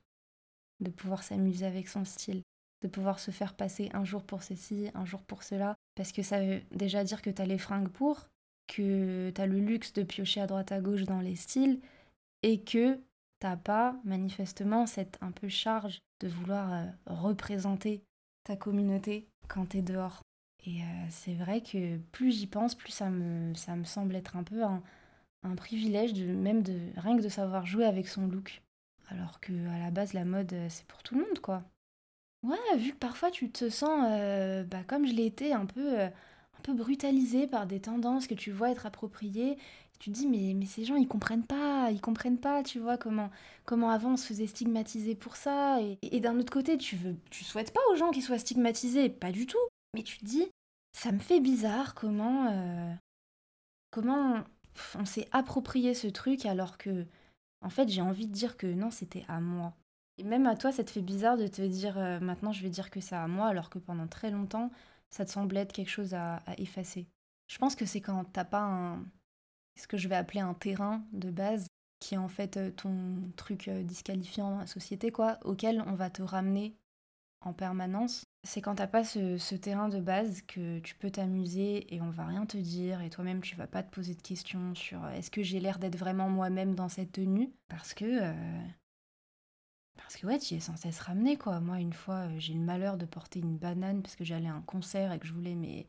de 0.81 0.91
pouvoir 0.91 1.23
s'amuser 1.23 1.67
avec 1.67 1.89
son 1.89 2.05
style, 2.05 2.43
de 2.83 2.89
pouvoir 2.89 3.19
se 3.19 3.31
faire 3.31 3.55
passer 3.55 3.91
un 3.93 4.05
jour 4.05 4.23
pour 4.23 4.43
ceci, 4.43 4.91
un 4.95 5.05
jour 5.05 5.23
pour 5.23 5.43
cela, 5.43 5.75
parce 5.97 6.13
que 6.13 6.23
ça 6.23 6.41
veut 6.41 6.63
déjà 6.71 7.03
dire 7.03 7.23
que 7.23 7.31
t'as 7.31 7.47
les 7.47 7.59
fringues 7.59 7.89
pour, 7.89 8.29
que 8.69 9.31
t'as 9.31 9.47
le 9.47 9.59
luxe 9.59 9.93
de 9.95 10.03
piocher 10.03 10.41
à 10.41 10.47
droite 10.47 10.73
à 10.73 10.81
gauche 10.81 11.05
dans 11.05 11.21
les 11.21 11.37
styles, 11.37 11.81
et 12.43 12.61
que 12.61 13.01
t'as 13.41 13.57
pas 13.57 13.97
manifestement 14.05 14.87
cette 14.87 15.19
un 15.23 15.33
peu 15.33 15.49
charge 15.49 15.99
de 16.21 16.29
vouloir 16.29 16.73
euh, 16.73 16.87
représenter 17.07 18.03
ta 18.45 18.57
communauté 18.57 19.27
quand 19.49 19.67
t'es 19.67 19.83
dehors. 19.83 20.23
Et 20.67 20.83
euh, 20.83 21.07
c'est 21.11 21.35
vrai 21.35 21.61
que 21.61 21.99
plus 22.13 22.33
j'y 22.33 22.47
pense, 22.47 22.75
plus 22.75 22.93
ça 22.93 23.11
me, 23.11 23.55
semble 23.85 24.15
être 24.17 24.37
un 24.37 24.45
peu 24.45 24.63
un, 24.63 24.83
privilège 25.57 26.15
de 26.15 26.25
même 26.25 26.63
de 26.63 26.79
rien 26.97 27.19
que 27.19 27.23
de 27.23 27.29
savoir 27.29 27.67
jouer 27.67 27.85
avec 27.85 28.09
son 28.09 28.27
look. 28.27 28.63
Alors 29.09 29.41
que 29.41 29.53
à 29.69 29.79
la 29.79 29.91
base 29.91 30.15
la 30.15 30.25
mode 30.25 30.53
euh, 30.55 30.67
c'est 30.71 30.87
pour 30.87 31.03
tout 31.03 31.15
le 31.15 31.21
monde 31.21 31.39
quoi. 31.41 31.63
Ouais, 32.43 32.77
vu 32.79 32.93
que 32.93 32.99
parfois 32.99 33.31
tu 33.31 33.51
te 33.51 33.69
sens 33.69 34.07
euh, 34.11 34.65
bah, 34.65 34.85
comme 34.87 35.07
je 35.07 35.13
l'ai 35.13 35.27
été 35.27 35.53
un 35.53 35.67
peu 35.67 36.01
un 36.01 36.63
peu 36.63 36.73
brutalisé 36.73 37.47
par 37.47 37.67
des 37.67 37.81
tendances 37.81 38.27
que 38.27 38.35
tu 38.35 38.51
vois 38.51 38.71
être 38.71 38.87
appropriées, 38.87 39.59
tu 39.99 40.11
te 40.11 40.17
dis 40.17 40.27
mais, 40.27 40.67
ces 40.67 40.85
gens 40.85 40.97
ils 40.97 41.09
comprennent 41.09 41.47
pas, 41.47 41.91
ils 41.91 42.01
comprennent 42.01 42.39
pas, 42.39 42.63
tu 42.63 42.79
vois 42.79 42.99
comment 42.99 43.31
comment 43.65 43.91
avant 43.91 44.13
on 44.13 44.17
se 44.17 44.27
faisait 44.27 44.47
stigmatiser 44.47 45.15
pour 45.15 45.37
ça 45.37 45.79
et, 45.81 46.21
d'un 46.21 46.39
autre 46.39 46.53
côté, 46.53 46.77
tu 46.77 46.97
veux 46.97 47.17
tu 47.31 47.45
souhaites 47.45 47.73
pas 47.73 47.81
aux 47.91 47.97
gens 47.97 48.11
qui 48.11 48.23
soient 48.23 48.39
stigmatisés, 48.39 49.09
pas 49.09 49.33
du 49.33 49.47
tout. 49.47 49.59
Mais 49.95 50.03
tu 50.03 50.19
te 50.19 50.25
dis 50.25 50.49
ça 50.93 51.13
me 51.13 51.19
fait 51.19 51.41
bizarre 51.41 51.95
comment 51.95 52.99
comment 53.91 54.45
on 54.97 55.05
s'est 55.05 55.29
approprié 55.33 55.95
ce 55.95 56.09
truc 56.09 56.47
alors 56.47 56.79
que, 56.79 57.07
en 57.63 57.71
fait, 57.71 57.89
j'ai 57.89 58.03
envie 58.03 58.27
de 58.27 58.33
dire 58.33 58.57
que 58.57 58.67
non, 58.67 58.91
c'était 58.91 59.25
à 59.29 59.41
moi. 59.41 59.75
Et 60.19 60.25
même 60.25 60.47
à 60.47 60.57
toi, 60.57 60.73
ça 60.73 60.85
te 60.85 60.91
fait 60.91 61.03
bizarre 61.03 61.37
de 61.37 61.47
te 61.47 61.63
dire 61.63 61.99
euh, 61.99 62.21
maintenant 62.21 62.53
je 62.53 62.63
vais 62.63 62.71
dire 62.71 62.91
que 62.91 63.01
c'est 63.01 63.17
à 63.17 63.27
moi, 63.29 63.47
alors 63.49 63.71
que 63.71 63.79
pendant 63.79 64.07
très 64.07 64.31
longtemps, 64.31 64.71
ça 65.11 65.25
te 65.25 65.31
semblait 65.31 65.61
être 65.61 65.73
quelque 65.73 65.91
chose 65.91 66.15
à, 66.15 66.37
à 66.47 66.55
effacer. 66.59 67.07
Je 67.49 67.59
pense 67.59 67.75
que 67.77 67.87
c'est 67.87 68.01
quand 68.01 68.25
t'as 68.33 68.45
pas 68.45 68.63
un, 68.63 69.05
ce 69.77 69.87
que 69.87 69.97
je 69.97 70.09
vais 70.09 70.17
appeler 70.17 70.41
un 70.41 70.55
terrain 70.55 71.05
de 71.13 71.31
base, 71.31 71.67
qui 72.01 72.15
est 72.15 72.19
en 72.19 72.29
fait 72.29 72.57
euh, 72.57 72.71
ton 72.71 73.17
truc 73.37 73.69
euh, 73.69 73.83
disqualifiant 73.83 74.59
la 74.59 74.67
société, 74.67 75.11
quoi, 75.11 75.39
auquel 75.45 75.83
on 75.87 75.95
va 75.95 76.11
te 76.11 76.23
ramener 76.23 76.77
en 77.41 77.53
permanence. 77.53 78.25
C'est 78.43 78.61
quand 78.61 78.77
t'as 78.77 78.87
pas 78.87 79.05
ce, 79.05 79.55
terrain 79.57 79.89
de 79.89 80.01
base 80.01 80.43
que 80.43 80.79
tu 80.81 80.95
peux 80.95 81.11
t'amuser 81.11 81.95
et 81.95 82.01
on 82.01 82.11
va 82.11 82.27
rien 82.27 82.47
te 82.47 82.57
dire 82.57 83.01
et 83.03 83.11
toi-même 83.11 83.43
tu 83.43 83.57
vas 83.57 83.67
pas 83.67 83.83
te 83.83 83.91
poser 83.91 84.15
de 84.15 84.23
questions 84.23 84.75
sur 84.75 85.05
euh, 85.05 85.11
est-ce 85.11 85.31
que 85.31 85.43
j'ai 85.43 85.61
l'air 85.61 85.79
d'être 85.79 85.97
vraiment 85.97 86.29
moi-même 86.29 86.75
dans 86.75 86.89
cette 86.89 87.13
tenue? 87.13 87.53
Parce 87.69 87.95
que 87.95 88.33
parce 89.97 90.17
que 90.17 90.27
ouais 90.27 90.39
tu 90.39 90.55
es 90.55 90.61
sans 90.61 90.77
cesse 90.77 91.01
ramené 91.01 91.37
quoi. 91.37 91.61
Moi 91.61 91.81
une 91.81 91.93
fois 91.93 92.29
j'ai 92.39 92.55
eu 92.55 92.59
le 92.59 92.63
malheur 92.65 92.97
de 92.97 93.07
porter 93.07 93.41
une 93.41 93.57
banane 93.57 94.03
parce 94.03 94.17
que 94.17 94.25
j'allais 94.25 94.49
à 94.49 94.55
un 94.55 94.63
concert 94.63 95.13
et 95.13 95.19
que 95.19 95.27
je 95.27 95.33
voulais 95.33 95.55
mes- 95.55 95.87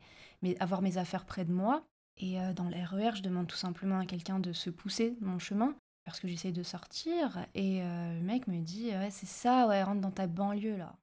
avoir 0.60 0.82
mes 0.82 0.98
affaires 0.98 1.24
près 1.26 1.44
de 1.44 1.52
moi 1.52 1.86
et 2.18 2.40
euh, 2.40 2.52
dans 2.52 2.68
le 2.68 2.76
RER 2.76 3.16
je 3.16 3.22
demande 3.22 3.46
tout 3.46 3.56
simplement 3.56 3.98
à 3.98 4.06
quelqu'un 4.06 4.38
de 4.38 4.52
se 4.52 4.70
pousser 4.70 5.16
mon 5.20 5.38
chemin 5.38 5.74
parce 6.04 6.20
que 6.20 6.28
j'essaye 6.28 6.52
de 6.52 6.62
sortir 6.62 7.46
et 7.54 7.82
euh, 7.82 8.14
le 8.14 8.20
mec 8.20 8.46
me 8.46 8.60
dit 8.60 8.90
ouais 8.90 9.10
c'est 9.10 9.26
ça 9.26 9.66
ouais 9.66 9.82
rentre 9.82 10.00
dans 10.00 10.10
ta 10.10 10.26
banlieue 10.26 10.76
là 10.76 10.96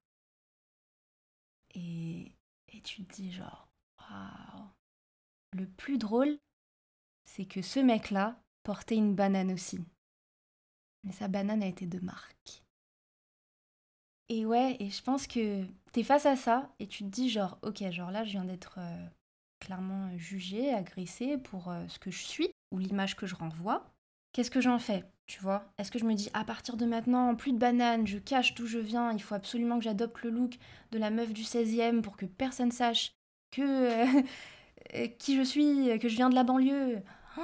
et, 1.74 2.32
et 2.70 2.82
tu 2.82 3.04
te 3.04 3.16
dis 3.16 3.32
genre, 3.32 3.68
waouh. 4.00 4.68
Le 5.52 5.68
plus 5.68 5.98
drôle, 5.98 6.38
c'est 7.26 7.46
que 7.46 7.62
ce 7.62 7.80
mec-là 7.80 8.42
portait 8.64 8.96
une 8.96 9.16
banane 9.16 9.52
aussi. 9.52 9.80
Mais 11.04 11.12
sa 11.12 11.28
banane 11.28 11.64
a 11.64 11.68
été 11.68 11.86
de 11.86 12.00
marque. 12.00 12.64
Et 14.30 14.46
ouais, 14.46 14.78
et 14.80 14.90
je 14.90 15.04
pense 15.04 15.28
que 15.28 15.66
t'es 15.92 16.04
face 16.04 16.26
à 16.26 16.36
ça 16.36 16.74
et 16.80 16.88
tu 16.88 17.04
te 17.04 17.10
dis 17.10 17.30
genre, 17.30 17.60
ok, 17.62 17.90
genre 17.92 18.10
là, 18.10 18.24
je 18.24 18.32
viens 18.32 18.46
d'être 18.46 18.76
euh, 18.80 19.08
clairement 19.64 20.10
jugée, 20.18 20.74
agressée 20.74 21.38
pour 21.38 21.70
euh, 21.70 21.84
ce 21.88 22.00
que 22.00 22.12
je 22.12 22.24
suis 22.24 22.50
ou 22.72 22.80
l'image 22.80 23.16
que 23.16 23.26
je 23.26 23.36
renvoie. 23.36 23.86
Qu'est-ce 24.34 24.52
que 24.52 24.62
j'en 24.62 24.80
fais 24.80 25.06
Tu 25.28 25.40
vois? 25.40 25.72
Est-ce 25.78 25.92
que 25.92 26.00
je 26.00 26.06
me 26.06 26.14
dis, 26.16 26.30
à 26.34 26.44
partir 26.44 26.76
de 26.76 26.86
maintenant, 26.86 27.36
plus 27.36 27.54
de 27.54 27.58
bananes, 27.58 28.08
je 28.08 28.18
cache 28.18 28.56
d'où 28.56 28.66
je 28.66 28.80
viens, 28.80 29.12
il 29.14 29.22
faut 29.22 29.36
absolument 29.36 29.78
que 29.78 29.84
j'adopte 29.86 30.22
le 30.24 30.32
look 30.32 30.58
de 30.92 30.98
la 30.98 31.12
meuf 31.12 31.32
du 31.32 31.44
16e 31.44 32.02
pour 32.02 32.18
que 32.18 32.26
personne 32.26 32.72
sache 32.72 33.14
que 33.52 33.62
euh, 33.62 35.08
qui 35.20 35.38
je 35.38 35.44
suis, 35.44 35.98
que 36.00 36.10
je 36.10 36.16
viens 36.16 36.30
de 36.30 36.36
la 36.36 36.44
banlieue? 36.44 37.02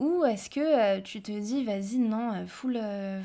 Ou 0.00 0.24
est-ce 0.24 0.50
que 0.50 0.60
euh, 0.60 1.00
tu 1.00 1.22
te 1.22 1.32
dis, 1.32 1.64
vas-y, 1.64 1.98
non, 1.98 2.32
euh, 2.34 2.46
full, 2.46 2.76
euh, 2.76 3.22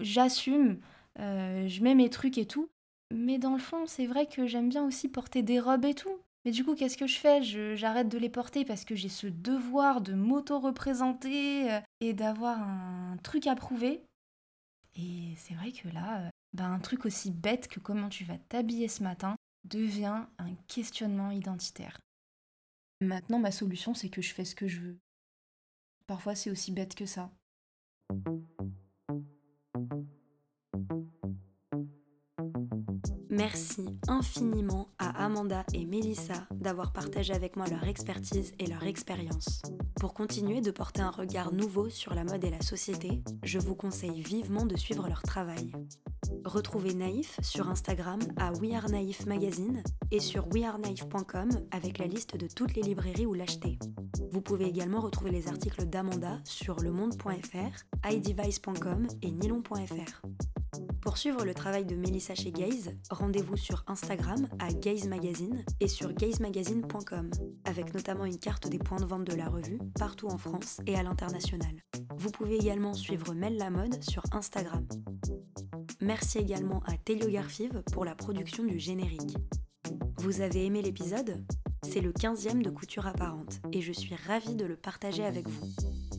j'assume, 0.00 0.80
euh, 1.18 1.66
je 1.68 1.82
mets 1.82 1.94
mes 1.94 2.10
trucs 2.10 2.38
et 2.38 2.46
tout. 2.46 2.70
Mais 3.10 3.38
dans 3.38 3.52
le 3.52 3.58
fond, 3.58 3.86
c'est 3.86 4.06
vrai 4.06 4.26
que 4.26 4.46
j'aime 4.46 4.68
bien 4.68 4.84
aussi 4.84 5.08
porter 5.08 5.42
des 5.42 5.60
robes 5.60 5.84
et 5.84 5.94
tout. 5.94 6.18
Mais 6.44 6.50
du 6.50 6.64
coup, 6.64 6.74
qu'est-ce 6.74 6.96
que 6.96 7.06
je 7.06 7.18
fais? 7.18 7.42
J'arrête 7.76 8.08
de 8.08 8.18
les 8.18 8.28
porter 8.28 8.64
parce 8.64 8.84
que 8.84 8.94
j'ai 8.96 9.08
ce 9.08 9.26
devoir 9.28 10.00
de 10.00 10.14
m'auto-représenter 10.14 11.72
euh, 11.72 11.80
et 12.00 12.12
d'avoir 12.12 12.60
un 12.60 13.16
truc 13.22 13.46
à 13.46 13.54
prouver. 13.54 14.02
Et 14.96 15.34
c'est 15.36 15.54
vrai 15.54 15.72
que 15.72 15.88
là, 15.88 16.30
bah, 16.52 16.66
un 16.66 16.80
truc 16.80 17.06
aussi 17.06 17.30
bête 17.30 17.68
que 17.68 17.80
comment 17.80 18.08
tu 18.08 18.24
vas 18.24 18.38
t'habiller 18.38 18.88
ce 18.88 19.02
matin 19.02 19.36
devient 19.64 20.26
un 20.38 20.54
questionnement 20.66 21.30
identitaire. 21.30 22.00
Maintenant, 23.00 23.38
ma 23.38 23.52
solution, 23.52 23.94
c'est 23.94 24.10
que 24.10 24.22
je 24.22 24.34
fais 24.34 24.44
ce 24.44 24.54
que 24.54 24.68
je 24.68 24.80
veux. 24.80 24.98
Parfois, 26.06 26.34
c'est 26.34 26.50
aussi 26.50 26.72
bête 26.72 26.94
que 26.94 27.06
ça. 27.06 27.30
Merci 33.32 33.86
infiniment 34.08 34.88
à 34.98 35.24
Amanda 35.24 35.64
et 35.72 35.86
Melissa 35.86 36.46
d'avoir 36.50 36.92
partagé 36.92 37.32
avec 37.32 37.56
moi 37.56 37.66
leur 37.66 37.84
expertise 37.84 38.52
et 38.58 38.66
leur 38.66 38.84
expérience. 38.84 39.62
Pour 39.98 40.12
continuer 40.12 40.60
de 40.60 40.70
porter 40.70 41.00
un 41.00 41.10
regard 41.10 41.50
nouveau 41.50 41.88
sur 41.88 42.14
la 42.14 42.24
mode 42.24 42.44
et 42.44 42.50
la 42.50 42.60
société, 42.60 43.22
je 43.42 43.58
vous 43.58 43.74
conseille 43.74 44.20
vivement 44.20 44.66
de 44.66 44.76
suivre 44.76 45.08
leur 45.08 45.22
travail. 45.22 45.72
Retrouvez 46.44 46.92
Naïf 46.92 47.40
sur 47.40 47.70
Instagram 47.70 48.20
à 48.36 48.52
We 48.52 48.74
Are 48.74 48.90
Naïf 48.90 49.24
Magazine 49.24 49.82
et 50.10 50.20
sur 50.20 50.46
wearenaïf.com 50.52 51.48
avec 51.70 51.96
la 51.96 52.08
liste 52.08 52.36
de 52.36 52.48
toutes 52.48 52.74
les 52.74 52.82
librairies 52.82 53.24
où 53.24 53.32
l'acheter. 53.32 53.78
Vous 54.30 54.42
pouvez 54.42 54.66
également 54.66 55.00
retrouver 55.00 55.30
les 55.30 55.48
articles 55.48 55.86
d'Amanda 55.86 56.38
sur 56.44 56.80
lemonde.fr, 56.80 58.10
iDevice.com 58.12 59.06
et 59.22 59.30
nylon.fr. 59.30 60.22
Pour 61.02 61.18
suivre 61.18 61.44
le 61.44 61.52
travail 61.52 61.84
de 61.84 61.96
Mélissa 61.96 62.36
chez 62.36 62.52
Gaze, 62.52 62.94
rendez-vous 63.10 63.56
sur 63.56 63.82
Instagram 63.88 64.46
à 64.60 64.72
Gaze 64.72 65.08
Magazine 65.08 65.64
et 65.80 65.88
sur 65.88 66.12
gazemagazine.com, 66.12 67.28
avec 67.64 67.92
notamment 67.92 68.24
une 68.24 68.38
carte 68.38 68.68
des 68.68 68.78
points 68.78 69.00
de 69.00 69.04
vente 69.04 69.24
de 69.24 69.34
la 69.34 69.48
revue 69.48 69.80
partout 69.98 70.28
en 70.28 70.38
France 70.38 70.80
et 70.86 70.94
à 70.94 71.02
l'international. 71.02 71.74
Vous 72.16 72.30
pouvez 72.30 72.54
également 72.54 72.94
suivre 72.94 73.34
Mel 73.34 73.56
la 73.56 73.70
mode 73.70 74.00
sur 74.04 74.22
Instagram. 74.30 74.86
Merci 76.00 76.38
également 76.38 76.84
à 76.86 76.96
Telio 76.96 77.28
Garfive 77.28 77.82
pour 77.92 78.04
la 78.04 78.14
production 78.14 78.62
du 78.62 78.78
générique. 78.78 79.36
Vous 80.18 80.40
avez 80.40 80.66
aimé 80.66 80.82
l'épisode? 80.82 81.44
C'est 81.82 82.00
le 82.00 82.12
15e 82.12 82.62
de 82.62 82.70
Couture 82.70 83.08
Apparente 83.08 83.60
et 83.72 83.80
je 83.80 83.92
suis 83.92 84.14
ravie 84.14 84.54
de 84.54 84.66
le 84.66 84.76
partager 84.76 85.24
avec 85.24 85.48
vous. 85.48 85.66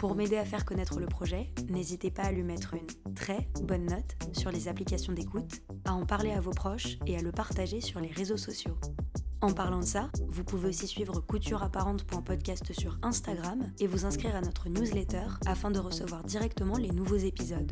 Pour 0.04 0.16
m'aider 0.16 0.36
à 0.36 0.44
faire 0.44 0.66
connaître 0.66 1.00
le 1.00 1.06
projet, 1.06 1.54
n'hésitez 1.70 2.12
pas 2.12 2.24
à 2.24 2.32
lui 2.34 2.44
mettre 2.44 2.74
une 2.74 3.14
très 3.14 3.48
bonne 3.62 3.86
note 3.86 4.18
sur 4.34 4.52
les 4.52 4.68
applications 4.68 5.14
d'écoute, 5.14 5.62
à 5.86 5.94
en 5.94 6.06
parler 6.06 6.34
à 6.34 6.42
vos 6.42 6.52
proches 6.52 6.98
et 7.08 7.16
à 7.16 7.22
le 7.22 7.32
partager 7.32 7.80
sur 7.80 8.02
les 8.02 8.10
réseaux 8.10 8.36
sociaux. 8.36 8.78
En 9.40 9.54
parlant 9.54 9.80
de 9.80 9.86
ça, 9.86 10.10
vous 10.28 10.44
pouvez 10.44 10.68
aussi 10.68 10.88
suivre 10.88 11.22
coutureapparente.podcast 11.22 12.74
sur 12.74 13.00
Instagram 13.02 13.72
et 13.80 13.88
vous 13.88 14.04
inscrire 14.04 14.36
à 14.36 14.42
notre 14.42 14.68
newsletter 14.68 15.24
afin 15.46 15.72
de 15.72 15.80
recevoir 15.80 16.26
directement 16.26 16.76
les 16.76 16.92
nouveaux 16.92 17.16
épisodes. 17.16 17.72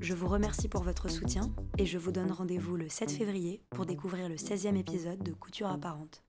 Je 0.00 0.12
vous 0.12 0.28
remercie 0.28 0.68
pour 0.68 0.82
votre 0.82 1.10
soutien 1.10 1.54
et 1.78 1.86
je 1.86 1.96
vous 1.96 2.12
donne 2.12 2.32
rendez-vous 2.32 2.76
le 2.76 2.90
7 2.90 3.10
février 3.10 3.62
pour 3.70 3.86
découvrir 3.86 4.28
le 4.28 4.36
16e 4.36 4.76
épisode 4.76 5.22
de 5.22 5.32
Couture 5.32 5.68
Apparente. 5.68 6.22